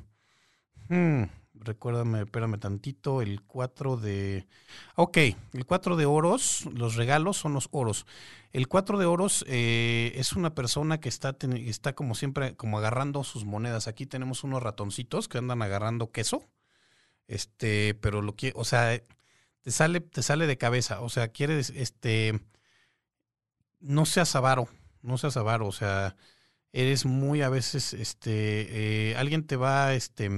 hmm, 0.90 1.24
recuérdame, 1.60 2.22
espérame 2.22 2.60
tantito, 2.60 3.22
el 3.22 3.42
4 3.42 3.98
de... 3.98 4.48
Ok, 4.96 5.18
el 5.54 5.66
4 5.66 5.96
de 5.96 6.06
oros, 6.06 6.66
los 6.74 6.96
regalos 6.96 7.38
son 7.38 7.54
los 7.54 7.70
oros. 7.72 8.06
El 8.52 8.68
4 8.68 8.98
de 8.98 9.06
oros 9.06 9.46
eh, 9.48 10.14
es 10.16 10.34
una 10.34 10.56
persona 10.56 11.00
que 11.00 11.10
está, 11.10 11.38
está 11.66 11.94
como 11.94 12.16
siempre, 12.16 12.56
como 12.56 12.78
agarrando 12.78 13.24
sus 13.24 13.46
monedas. 13.46 13.88
Aquí 13.88 14.06
tenemos 14.06 14.44
unos 14.44 14.64
ratoncitos 14.64 15.28
que 15.28 15.38
andan 15.38 15.62
agarrando 15.62 16.12
queso. 16.12 16.50
Este, 17.28 17.94
pero 18.02 18.22
lo 18.22 18.36
que, 18.36 18.54
o 18.56 18.66
sea, 18.66 19.00
te 19.62 19.72
sale, 19.72 20.00
te 20.02 20.24
sale 20.24 20.48
de 20.48 20.58
cabeza. 20.58 21.02
O 21.02 21.10
sea, 21.10 21.28
quieres, 21.30 21.72
este, 21.76 22.40
no 23.80 24.06
seas 24.06 24.36
avaro, 24.36 24.68
no 25.02 25.18
seas 25.18 25.38
avaro, 25.38 25.68
o 25.68 25.72
sea, 25.72 26.16
eres 26.72 27.06
muy 27.06 27.42
a 27.42 27.50
veces, 27.50 27.94
este, 27.94 29.12
eh, 29.12 29.16
alguien 29.16 29.46
te 29.46 29.56
va, 29.56 29.94
este, 29.94 30.30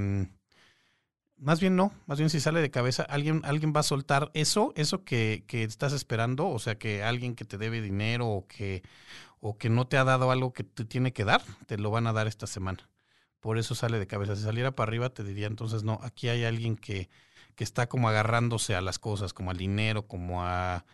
más 1.41 1.59
bien 1.59 1.75
no, 1.75 1.91
más 2.05 2.19
bien 2.19 2.29
si 2.29 2.39
sale 2.39 2.61
de 2.61 2.69
cabeza, 2.69 3.03
alguien, 3.03 3.41
alguien 3.43 3.73
va 3.75 3.79
a 3.79 3.83
soltar 3.83 4.29
eso, 4.35 4.73
eso 4.75 5.03
que, 5.03 5.43
que, 5.47 5.63
estás 5.63 5.91
esperando, 5.91 6.47
o 6.47 6.59
sea, 6.59 6.77
que 6.77 7.03
alguien 7.03 7.35
que 7.35 7.45
te 7.45 7.57
debe 7.57 7.81
dinero 7.81 8.27
o 8.27 8.47
que, 8.47 8.83
o 9.39 9.57
que 9.57 9.69
no 9.69 9.87
te 9.87 9.97
ha 9.97 10.03
dado 10.03 10.29
algo 10.29 10.53
que 10.53 10.63
te 10.63 10.85
tiene 10.85 11.13
que 11.13 11.25
dar, 11.25 11.41
te 11.65 11.79
lo 11.79 11.89
van 11.89 12.05
a 12.05 12.13
dar 12.13 12.27
esta 12.27 12.45
semana. 12.45 12.89
Por 13.39 13.57
eso 13.57 13.73
sale 13.73 13.97
de 13.97 14.05
cabeza. 14.05 14.35
Si 14.35 14.43
saliera 14.43 14.75
para 14.75 14.87
arriba, 14.87 15.09
te 15.09 15.23
diría 15.23 15.47
entonces, 15.47 15.83
no, 15.83 15.99
aquí 16.03 16.29
hay 16.29 16.43
alguien 16.43 16.77
que, 16.77 17.09
que 17.55 17.63
está 17.63 17.89
como 17.89 18.07
agarrándose 18.07 18.75
a 18.75 18.81
las 18.81 18.99
cosas, 18.99 19.33
como 19.33 19.49
al 19.49 19.57
dinero, 19.57 20.07
como 20.07 20.43
a... 20.43 20.85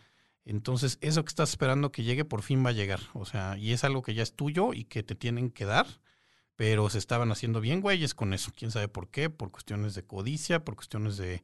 Entonces, 0.46 0.96
eso 1.02 1.22
que 1.24 1.28
estás 1.28 1.50
esperando 1.50 1.92
que 1.92 2.04
llegue, 2.04 2.24
por 2.24 2.40
fin 2.40 2.64
va 2.64 2.70
a 2.70 2.72
llegar. 2.72 3.00
O 3.12 3.26
sea, 3.26 3.58
y 3.58 3.72
es 3.72 3.84
algo 3.84 4.00
que 4.00 4.14
ya 4.14 4.22
es 4.22 4.34
tuyo 4.34 4.72
y 4.72 4.84
que 4.84 5.02
te 5.02 5.14
tienen 5.14 5.50
que 5.50 5.66
dar 5.66 5.86
pero 6.58 6.90
se 6.90 6.98
estaban 6.98 7.30
haciendo 7.30 7.60
bien 7.60 7.80
güeyes 7.80 8.16
con 8.16 8.34
eso. 8.34 8.50
¿Quién 8.52 8.72
sabe 8.72 8.88
por 8.88 9.06
qué? 9.10 9.30
Por 9.30 9.52
cuestiones 9.52 9.94
de 9.94 10.02
codicia, 10.02 10.64
por 10.64 10.74
cuestiones 10.74 11.16
de, 11.16 11.40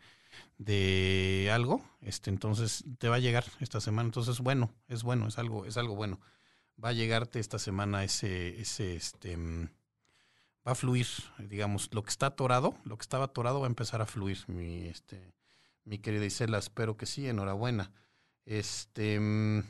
de 0.58 1.50
algo. 1.52 1.88
Este, 2.00 2.30
entonces 2.30 2.82
te 2.98 3.08
va 3.08 3.14
a 3.14 3.20
llegar 3.20 3.44
esta 3.60 3.80
semana. 3.80 4.08
Entonces, 4.08 4.40
bueno, 4.40 4.74
es 4.88 5.04
bueno, 5.04 5.28
es 5.28 5.38
algo, 5.38 5.66
es 5.66 5.76
algo 5.76 5.94
bueno. 5.94 6.18
Va 6.84 6.88
a 6.88 6.92
llegarte 6.92 7.38
esta 7.38 7.60
semana 7.60 8.02
ese, 8.02 8.60
ese, 8.60 8.96
este, 8.96 9.36
mm, 9.36 9.68
va 10.66 10.72
a 10.72 10.74
fluir, 10.74 11.06
digamos, 11.38 11.90
lo 11.92 12.02
que 12.02 12.10
está 12.10 12.26
atorado, 12.26 12.74
lo 12.82 12.98
que 12.98 13.02
estaba 13.02 13.26
atorado 13.26 13.60
va 13.60 13.68
a 13.68 13.70
empezar 13.70 14.02
a 14.02 14.06
fluir, 14.06 14.38
mi, 14.48 14.88
este, 14.88 15.32
mi 15.84 15.98
querida 16.00 16.24
Isela, 16.24 16.58
espero 16.58 16.96
que 16.96 17.06
sí, 17.06 17.28
enhorabuena. 17.28 17.92
Este, 18.46 19.20
mm, 19.20 19.60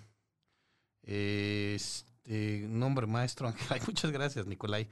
este 1.03 2.67
nombre 2.67 3.07
maestro, 3.07 3.53
Ay, 3.69 3.83
muchas 3.87 4.11
gracias, 4.11 4.47
Nicolai. 4.47 4.89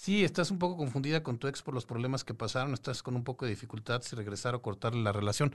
Sí, 0.00 0.22
estás 0.22 0.52
un 0.52 0.60
poco 0.60 0.76
confundida 0.76 1.24
con 1.24 1.38
tu 1.38 1.48
ex 1.48 1.60
por 1.60 1.74
los 1.74 1.84
problemas 1.84 2.22
que 2.22 2.32
pasaron, 2.32 2.72
estás 2.72 3.02
con 3.02 3.16
un 3.16 3.24
poco 3.24 3.44
de 3.44 3.50
dificultad 3.50 4.00
si 4.02 4.14
regresar 4.14 4.54
o 4.54 4.62
cortar 4.62 4.94
la 4.94 5.10
relación. 5.10 5.52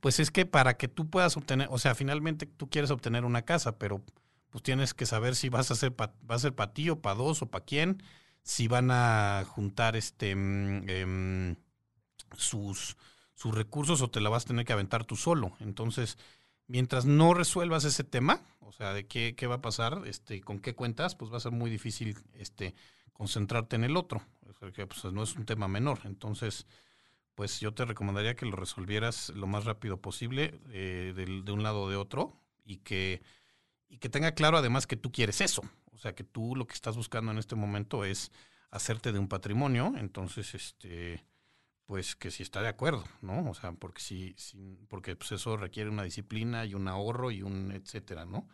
Pues 0.00 0.18
es 0.18 0.30
que 0.30 0.46
para 0.46 0.78
que 0.78 0.88
tú 0.88 1.10
puedas 1.10 1.36
obtener, 1.36 1.68
o 1.70 1.78
sea, 1.78 1.94
finalmente 1.94 2.46
tú 2.46 2.70
quieres 2.70 2.90
obtener 2.90 3.26
una 3.26 3.42
casa, 3.42 3.78
pero 3.78 4.00
pues 4.48 4.62
tienes 4.62 4.94
que 4.94 5.04
saber 5.04 5.36
si 5.36 5.50
vas 5.50 5.70
a 5.70 5.74
ser 5.74 5.92
va 5.92 6.10
a 6.26 6.38
ser 6.38 6.54
para 6.54 6.72
ti 6.72 6.88
o 6.88 7.02
para 7.02 7.16
dos 7.16 7.42
o 7.42 7.50
para 7.50 7.66
quién, 7.66 8.02
si 8.42 8.66
van 8.66 8.90
a 8.90 9.44
juntar 9.46 9.94
este 9.94 10.34
mm, 10.34 10.88
em, 10.88 11.56
sus, 12.34 12.96
sus 13.34 13.54
recursos 13.54 14.00
o 14.00 14.08
te 14.08 14.22
la 14.22 14.30
vas 14.30 14.44
a 14.44 14.48
tener 14.48 14.64
que 14.64 14.72
aventar 14.72 15.04
tú 15.04 15.16
solo. 15.16 15.52
Entonces, 15.60 16.16
mientras 16.66 17.04
no 17.04 17.34
resuelvas 17.34 17.84
ese 17.84 18.04
tema, 18.04 18.40
o 18.60 18.72
sea, 18.72 18.94
de 18.94 19.06
qué, 19.06 19.34
qué 19.36 19.46
va 19.46 19.56
a 19.56 19.62
pasar, 19.62 20.00
este, 20.06 20.40
con 20.40 20.60
qué 20.60 20.74
cuentas, 20.74 21.14
pues 21.14 21.30
va 21.30 21.36
a 21.36 21.40
ser 21.40 21.52
muy 21.52 21.70
difícil 21.70 22.16
este, 22.32 22.74
concentrarte 23.12 23.76
en 23.76 23.84
el 23.84 23.96
otro, 23.96 24.22
porque 24.58 24.86
pues, 24.86 25.04
no 25.12 25.22
es 25.22 25.36
un 25.36 25.44
tema 25.44 25.68
menor. 25.68 26.00
Entonces, 26.04 26.66
pues 27.34 27.60
yo 27.60 27.72
te 27.72 27.84
recomendaría 27.84 28.34
que 28.34 28.46
lo 28.46 28.56
resolvieras 28.56 29.30
lo 29.30 29.46
más 29.46 29.64
rápido 29.64 30.00
posible 30.00 30.60
eh, 30.70 31.12
de, 31.14 31.42
de, 31.42 31.52
un 31.52 31.62
lado 31.62 31.82
o 31.82 31.90
de 31.90 31.96
otro 31.96 32.40
y 32.64 32.78
que, 32.78 33.22
y 33.88 33.98
que 33.98 34.08
tenga 34.08 34.32
claro 34.32 34.58
además 34.58 34.86
que 34.86 34.96
tú 34.96 35.12
quieres 35.12 35.40
eso. 35.40 35.62
O 35.92 35.98
sea, 35.98 36.14
que 36.14 36.24
tú 36.24 36.56
lo 36.56 36.66
que 36.66 36.74
estás 36.74 36.96
buscando 36.96 37.32
en 37.32 37.38
este 37.38 37.56
momento 37.56 38.04
es 38.04 38.32
hacerte 38.70 39.12
de 39.12 39.18
un 39.18 39.28
patrimonio. 39.28 39.92
Entonces, 39.96 40.54
este 40.54 41.24
pues 41.92 42.16
que 42.16 42.30
si 42.30 42.42
está 42.42 42.62
de 42.62 42.68
acuerdo, 42.68 43.04
¿no? 43.20 43.50
O 43.50 43.54
sea, 43.54 43.72
porque 43.72 44.00
si, 44.00 44.34
porque 44.88 45.14
pues 45.14 45.32
eso 45.32 45.58
requiere 45.58 45.90
una 45.90 46.04
disciplina 46.04 46.64
y 46.64 46.74
un 46.74 46.88
ahorro 46.88 47.30
y 47.30 47.42
un 47.42 47.70
etcétera, 47.72 48.24
¿no? 48.24 48.48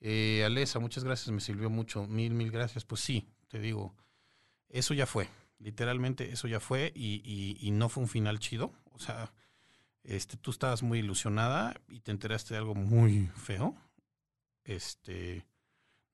Eh, 0.00 0.42
Alesa, 0.44 0.80
muchas 0.80 1.04
gracias, 1.04 1.30
me 1.30 1.40
sirvió 1.40 1.70
mucho, 1.70 2.06
mil, 2.08 2.34
mil 2.34 2.50
gracias. 2.50 2.84
Pues 2.84 3.00
sí, 3.00 3.28
te 3.52 3.58
digo, 3.58 3.94
eso 4.70 4.94
ya 4.94 5.04
fue, 5.04 5.28
literalmente 5.58 6.32
eso 6.32 6.48
ya 6.48 6.58
fue 6.58 6.90
y, 6.94 7.58
y, 7.60 7.70
no 7.70 7.90
fue 7.90 8.02
un 8.02 8.08
final 8.08 8.38
chido. 8.38 8.72
O 8.92 8.98
sea, 8.98 9.30
este, 10.04 10.38
tú 10.38 10.50
estabas 10.50 10.82
muy 10.82 11.00
ilusionada 11.00 11.78
y 11.90 12.00
te 12.00 12.12
enteraste 12.12 12.54
de 12.54 12.58
algo 12.58 12.74
muy 12.74 13.26
feo. 13.36 13.76
Este, 14.64 15.46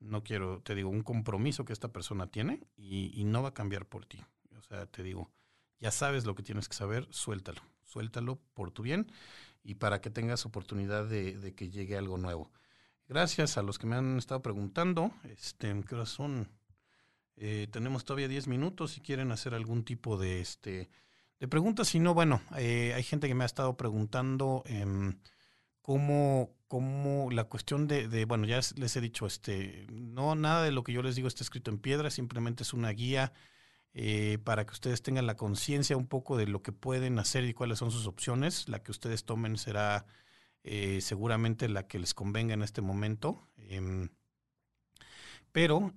no 0.00 0.24
quiero, 0.24 0.62
te 0.62 0.74
digo, 0.74 0.90
un 0.90 1.04
compromiso 1.04 1.64
que 1.64 1.72
esta 1.72 1.92
persona 1.92 2.26
tiene 2.26 2.66
y, 2.76 3.22
no 3.22 3.40
va 3.40 3.50
a 3.50 3.54
cambiar 3.54 3.86
por 3.86 4.04
ti. 4.04 4.18
O 4.56 4.62
sea, 4.62 4.86
te 4.86 5.04
digo, 5.04 5.30
ya 5.78 5.92
sabes 5.92 6.24
lo 6.24 6.34
que 6.34 6.42
tienes 6.42 6.68
que 6.68 6.74
saber, 6.74 7.06
suéltalo, 7.10 7.62
suéltalo 7.84 8.40
por 8.52 8.72
tu 8.72 8.82
bien 8.82 9.12
y 9.62 9.76
para 9.76 10.00
que 10.00 10.10
tengas 10.10 10.44
oportunidad 10.44 11.06
de, 11.06 11.54
que 11.54 11.70
llegue 11.70 11.96
algo 11.96 12.18
nuevo. 12.18 12.50
Gracias 13.06 13.58
a 13.58 13.62
los 13.62 13.78
que 13.78 13.86
me 13.86 13.94
han 13.94 14.18
estado 14.18 14.42
preguntando, 14.42 15.12
este, 15.22 15.84
¿qué 15.88 16.04
son? 16.04 16.48
Eh, 17.40 17.68
tenemos 17.70 18.04
todavía 18.04 18.28
10 18.28 18.48
minutos 18.48 18.92
si 18.92 19.00
quieren 19.00 19.30
hacer 19.32 19.54
algún 19.54 19.84
tipo 19.84 20.18
de, 20.18 20.40
este, 20.40 20.90
de 21.40 21.48
preguntas. 21.48 21.88
Si 21.88 22.00
no, 22.00 22.14
bueno, 22.14 22.40
eh, 22.56 22.92
hay 22.94 23.02
gente 23.02 23.28
que 23.28 23.34
me 23.34 23.44
ha 23.44 23.46
estado 23.46 23.76
preguntando 23.76 24.62
eh, 24.66 24.84
cómo, 25.82 26.54
cómo, 26.66 27.30
la 27.30 27.44
cuestión 27.44 27.86
de, 27.86 28.24
bueno, 28.24 28.46
ya 28.46 28.60
les 28.76 28.96
he 28.96 29.00
dicho, 29.00 29.26
este, 29.26 29.86
no 29.90 30.34
nada 30.34 30.62
de 30.62 30.72
lo 30.72 30.82
que 30.82 30.92
yo 30.92 31.02
les 31.02 31.16
digo 31.16 31.28
está 31.28 31.42
escrito 31.42 31.70
en 31.70 31.78
piedra, 31.78 32.10
simplemente 32.10 32.62
es 32.62 32.72
una 32.72 32.90
guía 32.90 33.32
eh, 33.94 34.38
para 34.44 34.66
que 34.66 34.72
ustedes 34.72 35.02
tengan 35.02 35.26
la 35.26 35.36
conciencia 35.36 35.96
un 35.96 36.06
poco 36.06 36.36
de 36.36 36.46
lo 36.46 36.62
que 36.62 36.72
pueden 36.72 37.18
hacer 37.18 37.44
y 37.44 37.54
cuáles 37.54 37.78
son 37.78 37.90
sus 37.90 38.06
opciones. 38.06 38.68
La 38.68 38.82
que 38.82 38.90
ustedes 38.90 39.24
tomen 39.24 39.56
será 39.56 40.06
seguramente 41.00 41.66
la 41.66 41.86
que 41.86 41.98
les 41.98 42.12
convenga 42.12 42.52
en 42.52 42.62
este 42.62 42.82
momento. 42.82 43.48
Em, 43.56 44.10
pero, 45.50 45.94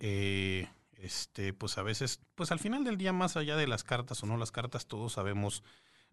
este, 1.01 1.53
pues 1.53 1.77
a 1.77 1.83
veces, 1.83 2.21
pues 2.35 2.51
al 2.51 2.59
final 2.59 2.83
del 2.83 2.97
día, 2.97 3.11
más 3.11 3.35
allá 3.35 3.57
de 3.57 3.67
las 3.67 3.83
cartas 3.83 4.21
o 4.21 4.27
no 4.27 4.37
las 4.37 4.51
cartas, 4.51 4.85
todos 4.85 5.13
sabemos 5.13 5.63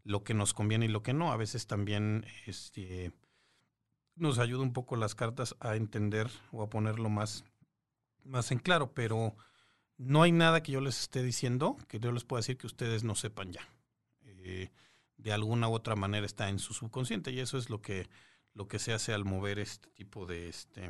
lo 0.03 0.25
que 0.25 0.35
nos 0.35 0.55
conviene 0.55 0.87
y 0.87 0.89
lo 0.89 1.03
que 1.03 1.13
no. 1.13 1.31
A 1.31 1.37
veces 1.37 1.67
también 1.67 2.27
este, 2.47 3.13
nos 4.17 4.39
ayuda 4.39 4.63
un 4.63 4.73
poco 4.73 4.97
las 4.97 5.15
cartas 5.15 5.57
a 5.61 5.77
entender 5.77 6.31
o 6.53 6.63
a 6.63 6.71
ponerlo 6.71 7.11
más, 7.11 7.45
más 8.25 8.51
en 8.51 8.59
claro, 8.59 8.93
pero 8.95 9.37
no 9.99 10.23
hay 10.23 10.33
nada 10.33 10.63
que 10.63 10.73
yo 10.73 10.81
les 10.81 11.01
esté 11.01 11.23
diciendo 11.23 11.77
que 11.89 12.01
yo 12.01 12.11
les 12.11 12.25
pueda 12.25 12.41
decir 12.41 12.57
que 12.57 12.67
ustedes 12.67 13.05
no 13.05 13.15
sepan 13.15 13.53
ya. 13.53 13.69
Eh, 14.23 14.71
de 15.19 15.33
alguna 15.33 15.69
u 15.69 15.75
otra 15.75 15.97
manera 15.97 16.25
está 16.25 16.49
en 16.49 16.61
su 16.61 16.73
subconsciente 16.73 17.31
y 17.33 17.41
eso 17.41 17.59
es 17.59 17.69
lo 17.69 17.83
que, 17.83 18.09
lo 18.55 18.69
que 18.69 18.79
se 18.79 18.93
hace 18.93 19.13
al 19.13 19.25
mover 19.25 19.59
este 19.59 19.91
tipo 19.91 20.25
de 20.25 20.49
este, 20.49 20.89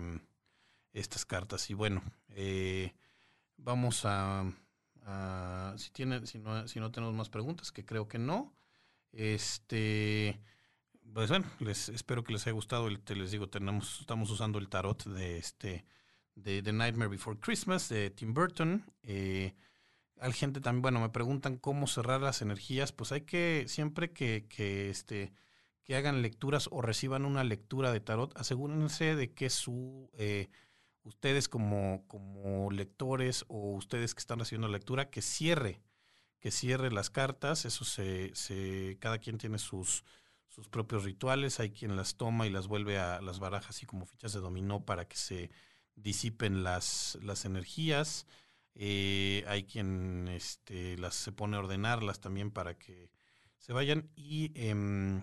estas 0.92 1.24
cartas. 1.24 1.70
Y 1.70 1.74
bueno, 1.74 2.03
eh, 2.28 2.92
vamos 3.59 4.03
a, 4.05 4.45
si, 5.77 5.91
tiene, 5.91 6.27
si, 6.27 6.39
no, 6.39 6.67
si 6.67 6.81
no 6.81 6.91
tenemos 6.91 7.15
más 7.15 7.29
preguntas, 7.29 7.71
que 7.71 7.85
creo 7.85 8.09
que 8.09 8.19
no, 8.19 8.55
este... 9.13 10.41
Pues 11.13 11.31
bueno, 11.31 11.47
les 11.61 11.89
espero 11.89 12.23
que 12.23 12.35
les 12.35 12.47
haya 12.47 12.53
gustado. 12.53 12.87
Te 12.99 13.17
les 13.17 13.31
digo, 13.31 13.49
tenemos, 13.49 14.01
estamos 14.01 14.31
usando 14.31 14.59
el 14.59 14.69
tarot 14.69 15.05
de 15.05 15.39
este 15.39 15.87
de 16.35 16.63
The 16.63 16.73
Nightmare 16.73 17.11
Before 17.11 17.39
Christmas 17.41 17.89
de 17.89 18.11
Tim 18.11 18.35
Burton. 18.35 18.85
Eh, 19.03 19.55
hay 20.21 20.33
gente 20.33 20.61
también, 20.61 20.83
bueno, 20.83 21.01
me 21.01 21.09
preguntan 21.09 21.57
cómo 21.57 21.87
cerrar 21.87 22.21
las 22.21 22.43
energías. 22.43 22.93
Pues 22.93 23.13
hay 23.13 23.23
que, 23.23 23.65
siempre 23.69 24.13
que, 24.13 24.47
que, 24.49 24.91
este, 24.91 25.33
que 25.83 25.97
hagan 25.97 26.23
lecturas 26.23 26.69
o 26.71 26.83
reciban 26.83 27.25
una 27.25 27.45
lectura 27.45 27.93
de 27.93 28.01
tarot, 28.01 28.37
asegúrense 28.37 29.17
de 29.17 29.33
que 29.33 29.51
su, 29.51 30.11
eh, 30.15 30.49
ustedes 31.09 31.49
como, 31.49 32.05
como 32.07 32.71
lectores 32.71 33.45
o 33.49 33.73
ustedes 33.73 34.15
que 34.15 34.21
están 34.21 34.39
recibiendo 34.39 34.69
la 34.69 34.77
lectura, 34.77 35.11
que 35.11 35.23
cierre, 35.23 35.81
que 36.39 36.51
cierre 36.51 36.93
las 36.93 37.11
cartas. 37.11 37.65
Eso 37.65 37.85
se, 37.85 38.35
se 38.35 38.99
cada 39.01 39.19
quien 39.19 39.39
tiene 39.39 39.59
sus, 39.59 40.05
sus 40.49 40.69
propios 40.69 41.05
rituales. 41.05 41.61
Hay 41.61 41.71
quien 41.71 41.97
las 41.97 42.17
toma 42.17 42.47
y 42.47 42.51
las 42.51 42.69
vuelve 42.69 42.99
a 42.99 43.21
las 43.21 43.41
barajas 43.41 43.71
así 43.77 43.87
como 43.87 44.07
fichas 44.07 44.33
de 44.33 44.41
dominó 44.41 44.85
para 44.85 45.09
que 45.09 45.17
se 45.17 45.51
disipen 45.97 46.63
las, 46.63 47.19
las 47.23 47.45
energías. 47.45 48.27
Eh, 48.75 49.45
hay 49.49 49.65
quien 49.65 50.29
este, 50.29 50.97
las 50.99 51.15
se 51.15 51.33
pone 51.33 51.57
a 51.57 51.61
ordenarlas 51.61 52.21
también 52.21 52.51
para 52.51 52.79
que 52.79 53.11
se 53.57 53.73
vayan. 53.73 54.11
Y 54.15 54.53
eh, 54.55 55.23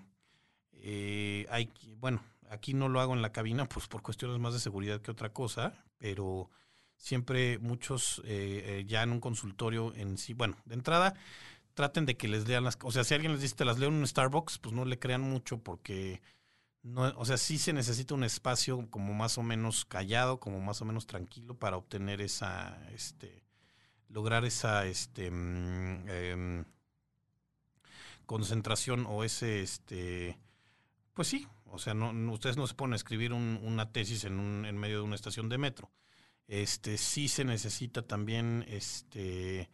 eh, 0.74 1.46
hay, 1.50 1.72
bueno, 1.98 2.22
aquí 2.50 2.74
no 2.74 2.90
lo 2.90 3.00
hago 3.00 3.14
en 3.14 3.22
la 3.22 3.32
cabina, 3.32 3.66
pues 3.66 3.88
por 3.88 4.02
cuestiones 4.02 4.40
más 4.40 4.54
de 4.54 4.60
seguridad 4.60 5.02
que 5.02 5.12
otra 5.12 5.34
cosa, 5.34 5.74
pero 5.98 6.50
siempre 6.98 7.60
muchos 7.60 8.22
eh, 8.26 8.84
ya 8.88 9.04
en 9.04 9.12
un 9.12 9.20
consultorio 9.20 9.94
en 9.96 10.18
sí, 10.18 10.34
bueno, 10.34 10.58
de 10.66 10.76
entrada 10.76 11.14
traten 11.76 12.06
de 12.06 12.18
que 12.18 12.28
les 12.28 12.48
lean 12.48 12.64
las, 12.64 12.78
o 12.82 12.92
sea, 12.92 13.04
si 13.04 13.14
alguien 13.14 13.34
les 13.34 13.42
dice 13.42 13.56
te 13.56 13.66
las 13.66 13.78
leo 13.78 13.90
en 13.90 13.96
un 13.96 14.08
Starbucks, 14.08 14.60
pues 14.60 14.74
no 14.74 14.86
le 14.86 14.98
crean 14.98 15.22
mucho 15.22 15.60
porque 15.60 16.22
no, 16.82 17.14
o 17.18 17.26
sea, 17.26 17.38
sí 17.38 17.58
se 17.58 17.74
necesita 17.74 18.14
un 18.16 18.24
espacio 18.24 18.90
como 18.90 19.14
más 19.14 19.38
o 19.38 19.44
menos 19.44 19.86
callado, 19.86 20.40
como 20.40 20.62
más 20.62 20.82
o 20.82 20.86
menos 20.86 21.06
tranquilo 21.06 21.58
para 21.58 21.78
obtener 21.78 22.22
esa, 22.22 22.80
este, 22.94 23.44
lograr 24.08 24.46
esa, 24.46 24.86
este, 24.86 25.32
mm, 25.32 26.10
em, 26.10 26.66
concentración 28.26 29.06
o 29.08 29.24
ese, 29.24 29.62
este, 29.62 30.38
pues 31.16 31.30
sí, 31.30 31.48
o 31.66 31.80
sea, 31.80 31.94
no, 31.94 32.12
ustedes 32.32 32.58
no 32.58 32.68
se 32.68 32.76
ponen 32.76 32.94
a 32.94 32.98
escribir 32.98 33.34
una 33.34 33.92
tesis 33.92 34.26
en, 34.26 34.38
un, 34.38 34.66
en 34.66 34.78
medio 34.78 34.98
de 34.98 35.04
una 35.04 35.16
estación 35.16 35.50
de 35.50 35.58
metro. 35.58 35.92
Este, 36.48 36.98
sí 36.98 37.30
se 37.30 37.46
necesita 37.46 38.04
también, 38.04 38.66
este, 38.68 39.70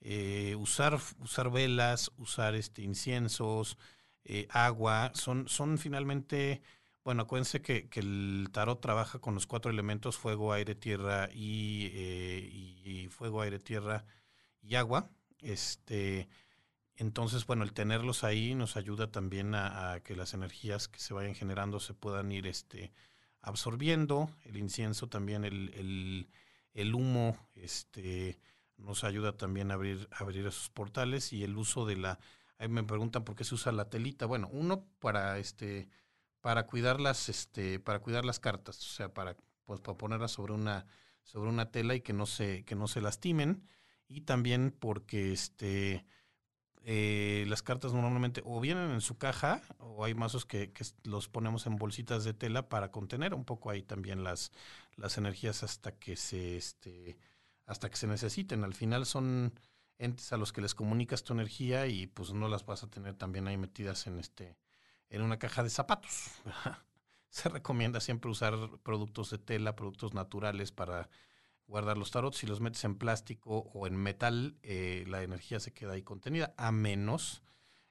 eh, 0.00 0.56
usar, 0.56 0.98
usar 1.20 1.50
velas, 1.50 2.10
usar, 2.18 2.56
este, 2.56 2.82
inciensos, 2.82 3.78
eh, 4.24 4.48
agua, 4.50 5.12
son, 5.14 5.48
son 5.48 5.78
finalmente, 5.78 6.60
bueno, 7.04 7.22
acuérdense 7.22 7.62
que, 7.62 7.88
que, 7.88 8.00
el 8.00 8.48
tarot 8.52 8.80
trabaja 8.80 9.20
con 9.20 9.34
los 9.34 9.46
cuatro 9.46 9.70
elementos, 9.70 10.18
fuego, 10.18 10.52
aire, 10.52 10.74
tierra 10.74 11.28
y, 11.32 11.90
eh, 11.92 12.50
y, 12.84 13.08
fuego, 13.10 13.42
aire, 13.42 13.60
tierra 13.60 14.04
y 14.60 14.74
agua. 14.74 15.08
Este, 15.40 16.28
entonces, 17.00 17.46
bueno, 17.46 17.64
el 17.64 17.72
tenerlos 17.72 18.24
ahí 18.24 18.54
nos 18.54 18.76
ayuda 18.76 19.10
también 19.10 19.54
a, 19.54 20.00
que 20.04 20.14
las 20.14 20.34
energías 20.34 20.86
que 20.86 21.00
se 21.00 21.14
vayan 21.14 21.34
generando 21.34 21.80
se 21.80 21.94
puedan 21.94 22.30
ir 22.30 22.46
este, 22.46 22.92
absorbiendo. 23.40 24.30
El 24.44 24.58
incienso 24.58 25.08
también, 25.08 25.44
el, 25.46 25.72
el, 25.74 26.28
el 26.74 26.94
humo, 26.94 27.38
este, 27.54 28.38
nos 28.76 29.02
ayuda 29.04 29.36
también 29.36 29.70
a 29.70 29.74
abrir, 29.74 30.08
abrir 30.12 30.46
esos 30.46 30.68
portales 30.68 31.32
y 31.32 31.42
el 31.42 31.56
uso 31.56 31.86
de 31.86 31.96
la 31.96 32.18
Ahí 32.58 32.68
me 32.68 32.84
preguntan 32.84 33.24
por 33.24 33.36
qué 33.36 33.44
se 33.44 33.54
usa 33.54 33.72
la 33.72 33.88
telita. 33.88 34.26
Bueno, 34.26 34.50
uno 34.52 34.84
para 34.98 35.38
este 35.38 35.88
para 36.42 36.66
cuidar 36.66 37.00
las 37.00 37.30
este 37.30 37.80
para 37.80 38.00
cuidar 38.00 38.26
las 38.26 38.38
cartas, 38.38 38.78
o 38.78 38.94
sea, 38.94 39.14
para 39.14 39.34
pues 39.64 39.80
para 39.80 39.96
ponerlas 39.96 40.32
sobre 40.32 40.52
una 40.52 40.84
sobre 41.22 41.48
una 41.48 41.70
tela 41.70 41.94
y 41.94 42.02
que 42.02 42.12
no 42.12 42.26
se 42.26 42.66
que 42.66 42.74
no 42.74 42.86
se 42.86 43.00
lastimen 43.00 43.66
y 44.08 44.22
también 44.22 44.76
porque 44.78 45.32
este 45.32 46.04
eh, 46.82 47.44
las 47.48 47.62
cartas 47.62 47.92
normalmente 47.92 48.42
o 48.44 48.58
vienen 48.60 48.90
en 48.90 49.00
su 49.02 49.18
caja 49.18 49.60
o 49.78 50.04
hay 50.04 50.14
mazos 50.14 50.46
que, 50.46 50.72
que, 50.72 50.84
los 51.04 51.28
ponemos 51.28 51.66
en 51.66 51.76
bolsitas 51.76 52.24
de 52.24 52.32
tela 52.32 52.68
para 52.68 52.90
contener 52.90 53.34
un 53.34 53.44
poco 53.44 53.70
ahí 53.70 53.82
también 53.82 54.24
las, 54.24 54.50
las 54.96 55.18
energías 55.18 55.62
hasta 55.62 55.92
que 55.92 56.16
se 56.16 56.56
este 56.56 57.18
hasta 57.66 57.90
que 57.90 57.96
se 57.96 58.06
necesiten. 58.06 58.64
Al 58.64 58.74
final 58.74 59.04
son 59.06 59.52
entes 59.98 60.32
a 60.32 60.38
los 60.38 60.52
que 60.52 60.62
les 60.62 60.74
comunicas 60.74 61.22
tu 61.22 61.34
energía 61.34 61.86
y 61.86 62.06
pues 62.06 62.32
no 62.32 62.48
las 62.48 62.64
vas 62.64 62.82
a 62.82 62.90
tener 62.90 63.14
también 63.14 63.46
ahí 63.46 63.58
metidas 63.58 64.06
en 64.06 64.18
este 64.18 64.56
en 65.10 65.22
una 65.22 65.38
caja 65.38 65.62
de 65.62 65.70
zapatos. 65.70 66.30
se 67.28 67.48
recomienda 67.48 68.00
siempre 68.00 68.30
usar 68.30 68.54
productos 68.82 69.30
de 69.30 69.38
tela, 69.38 69.76
productos 69.76 70.14
naturales 70.14 70.72
para 70.72 71.10
guardar 71.70 71.96
los 71.96 72.10
tarots. 72.10 72.38
Si 72.38 72.46
los 72.46 72.60
metes 72.60 72.84
en 72.84 72.96
plástico 72.96 73.70
o 73.72 73.86
en 73.86 73.96
metal, 73.96 74.56
eh, 74.62 75.04
la 75.06 75.22
energía 75.22 75.60
se 75.60 75.72
queda 75.72 75.92
ahí 75.92 76.02
contenida, 76.02 76.52
a 76.58 76.72
menos 76.72 77.42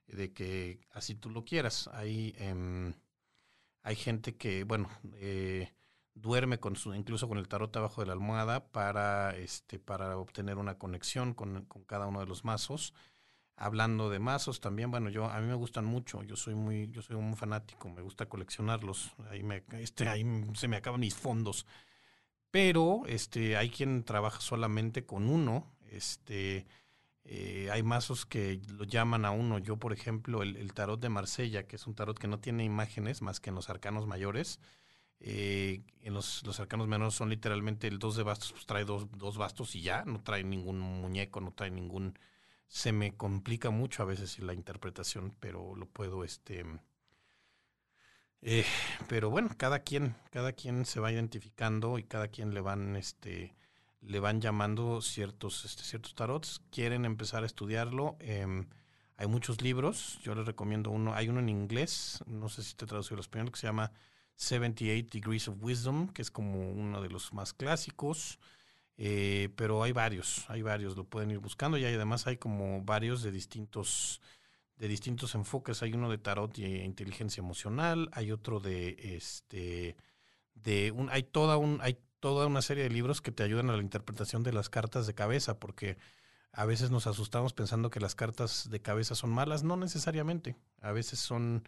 de 0.05 0.33
que 0.33 0.81
así 0.91 1.15
tú 1.15 1.29
lo 1.29 1.45
quieras. 1.45 1.89
Hay, 1.93 2.35
em, 2.37 2.93
hay 3.81 3.95
gente 3.95 4.35
que, 4.35 4.65
bueno, 4.65 4.89
eh, 5.15 5.73
duerme 6.13 6.59
con 6.59 6.75
su, 6.75 6.93
incluso 6.93 7.27
con 7.27 7.37
el 7.37 7.47
tarot 7.47 7.75
abajo 7.77 8.01
de 8.01 8.07
la 8.07 8.13
almohada 8.13 8.67
para, 8.71 9.35
este, 9.37 9.79
para 9.79 10.17
obtener 10.17 10.57
una 10.57 10.77
conexión 10.77 11.33
con, 11.33 11.65
con 11.65 11.83
cada 11.85 12.07
uno 12.07 12.19
de 12.19 12.25
los 12.27 12.43
mazos. 12.43 12.93
Hablando 13.55 14.09
de 14.09 14.19
mazos 14.19 14.61
también, 14.61 14.91
bueno, 14.91 15.09
yo 15.09 15.25
a 15.25 15.39
mí 15.39 15.47
me 15.47 15.53
gustan 15.53 15.85
mucho, 15.85 16.23
yo 16.23 16.35
soy 16.35 16.55
muy, 16.55 16.89
yo 16.91 17.01
soy 17.01 17.17
un 17.17 17.35
fanático, 17.35 17.89
me 17.89 18.01
gusta 18.01 18.27
coleccionarlos, 18.27 19.11
ahí 19.29 19.43
me, 19.43 19.63
este, 19.73 20.07
ahí 20.07 20.25
se 20.53 20.67
me 20.67 20.77
acaban 20.77 21.01
mis 21.01 21.15
fondos. 21.15 21.65
Pero 22.51 23.03
este, 23.07 23.57
hay 23.57 23.69
quien 23.69 24.03
trabaja 24.03 24.41
solamente 24.41 25.05
con 25.05 25.29
uno, 25.29 25.71
este, 25.91 26.65
eh, 27.23 27.69
hay 27.71 27.83
mazos 27.83 28.25
que 28.25 28.61
lo 28.69 28.85
llaman 28.85 29.25
a 29.25 29.31
uno. 29.31 29.59
Yo, 29.59 29.77
por 29.77 29.93
ejemplo, 29.93 30.41
el, 30.41 30.73
tarot 30.73 30.99
de 30.99 31.09
Marsella, 31.09 31.67
que 31.67 31.75
es 31.75 31.87
un 31.87 31.95
tarot 31.95 32.17
que 32.17 32.27
no 32.27 32.39
tiene 32.39 32.63
imágenes 32.63 33.21
más 33.21 33.39
que 33.39 33.49
en 33.49 33.55
los 33.55 33.69
arcanos 33.69 34.07
mayores. 34.07 34.59
Eh, 35.19 35.83
en 36.01 36.13
los, 36.13 36.43
los, 36.45 36.59
arcanos 36.59 36.87
menores 36.87 37.13
son 37.13 37.29
literalmente 37.29 37.87
el 37.87 37.99
dos 37.99 38.15
de 38.15 38.23
bastos, 38.23 38.53
pues 38.53 38.65
trae 38.65 38.85
dos, 38.85 39.07
dos 39.17 39.37
bastos 39.37 39.75
y 39.75 39.81
ya, 39.81 40.05
no 40.05 40.23
trae 40.23 40.43
ningún 40.43 40.79
muñeco, 40.79 41.41
no 41.41 41.51
trae 41.51 41.71
ningún 41.71 42.17
se 42.69 42.91
me 42.91 43.17
complica 43.17 43.71
mucho 43.71 44.03
a 44.03 44.05
veces 44.05 44.39
la 44.39 44.53
interpretación, 44.53 45.35
pero 45.39 45.75
lo 45.75 45.87
puedo, 45.87 46.23
este, 46.23 46.63
eh, 48.41 48.65
pero 49.07 49.29
bueno, 49.29 49.49
cada 49.57 49.79
quien, 49.79 50.15
cada 50.31 50.53
quien 50.53 50.85
se 50.85 50.99
va 50.99 51.11
identificando 51.11 51.97
y 51.97 52.03
cada 52.03 52.27
quien 52.27 52.53
le 52.53 52.61
van, 52.61 52.95
este, 52.95 53.55
le 54.01 54.19
van 54.19 54.41
llamando 54.41 55.01
ciertos, 55.01 55.65
este, 55.65 55.83
ciertos 55.83 56.15
tarots. 56.15 56.61
Quieren 56.71 57.05
empezar 57.05 57.43
a 57.43 57.45
estudiarlo. 57.45 58.17
Em, 58.19 58.67
hay 59.17 59.27
muchos 59.27 59.61
libros. 59.61 60.19
Yo 60.23 60.35
les 60.35 60.45
recomiendo 60.45 60.91
uno. 60.91 61.13
Hay 61.13 61.29
uno 61.29 61.39
en 61.39 61.49
inglés. 61.49 62.23
No 62.25 62.49
sé 62.49 62.63
si 62.63 62.75
te 62.75 62.85
traducido 62.85 63.15
al 63.15 63.21
español 63.21 63.51
que 63.51 63.59
se 63.59 63.67
llama 63.67 63.91
78 64.35 65.09
Degrees 65.11 65.47
of 65.49 65.57
Wisdom, 65.61 66.07
que 66.09 66.21
es 66.21 66.31
como 66.31 66.71
uno 66.71 67.01
de 67.01 67.09
los 67.09 67.33
más 67.33 67.53
clásicos. 67.53 68.39
Eh, 69.01 69.47
pero 69.55 69.81
hay 69.81 69.93
varios, 69.93 70.43
hay 70.49 70.61
varios, 70.61 70.97
lo 70.97 71.05
pueden 71.05 71.31
ir 71.31 71.39
buscando 71.39 71.77
y 71.77 71.85
además 71.85 72.27
hay 72.27 72.35
como 72.35 72.83
varios 72.83 73.23
de 73.23 73.31
distintos, 73.31 74.19
de 74.79 74.87
distintos 74.87 75.35
enfoques. 75.35 75.83
Hay 75.83 75.93
uno 75.93 76.09
de 76.09 76.17
tarot 76.17 76.57
y 76.57 76.65
inteligencia 76.65 77.41
emocional, 77.41 78.09
hay 78.13 78.31
otro 78.31 78.59
de 78.59 78.95
este, 79.15 79.95
de 80.55 80.91
un, 80.91 81.09
hay 81.11 81.23
toda 81.23 81.57
un, 81.57 81.79
hay 81.81 81.99
toda 82.19 82.47
una 82.47 82.61
serie 82.61 82.83
de 82.83 82.89
libros 82.89 83.21
que 83.21 83.31
te 83.31 83.43
ayudan 83.43 83.69
a 83.69 83.75
la 83.75 83.83
interpretación 83.83 84.41
de 84.41 84.53
las 84.53 84.69
cartas 84.69 85.05
de 85.05 85.13
cabeza, 85.13 85.59
porque 85.59 85.97
a 86.51 86.65
veces 86.65 86.91
nos 86.91 87.07
asustamos 87.07 87.53
pensando 87.53 87.89
que 87.89 87.99
las 87.99 88.15
cartas 88.15 88.69
de 88.69 88.81
cabeza 88.81 89.15
son 89.15 89.29
malas, 89.29 89.63
no 89.63 89.77
necesariamente. 89.77 90.55
A 90.81 90.91
veces 90.91 91.19
son 91.19 91.63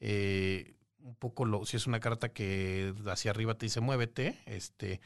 eh, 0.00 0.74
un 0.98 1.14
poco 1.14 1.44
lo, 1.44 1.64
si 1.66 1.76
es 1.76 1.86
una 1.86 2.00
carta 2.00 2.30
que 2.30 2.94
hacia 3.06 3.30
arriba 3.30 3.54
te 3.54 3.66
dice 3.66 3.80
muévete, 3.80 4.40
este 4.46 5.00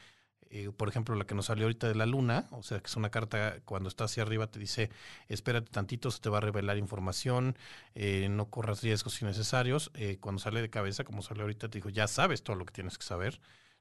eh, 0.53 0.69
por 0.75 0.89
ejemplo, 0.89 1.15
la 1.15 1.25
que 1.25 1.33
nos 1.33 1.45
salió 1.45 1.63
ahorita 1.63 1.87
de 1.87 1.95
la 1.95 2.05
luna, 2.05 2.47
o 2.51 2.61
sea, 2.61 2.81
que 2.81 2.87
es 2.87 2.97
una 2.97 3.09
carta 3.09 3.61
cuando 3.63 3.87
está 3.87 4.03
hacia 4.03 4.23
arriba 4.23 4.47
te 4.47 4.59
dice, 4.59 4.89
espérate 5.29 5.71
tantito, 5.71 6.11
se 6.11 6.19
te 6.19 6.29
va 6.29 6.39
a 6.39 6.41
revelar 6.41 6.77
información, 6.77 7.57
eh, 7.95 8.27
no 8.29 8.49
corras 8.49 8.83
riesgos 8.83 9.21
innecesarios. 9.21 9.91
Eh, 9.93 10.17
cuando 10.19 10.41
sale 10.41 10.61
de 10.61 10.69
cabeza, 10.69 11.05
como 11.05 11.21
sale 11.21 11.41
ahorita, 11.41 11.69
te 11.69 11.77
dijo, 11.77 11.87
ya 11.87 12.05
sabes 12.07 12.43
todo 12.43 12.57
lo 12.57 12.65
que 12.65 12.73
tienes 12.73 12.97
que 12.97 13.05
saber, 13.05 13.39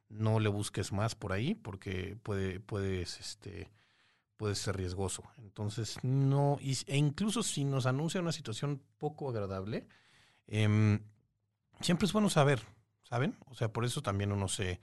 no 0.08 0.38
le 0.38 0.48
busques 0.48 0.92
más 0.92 1.16
por 1.16 1.32
ahí 1.32 1.56
porque 1.56 2.16
puede, 2.22 2.60
puedes, 2.60 3.18
este, 3.18 3.68
puede 4.36 4.54
ser 4.54 4.76
riesgoso. 4.76 5.24
Entonces, 5.38 5.98
no, 6.02 6.58
e 6.60 6.96
incluso 6.96 7.42
si 7.42 7.64
nos 7.64 7.86
anuncia 7.86 8.20
una 8.20 8.30
situación 8.30 8.80
poco 8.98 9.28
agradable, 9.28 9.88
em, 10.46 11.00
siempre 11.80 12.06
es 12.06 12.12
bueno 12.12 12.30
saber, 12.30 12.62
¿saben? 13.10 13.36
O 13.46 13.54
sea, 13.54 13.72
por 13.72 13.84
eso 13.84 14.00
también 14.00 14.32
uno 14.32 14.48
se 14.48 14.80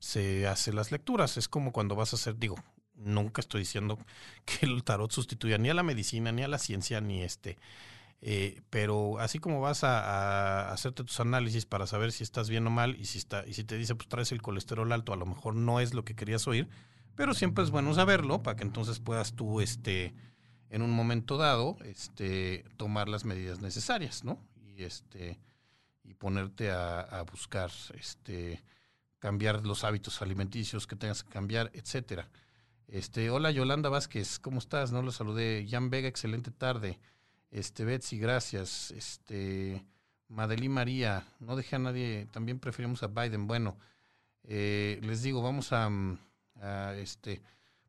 se 0.00 0.46
hace 0.46 0.72
las 0.72 0.90
lecturas. 0.90 1.36
Es 1.36 1.48
como 1.48 1.72
cuando 1.72 1.94
vas 1.94 2.12
a 2.12 2.16
hacer, 2.16 2.36
digo, 2.38 2.56
nunca 2.94 3.40
estoy 3.40 3.60
diciendo 3.60 3.98
que 4.44 4.66
el 4.66 4.82
tarot 4.82 5.10
sustituya 5.12 5.58
ni 5.58 5.70
a 5.70 5.74
la 5.74 5.82
medicina, 5.82 6.32
ni 6.32 6.42
a 6.42 6.48
la 6.48 6.58
ciencia, 6.58 7.00
ni 7.00 7.22
este. 7.22 7.58
Eh, 8.22 8.60
pero 8.68 9.18
así 9.18 9.38
como 9.38 9.60
vas 9.60 9.82
a, 9.82 10.70
hacerte 10.72 11.04
tus 11.04 11.20
análisis 11.20 11.64
para 11.64 11.86
saber 11.86 12.12
si 12.12 12.22
estás 12.22 12.50
bien 12.50 12.66
o 12.66 12.70
mal 12.70 12.96
y 13.00 13.06
si 13.06 13.16
está 13.16 13.46
y 13.46 13.54
si 13.54 13.64
te 13.64 13.78
dice 13.78 13.94
pues 13.94 14.08
traes 14.08 14.30
el 14.30 14.42
colesterol 14.42 14.92
alto 14.92 15.14
a 15.14 15.16
lo 15.16 15.24
mejor 15.24 15.54
no 15.54 15.80
es 15.80 15.94
lo 15.94 16.04
que 16.04 16.14
querías 16.14 16.46
oír 16.46 16.68
pero 17.14 17.32
siempre 17.32 17.64
es 17.64 17.70
bueno 17.70 17.94
saberlo 17.94 18.42
para 18.42 18.58
que 18.58 18.64
entonces 18.64 19.00
puedas 19.00 19.32
tú 19.32 19.62
este 19.62 20.12
en 20.68 20.82
un 20.82 20.90
momento 20.90 21.38
dado 21.38 21.78
este 21.82 22.66
tomar 22.76 23.08
las 23.08 23.24
medidas 23.24 23.62
necesarias 23.62 24.22
no 24.22 24.38
y 24.76 24.82
este 24.82 25.40
y 26.10 26.14
ponerte 26.14 26.70
a, 26.70 27.00
a 27.00 27.22
buscar 27.22 27.70
este 27.94 28.62
cambiar 29.20 29.64
los 29.64 29.84
hábitos 29.84 30.22
alimenticios 30.22 30.86
que 30.86 30.96
tengas 30.96 31.22
que 31.22 31.30
cambiar, 31.30 31.70
etcétera. 31.74 32.28
Este, 32.88 33.30
hola 33.30 33.52
Yolanda 33.52 33.88
Vázquez, 33.88 34.40
¿cómo 34.40 34.58
estás? 34.58 34.90
No 34.90 35.02
lo 35.02 35.12
saludé. 35.12 35.64
Jan 35.70 35.90
Vega, 35.90 36.08
excelente 36.08 36.50
tarde. 36.50 36.98
Este, 37.52 37.84
Betsy, 37.84 38.18
gracias. 38.18 38.90
Este, 38.90 39.86
Madeline 40.26 40.72
María, 40.72 41.26
no 41.38 41.54
dejé 41.54 41.76
a 41.76 41.78
nadie, 41.80 42.26
también 42.32 42.58
preferimos 42.58 43.02
a 43.02 43.08
Biden. 43.08 43.46
Bueno, 43.46 43.78
eh, 44.42 44.98
les 45.02 45.22
digo, 45.22 45.42
vamos 45.42 45.72
a, 45.72 45.88
este, 46.96 47.42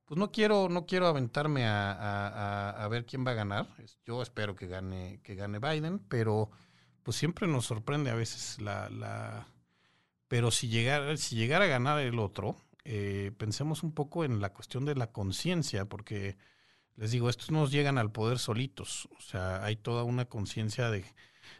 pues 0.06 0.20
no 0.20 0.32
quiero, 0.32 0.68
no 0.70 0.86
quiero 0.86 1.08
aventarme 1.08 1.66
a, 1.66 2.70
a, 2.70 2.88
ver 2.90 3.06
quién 3.06 3.26
va 3.26 3.32
a 3.32 3.36
ganar. 3.36 3.68
Yo 4.06 4.22
espero 4.22 4.56
que 4.56 4.68
gane, 4.68 5.20
que 5.24 5.36
gane 5.36 5.60
Biden, 5.60 6.00
pero 6.00 6.52
pues 7.04 7.18
siempre 7.18 7.48
nos 7.48 7.66
sorprende 7.66 8.12
a 8.12 8.16
veces 8.16 8.62
la, 8.62 8.90
la 8.90 9.48
pero 10.28 10.50
si 10.50 10.70
llegara, 10.70 11.18
si 11.18 11.36
llegara 11.36 11.66
a 11.66 11.68
ganar 11.68 12.00
el 12.00 12.18
otro, 12.18 12.56
eh, 12.86 13.32
pensemos 13.38 13.84
un 13.84 13.92
poco 13.92 14.24
en 14.24 14.40
la 14.40 14.54
cuestión 14.54 14.86
de 14.86 14.96
la 14.96 15.12
conciencia, 15.12 15.86
porque 15.86 16.38
les 16.96 17.12
digo, 17.12 17.30
estos 17.30 17.52
nos 17.52 17.72
llegan 17.72 17.98
al 17.98 18.12
poder 18.12 18.40
solitos. 18.40 19.10
O 19.18 19.22
sea, 19.22 19.64
hay 19.64 19.76
toda 19.76 20.04
una 20.04 20.26
conciencia 20.26 20.90
de, 20.90 21.04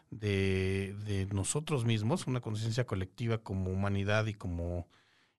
de, 0.10 1.28
nosotros 1.34 1.86
mismos, 1.86 2.28
una 2.28 2.42
conciencia 2.42 2.86
colectiva 2.86 3.40
como 3.40 3.72
humanidad 3.72 4.26
y 4.28 4.34
como, 4.34 4.88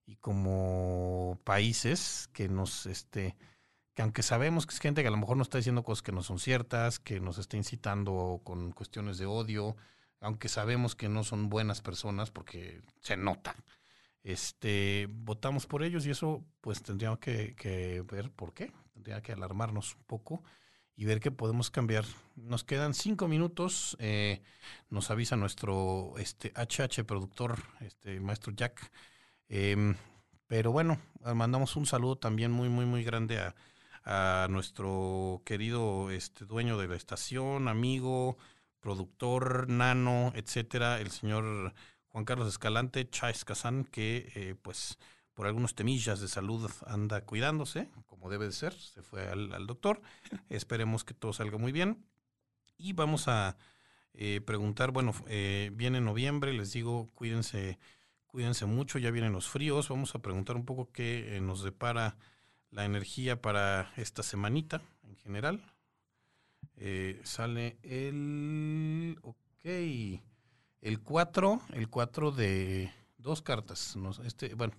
y 0.05 0.17
como 0.17 1.39
países 1.43 2.29
que 2.33 2.49
nos, 2.49 2.85
este, 2.85 3.35
que 3.93 4.01
aunque 4.01 4.23
sabemos 4.23 4.65
que 4.65 4.73
es 4.73 4.79
gente 4.79 5.01
que 5.01 5.07
a 5.07 5.11
lo 5.11 5.17
mejor 5.17 5.37
nos 5.37 5.45
está 5.45 5.57
diciendo 5.57 5.83
cosas 5.83 6.01
que 6.01 6.11
no 6.11 6.23
son 6.23 6.39
ciertas, 6.39 6.99
que 6.99 7.19
nos 7.19 7.37
está 7.37 7.57
incitando 7.57 8.41
con 8.43 8.71
cuestiones 8.71 9.17
de 9.17 9.25
odio, 9.25 9.75
aunque 10.19 10.49
sabemos 10.49 10.95
que 10.95 11.09
no 11.09 11.23
son 11.23 11.49
buenas 11.49 11.81
personas 11.81 12.31
porque 12.31 12.81
se 13.01 13.17
nota. 13.17 13.55
Este, 14.23 15.07
votamos 15.11 15.67
por 15.67 15.83
ellos 15.83 16.05
y 16.05 16.11
eso 16.11 16.43
pues 16.61 16.81
tendríamos 16.81 17.19
que, 17.19 18.03
ver 18.09 18.31
por 18.31 18.53
qué, 18.53 18.71
tendría 18.93 19.21
que 19.21 19.33
alarmarnos 19.33 19.95
un 19.95 20.03
poco 20.05 20.43
y 20.95 21.05
ver 21.05 21.19
qué 21.19 21.29
podemos 21.29 21.69
cambiar. 21.69 22.05
Nos 22.35 22.63
quedan 22.63 22.93
cinco 22.93 23.27
minutos, 23.27 23.95
eh, 23.99 24.41
nos 24.89 25.11
avisa 25.11 25.35
nuestro 25.35 26.13
este, 26.17 26.51
HH 26.55 27.03
productor, 27.05 27.59
este 27.81 28.19
maestro 28.19 28.53
Jack. 28.55 28.91
Em, 29.49 29.95
pero 30.47 30.71
bueno, 30.71 30.99
mandamos 31.35 31.75
un 31.75 31.85
saludo 31.85 32.17
también 32.17 32.51
muy, 32.51 32.69
muy, 32.69 32.85
muy 32.85 33.03
grande 33.03 33.39
a, 33.39 33.55
a 34.05 34.47
nuestro 34.49 35.41
querido 35.45 36.11
este, 36.11 36.45
dueño 36.45 36.77
de 36.77 36.87
la 36.87 36.95
estación, 36.95 37.67
amigo, 37.67 38.37
productor, 38.79 39.69
nano, 39.69 40.33
etcétera, 40.35 40.99
el 40.99 41.09
señor 41.09 41.73
Juan 42.09 42.25
Carlos 42.25 42.49
Escalante, 42.49 43.09
Chais 43.09 43.45
Kazán, 43.45 43.85
que 43.85 44.31
eh, 44.35 44.55
pues 44.61 44.99
por 45.33 45.47
algunos 45.47 45.73
temillas 45.73 46.19
de 46.19 46.27
salud 46.27 46.69
anda 46.85 47.21
cuidándose, 47.21 47.89
como 48.05 48.29
debe 48.29 48.45
de 48.45 48.51
ser, 48.51 48.73
se 48.73 49.01
fue 49.01 49.27
al, 49.27 49.65
doctor. 49.65 50.01
Esperemos 50.49 51.03
que 51.03 51.13
todo 51.13 51.33
salga 51.33 51.57
muy 51.57 51.71
bien. 51.71 52.05
Y 52.77 52.93
vamos 52.93 53.27
a 53.27 53.57
eh, 54.13 54.41
preguntar, 54.45 54.91
bueno, 54.91 55.13
eh, 55.27 55.71
viene 55.73 56.01
noviembre, 56.01 56.53
les 56.53 56.73
digo, 56.73 57.09
cuídense, 57.15 57.79
cuídense 58.27 58.65
mucho, 58.65 58.99
ya 58.99 59.09
vienen 59.09 59.31
los 59.31 59.47
fríos. 59.47 59.89
Vamos 59.89 60.13
a 60.13 60.19
preguntar 60.19 60.55
un 60.55 60.65
poco 60.65 60.91
qué 60.91 61.39
nos 61.41 61.63
depara 61.63 62.17
la 62.73 62.85
energía 62.85 63.41
para 63.41 63.93
esta 63.97 64.23
semanita 64.23 64.81
en 65.07 65.15
general. 65.17 65.63
Eh, 66.75 67.21
sale 67.23 67.77
el. 67.83 69.17
Ok. 69.21 69.65
El 70.81 70.99
4. 71.01 71.61
El 71.73 71.89
4 71.89 72.31
de 72.31 72.91
dos 73.17 73.41
cartas. 73.41 73.95
este, 74.25 74.53
bueno, 74.55 74.73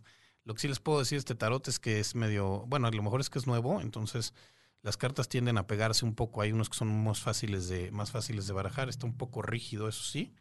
lo 0.45 0.55
que 0.55 0.61
sí 0.61 0.68
les 0.68 0.80
puedo 0.80 0.99
decir 0.99 1.16
de 1.16 1.20
este 1.20 1.34
tarot 1.34 1.66
es 1.68 1.78
que 1.78 2.01
es 2.01 2.14
medio. 2.14 2.64
Bueno, 2.66 2.88
a 2.88 2.90
lo 2.90 3.03
mejor 3.03 3.20
es 3.20 3.30
que 3.30 3.38
es 3.38 3.47
nuevo, 3.47 3.80
entonces 3.80 4.34
las 4.82 4.99
cartas 4.99 5.28
tienden 5.28 5.57
a 5.57 5.66
pegarse 5.66 6.05
un 6.05 6.14
poco. 6.14 6.42
Hay 6.42 6.53
unos 6.53 6.68
que 6.68 6.76
son 6.76 7.05
más 7.05 7.20
fáciles 7.20 7.68
de, 7.68 7.90
más 7.90 8.11
fáciles 8.11 8.47
de 8.47 8.53
barajar. 8.53 8.88
Está 8.88 9.07
un 9.07 9.16
poco 9.16 9.40
rígido, 9.40 9.88
eso 9.88 10.03
sí. 10.03 10.34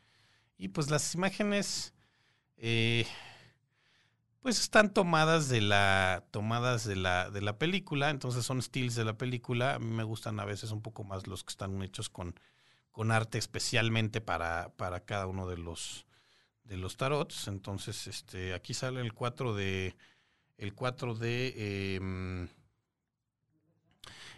Y 0.57 0.69
pues 0.69 0.89
las 0.89 1.15
imágenes. 1.15 1.93
Eh, 2.57 3.05
pues 4.43 4.59
están 4.59 4.93
tomadas 4.93 5.47
de 5.47 5.61
la 5.61 6.25
tomadas 6.31 6.85
de 6.85 6.97
la 6.97 7.31
de 7.31 7.41
la 7.41 7.57
película, 7.57 8.09
entonces 8.09 8.45
son 8.45 8.61
styles 8.61 8.93
de 8.95 9.05
la 9.05 9.17
película. 9.17 9.75
A 9.75 9.79
mí 9.79 9.89
me 9.89 10.03
gustan 10.03 10.39
a 10.39 10.45
veces 10.45 10.71
un 10.71 10.81
poco 10.81 11.05
más 11.05 11.27
los 11.27 11.45
que 11.45 11.51
están 11.51 11.81
hechos 11.81 12.09
con, 12.09 12.35
con 12.91 13.11
arte 13.11 13.37
especialmente 13.37 14.19
para, 14.19 14.73
para 14.75 14.99
cada 15.05 15.27
uno 15.27 15.47
de 15.47 15.57
los 15.57 16.05
de 16.65 16.75
los 16.75 16.97
tarots. 16.97 17.47
Entonces, 17.47 18.05
este 18.07 18.53
aquí 18.53 18.73
sale 18.73 18.99
el 18.99 19.13
4 19.13 19.55
de 19.55 19.95
el 20.57 20.73
4 20.73 21.15
de 21.15 21.95
em, 21.95 22.49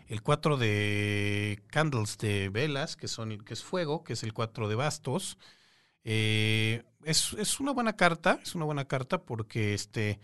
el 0.07 0.21
4 0.21 0.57
de 0.57 1.63
candles 1.67 2.19
de 2.19 2.49
velas, 2.49 2.95
que 2.95 3.07
son 3.07 3.39
que 3.39 3.55
es 3.55 3.63
fuego, 3.63 4.03
que 4.03 4.13
es 4.13 4.21
el 4.21 4.33
4 4.33 4.67
de 4.67 4.75
bastos. 4.75 5.39
Eh, 6.03 6.83
es, 7.05 7.59
una 7.59 7.71
buena 7.71 7.95
carta, 7.95 8.39
es 8.43 8.55
una 8.55 8.65
buena 8.65 8.85
carta 8.85 9.21
porque 9.23 9.73
este 9.73 10.19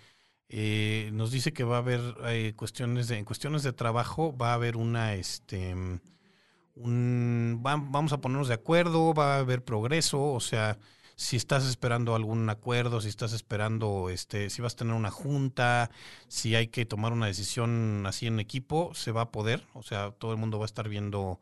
eh, 0.49 1.09
nos 1.13 1.31
dice 1.31 1.53
que 1.53 1.63
va 1.63 1.77
a 1.77 1.79
haber 1.79 2.01
eh, 2.25 2.53
cuestiones 2.55 3.07
de, 3.07 3.17
en 3.17 3.25
cuestiones 3.25 3.63
de 3.63 3.73
trabajo, 3.73 4.35
va 4.35 4.51
a 4.51 4.55
haber 4.55 4.77
una, 4.77 5.13
este, 5.15 5.73
un, 6.75 7.59
vamos 7.61 8.13
a 8.13 8.21
ponernos 8.21 8.47
de 8.47 8.55
acuerdo, 8.55 9.13
va 9.13 9.35
a 9.35 9.39
haber 9.39 9.63
progreso, 9.63 10.21
o 10.33 10.39
sea, 10.39 10.77
si 11.15 11.37
estás 11.37 11.65
esperando 11.65 12.15
algún 12.15 12.49
acuerdo, 12.49 12.99
si 13.01 13.09
estás 13.09 13.33
esperando, 13.33 14.09
este, 14.09 14.49
si 14.49 14.61
vas 14.61 14.73
a 14.73 14.77
tener 14.77 14.95
una 14.95 15.11
junta, 15.11 15.91
si 16.27 16.55
hay 16.55 16.67
que 16.67 16.85
tomar 16.85 17.13
una 17.13 17.27
decisión 17.27 18.05
así 18.07 18.27
en 18.27 18.39
equipo, 18.39 18.93
se 18.95 19.11
va 19.11 19.21
a 19.21 19.31
poder, 19.31 19.67
o 19.73 19.83
sea, 19.83 20.11
todo 20.11 20.31
el 20.31 20.37
mundo 20.37 20.57
va 20.59 20.65
a 20.65 20.67
estar 20.67 20.89
viendo 20.89 21.39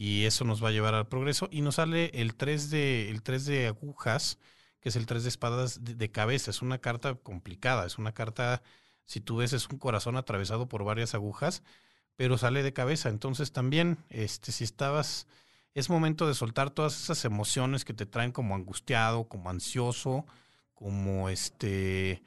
y 0.00 0.24
eso 0.24 0.44
nos 0.46 0.64
va 0.64 0.68
a 0.70 0.72
llevar 0.72 0.94
al 0.94 1.08
progreso. 1.08 1.48
Y 1.52 1.60
nos 1.60 1.74
sale 1.74 2.10
el 2.14 2.34
3 2.34 2.70
de, 2.70 3.10
el 3.10 3.22
3 3.22 3.44
de 3.44 3.66
agujas, 3.66 4.38
que 4.80 4.88
es 4.90 4.96
el 4.96 5.06
3 5.06 5.22
de 5.22 5.28
espadas 5.28 5.84
de, 5.84 6.10
cabeza. 6.10 6.50
Es 6.50 6.62
una 6.62 6.78
carta 6.78 7.14
complicada, 7.14 7.86
es 7.86 7.98
una 7.98 8.12
carta, 8.12 8.62
si 9.04 9.20
tú 9.20 9.36
ves, 9.36 9.52
es 9.52 9.68
un 9.68 9.78
corazón 9.78 10.16
atravesado 10.16 10.68
por 10.68 10.84
varias 10.84 11.14
agujas, 11.14 11.62
pero 12.16 12.38
sale 12.38 12.62
de 12.62 12.72
cabeza. 12.72 13.08
Entonces 13.08 13.52
también, 13.52 13.98
este, 14.08 14.52
si 14.52 14.64
estabas, 14.64 15.26
es 15.74 15.90
momento 15.90 16.26
de 16.26 16.34
soltar 16.34 16.70
todas 16.70 17.00
esas 17.02 17.24
emociones 17.24 17.84
que 17.84 17.94
te 17.94 18.06
traen 18.06 18.32
como 18.32 18.54
angustiado, 18.54 19.28
como 19.28 19.50
ansioso, 19.50 20.26
como 20.74 21.28
este 21.28 22.22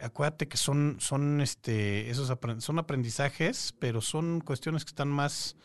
acuérdate 0.00 0.48
que 0.48 0.56
son, 0.56 0.96
son, 1.00 1.40
este, 1.40 2.10
esos 2.10 2.32
son 2.58 2.78
aprendizajes, 2.78 3.74
pero 3.78 4.00
son 4.00 4.40
cuestiones 4.40 4.84
que 4.84 4.90
están 4.90 5.08
más, 5.08 5.56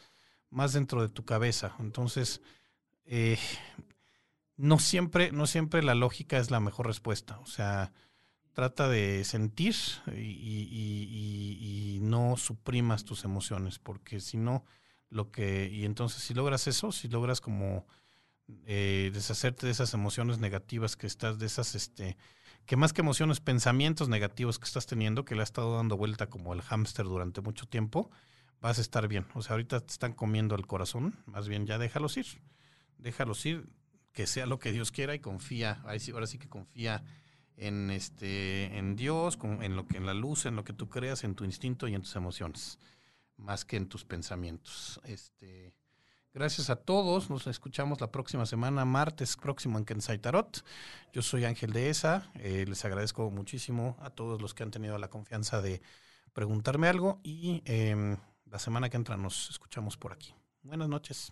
más 0.49 0.73
dentro 0.73 1.01
de 1.01 1.09
tu 1.09 1.25
cabeza. 1.25 1.75
Entonces, 1.79 2.41
eh, 3.05 3.37
no, 4.59 4.77
siempre, 4.77 5.31
no 5.31 5.47
siempre 5.47 5.81
la 5.81 5.95
lógica 5.95 6.37
es 6.37 6.51
la 6.51 6.59
mejor 6.59 6.85
respuesta. 6.85 7.39
O 7.39 7.45
sea, 7.45 7.93
trata 8.51 8.89
de 8.89 9.23
sentir 9.23 9.73
y, 10.17 11.99
no 12.01 12.37
suprimas 12.37 13.05
tus 13.05 13.23
emociones, 13.23 13.77
porque 13.77 14.19
si 14.19 14.37
no, 14.37 14.65
lo 15.09 15.31
que, 15.31 15.69
y 15.71 15.85
entonces 15.85 16.23
si 16.23 16.33
logras 16.33 16.67
eso, 16.67 16.91
si 16.91 17.07
logras 17.07 17.39
como 17.39 17.85
eh, 18.65 19.11
deshacerte 19.13 19.67
de 19.67 19.71
esas 19.71 19.93
emociones 19.93 20.39
negativas 20.39 20.95
que 20.95 21.05
estás, 21.07 21.37
de 21.37 21.45
esas, 21.45 21.75
este, 21.75 22.17
que 22.65 22.75
más 22.75 22.91
que 22.91 23.01
emociones, 23.01 23.39
pensamientos 23.39 24.09
negativos 24.09 24.57
que 24.57 24.65
estás 24.65 24.87
teniendo, 24.87 25.23
que 25.23 25.35
le 25.35 25.41
ha 25.41 25.43
estado 25.43 25.75
dando 25.77 25.97
vuelta 25.97 26.27
como 26.27 26.53
el 26.53 26.61
hámster 26.63 27.05
durante 27.05 27.41
mucho 27.41 27.67
tiempo, 27.67 28.09
vas 28.59 28.79
a 28.79 28.81
estar 28.81 29.07
bien. 29.07 29.27
O 29.35 29.41
sea, 29.43 29.53
ahorita 29.53 29.79
te 29.81 29.91
están 29.91 30.13
comiendo 30.13 30.55
el 30.55 30.65
corazón, 30.65 31.15
más 31.27 31.47
bien 31.47 31.67
ya 31.67 31.77
déjalos 31.77 32.17
ir. 32.17 32.25
Déjalos 32.97 33.45
ir, 33.45 33.69
que 34.19 34.27
sea 34.27 34.45
lo 34.45 34.59
que 34.59 34.73
Dios 34.73 34.91
quiera 34.91 35.15
y 35.15 35.19
confía, 35.19 35.81
ahora 35.85 36.27
sí 36.27 36.37
que 36.37 36.49
confía 36.49 37.05
en 37.55 37.89
este 37.89 38.77
en 38.77 38.97
Dios, 38.97 39.39
en 39.61 39.77
lo 39.77 39.87
que 39.87 39.95
en 39.95 40.05
la 40.05 40.13
luz, 40.13 40.45
en 40.45 40.57
lo 40.57 40.65
que 40.65 40.73
tú 40.73 40.89
creas, 40.89 41.23
en 41.23 41.35
tu 41.35 41.45
instinto 41.45 41.87
y 41.87 41.95
en 41.95 42.01
tus 42.01 42.17
emociones, 42.17 42.79
más 43.37 43.63
que 43.63 43.77
en 43.77 43.87
tus 43.87 44.03
pensamientos. 44.03 44.99
Este 45.05 45.73
Gracias 46.33 46.69
a 46.69 46.75
todos. 46.75 47.29
Nos 47.29 47.47
escuchamos 47.47 48.01
la 48.01 48.11
próxima 48.11 48.45
semana, 48.45 48.83
martes 48.83 49.37
próximo 49.37 49.77
en 49.77 49.85
Kensai 49.85 50.19
Tarot. 50.19 50.65
Yo 51.13 51.21
soy 51.21 51.45
Ángel 51.45 51.71
de 51.71 51.89
ESA. 51.89 52.29
Eh, 52.35 52.65
les 52.67 52.83
agradezco 52.83 53.31
muchísimo 53.31 53.95
a 54.01 54.09
todos 54.09 54.41
los 54.41 54.53
que 54.53 54.63
han 54.63 54.71
tenido 54.71 54.97
la 54.97 55.09
confianza 55.09 55.61
de 55.61 55.81
preguntarme 56.33 56.89
algo 56.89 57.21
y 57.23 57.61
em, 57.63 58.17
la 58.47 58.59
semana 58.59 58.89
que 58.89 58.97
entra 58.97 59.15
nos 59.15 59.49
escuchamos 59.49 59.95
por 59.95 60.11
aquí. 60.11 60.35
Buenas 60.61 60.89
noches. 60.89 61.31